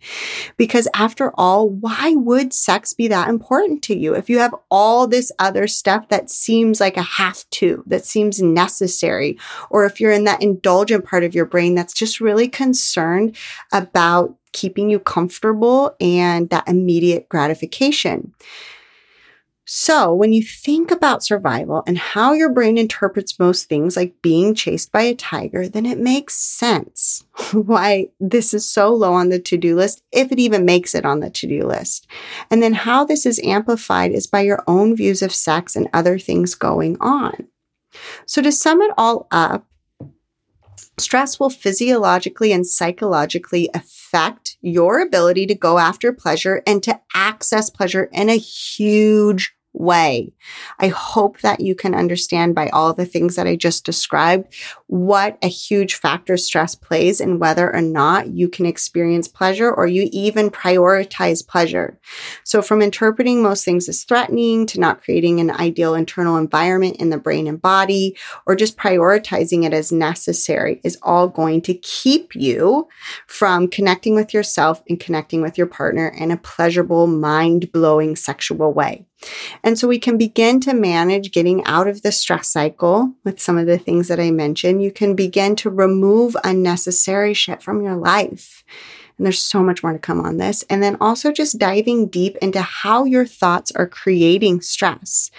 Because 0.59 0.87
after 0.93 1.33
all, 1.41 1.71
why 1.71 2.13
would 2.17 2.53
sex 2.53 2.93
be 2.93 3.09
that 3.09 3.31
important 3.31 3.83
to 3.85 3.97
you 3.97 4.15
if 4.15 4.29
you 4.29 4.41
have 4.41 4.55
all 4.71 5.07
this 5.07 5.33
other 5.39 5.67
stuff 5.67 6.11
that 6.11 6.29
seems 6.29 6.81
like 6.81 6.99
a 6.99 7.03
have 7.03 7.49
to, 7.49 7.83
that 7.87 8.05
seems 8.05 8.43
necessary, 8.43 9.39
or 9.71 9.87
if 9.87 10.03
you're 10.03 10.13
in 10.13 10.25
that 10.25 10.43
indulgent 10.43 11.07
part 11.07 11.25
of 11.25 11.35
your 11.35 11.47
brain 11.47 11.75
that's 11.75 11.95
just 11.95 12.21
really 12.21 12.47
concerned 12.47 13.35
about 13.73 14.37
keeping 14.53 14.91
you 14.91 14.99
comfortable 14.99 15.97
and 15.99 16.51
that 16.51 16.69
immediate 16.69 17.27
gratification. 17.31 18.35
So, 19.73 20.13
when 20.13 20.33
you 20.33 20.43
think 20.43 20.91
about 20.91 21.23
survival 21.23 21.85
and 21.87 21.97
how 21.97 22.33
your 22.33 22.53
brain 22.53 22.77
interprets 22.77 23.39
most 23.39 23.69
things 23.69 23.97
like 23.97 24.21
being 24.21 24.53
chased 24.53 24.91
by 24.91 25.03
a 25.03 25.15
tiger, 25.15 25.69
then 25.69 25.87
it 25.87 25.97
makes 25.97 26.35
sense 26.35 27.25
why 27.53 28.09
this 28.19 28.53
is 28.53 28.69
so 28.69 28.93
low 28.93 29.13
on 29.13 29.29
the 29.29 29.39
to 29.39 29.57
do 29.57 29.77
list, 29.77 30.03
if 30.11 30.33
it 30.33 30.41
even 30.41 30.65
makes 30.65 30.93
it 30.93 31.05
on 31.05 31.21
the 31.21 31.31
to 31.31 31.47
do 31.47 31.65
list. 31.65 32.09
And 32.51 32.61
then 32.61 32.73
how 32.73 33.05
this 33.05 33.25
is 33.25 33.41
amplified 33.45 34.11
is 34.11 34.27
by 34.27 34.41
your 34.41 34.65
own 34.67 34.97
views 34.97 35.23
of 35.23 35.33
sex 35.33 35.77
and 35.77 35.89
other 35.93 36.19
things 36.19 36.57
going 36.57 36.97
on. 37.01 37.47
So, 38.27 38.43
to 38.43 38.51
sum 38.51 38.83
it 38.83 38.91
all 38.99 39.29
up, 39.31 39.69
stress 40.99 41.39
will 41.39 41.49
physiologically 41.49 42.51
and 42.51 42.67
psychologically 42.67 43.71
affect 43.73 44.57
your 44.63 45.01
ability 45.01 45.47
to 45.47 45.55
go 45.55 45.79
after 45.79 46.13
pleasure 46.13 46.61
and 46.67 46.83
to 46.83 47.01
access 47.15 47.71
pleasure 47.71 48.09
in 48.13 48.29
a 48.29 48.37
huge 48.37 49.55
way. 49.73 50.33
I 50.79 50.89
hope 50.89 51.41
that 51.41 51.61
you 51.61 51.75
can 51.75 51.95
understand 51.95 52.55
by 52.55 52.69
all 52.71 52.93
the 52.93 53.07
things 53.07 53.37
that 53.37 53.47
I 53.47 53.57
just 53.57 53.85
described 53.85 54.55
what 54.89 55.39
a 55.43 55.49
huge 55.49 55.95
factor 55.95 56.37
stress 56.37 56.75
plays 56.75 57.21
in 57.21 57.39
whether 57.39 57.73
or 57.73 57.81
not 57.81 58.29
you 58.29 58.49
can 58.49 58.67
experience 58.67 59.29
pleasure 59.29 59.73
or 59.73 59.87
you 59.87 60.09
even 60.13 60.51
prioritize 60.51 61.47
pleasure. 61.47 61.99
So 62.43 62.63
from 62.63 62.83
interpreting 62.83 63.43
most 63.43 63.65
things 63.65 63.89
as 63.89 64.03
threatening 64.03 64.67
to 64.67 64.81
not 64.81 65.03
creating 65.03 65.39
an 65.39 65.51
ideal 65.51 65.95
internal 65.95 66.37
environment 66.37 66.97
in 66.97 67.11
the 67.11 67.19
brain 67.19 67.47
and 67.47 67.63
body 67.63 68.17
or 68.47 68.57
just 68.57 68.77
prioritizing 68.77 69.65
it 69.65 69.73
as 69.73 69.93
necessary 69.93 70.81
is 70.83 70.99
all 71.03 71.29
going 71.29 71.63
to 71.63 71.75
keep 71.75 72.35
you 72.35 72.89
from 73.27 73.69
connecting 73.69 74.15
with 74.15 74.35
yourself 74.35 74.83
and 74.89 74.99
connecting 74.99 75.41
with 75.41 75.57
your 75.57 75.69
partner 75.69 76.09
in 76.09 76.31
a 76.31 76.37
pleasurable, 76.37 77.07
mind-blowing 77.07 78.17
sexual 78.17 78.73
way. 78.73 79.07
And 79.63 79.79
so 79.79 79.89
we 79.89 79.99
can 79.99 80.17
begin 80.17 80.61
to 80.61 80.75
manage 80.75 81.33
getting 81.33 81.65
out 81.65 81.87
of 81.87 82.03
the 82.03 82.13
stress 82.13 82.49
cycle 82.49 83.15
with 83.25 83.41
some 83.41 83.59
of 83.59 83.67
the 83.67 83.79
things 83.79 84.09
that 84.09 84.21
I 84.21 84.31
mentioned. 84.31 84.83
You 84.83 84.91
can 84.91 85.15
begin 85.15 85.57
to 85.57 85.71
remove 85.71 86.37
unnecessary 86.45 87.35
shit 87.35 87.63
from 87.63 87.83
your 87.83 87.97
life. 87.97 88.65
And 89.19 89.27
there's 89.27 89.43
so 89.43 89.63
much 89.63 89.83
more 89.83 89.93
to 89.93 89.99
come 89.99 90.21
on 90.21 90.39
this. 90.39 90.65
And 90.71 90.83
then 90.83 90.97
also 90.99 91.31
just 91.31 91.59
diving 91.59 92.07
deep 92.07 92.37
into 92.37 92.63
how 92.63 93.05
your 93.05 93.27
thoughts 93.27 93.71
are 93.73 93.87
creating 93.87 94.63
stress. 94.63 95.31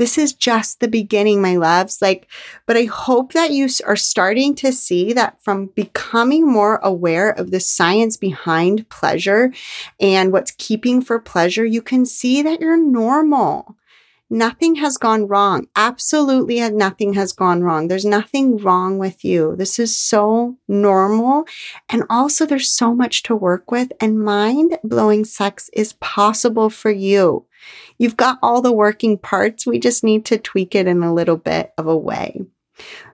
This 0.00 0.16
is 0.16 0.32
just 0.32 0.80
the 0.80 0.88
beginning, 0.88 1.42
my 1.42 1.56
loves. 1.56 2.00
Like, 2.00 2.26
but 2.64 2.74
I 2.74 2.84
hope 2.84 3.34
that 3.34 3.50
you 3.50 3.68
are 3.86 3.96
starting 3.96 4.54
to 4.54 4.72
see 4.72 5.12
that 5.12 5.42
from 5.42 5.66
becoming 5.66 6.50
more 6.50 6.76
aware 6.82 7.28
of 7.28 7.50
the 7.50 7.60
science 7.60 8.16
behind 8.16 8.88
pleasure 8.88 9.52
and 10.00 10.32
what's 10.32 10.52
keeping 10.52 11.02
for 11.02 11.18
pleasure, 11.18 11.66
you 11.66 11.82
can 11.82 12.06
see 12.06 12.40
that 12.40 12.62
you're 12.62 12.82
normal. 12.82 13.76
Nothing 14.30 14.76
has 14.76 14.96
gone 14.96 15.26
wrong. 15.26 15.66
Absolutely 15.76 16.60
nothing 16.70 17.12
has 17.12 17.34
gone 17.34 17.62
wrong. 17.62 17.88
There's 17.88 18.06
nothing 18.06 18.56
wrong 18.56 18.96
with 18.96 19.22
you. 19.22 19.54
This 19.54 19.78
is 19.78 19.94
so 19.94 20.56
normal. 20.66 21.44
And 21.90 22.04
also, 22.08 22.46
there's 22.46 22.72
so 22.72 22.94
much 22.94 23.22
to 23.24 23.36
work 23.36 23.70
with, 23.70 23.92
and 24.00 24.24
mind 24.24 24.78
blowing 24.82 25.26
sex 25.26 25.68
is 25.74 25.92
possible 25.94 26.70
for 26.70 26.90
you. 26.90 27.44
You've 28.00 28.16
got 28.16 28.38
all 28.42 28.62
the 28.62 28.72
working 28.72 29.18
parts. 29.18 29.66
We 29.66 29.78
just 29.78 30.02
need 30.02 30.24
to 30.24 30.38
tweak 30.38 30.74
it 30.74 30.86
in 30.86 31.02
a 31.02 31.12
little 31.12 31.36
bit 31.36 31.74
of 31.76 31.86
a 31.86 31.94
way. 31.94 32.40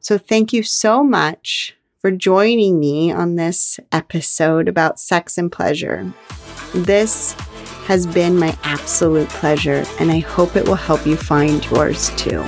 So, 0.01 0.17
thank 0.17 0.53
you 0.53 0.63
so 0.63 1.03
much 1.03 1.77
for 1.99 2.13
joining 2.13 2.79
me 2.79 3.11
on 3.11 3.35
this 3.35 3.81
episode 3.91 4.69
about 4.69 5.01
sex 5.01 5.39
and 5.39 5.51
pleasure. 5.51 6.13
This 6.73 7.33
has 7.87 8.07
been 8.07 8.39
my 8.39 8.57
absolute 8.63 9.29
pleasure, 9.31 9.85
and 9.99 10.13
I 10.13 10.21
hope 10.21 10.55
it 10.55 10.69
will 10.69 10.77
help 10.77 11.05
you 11.05 11.17
find 11.17 11.69
yours 11.69 12.11
too. 12.11 12.45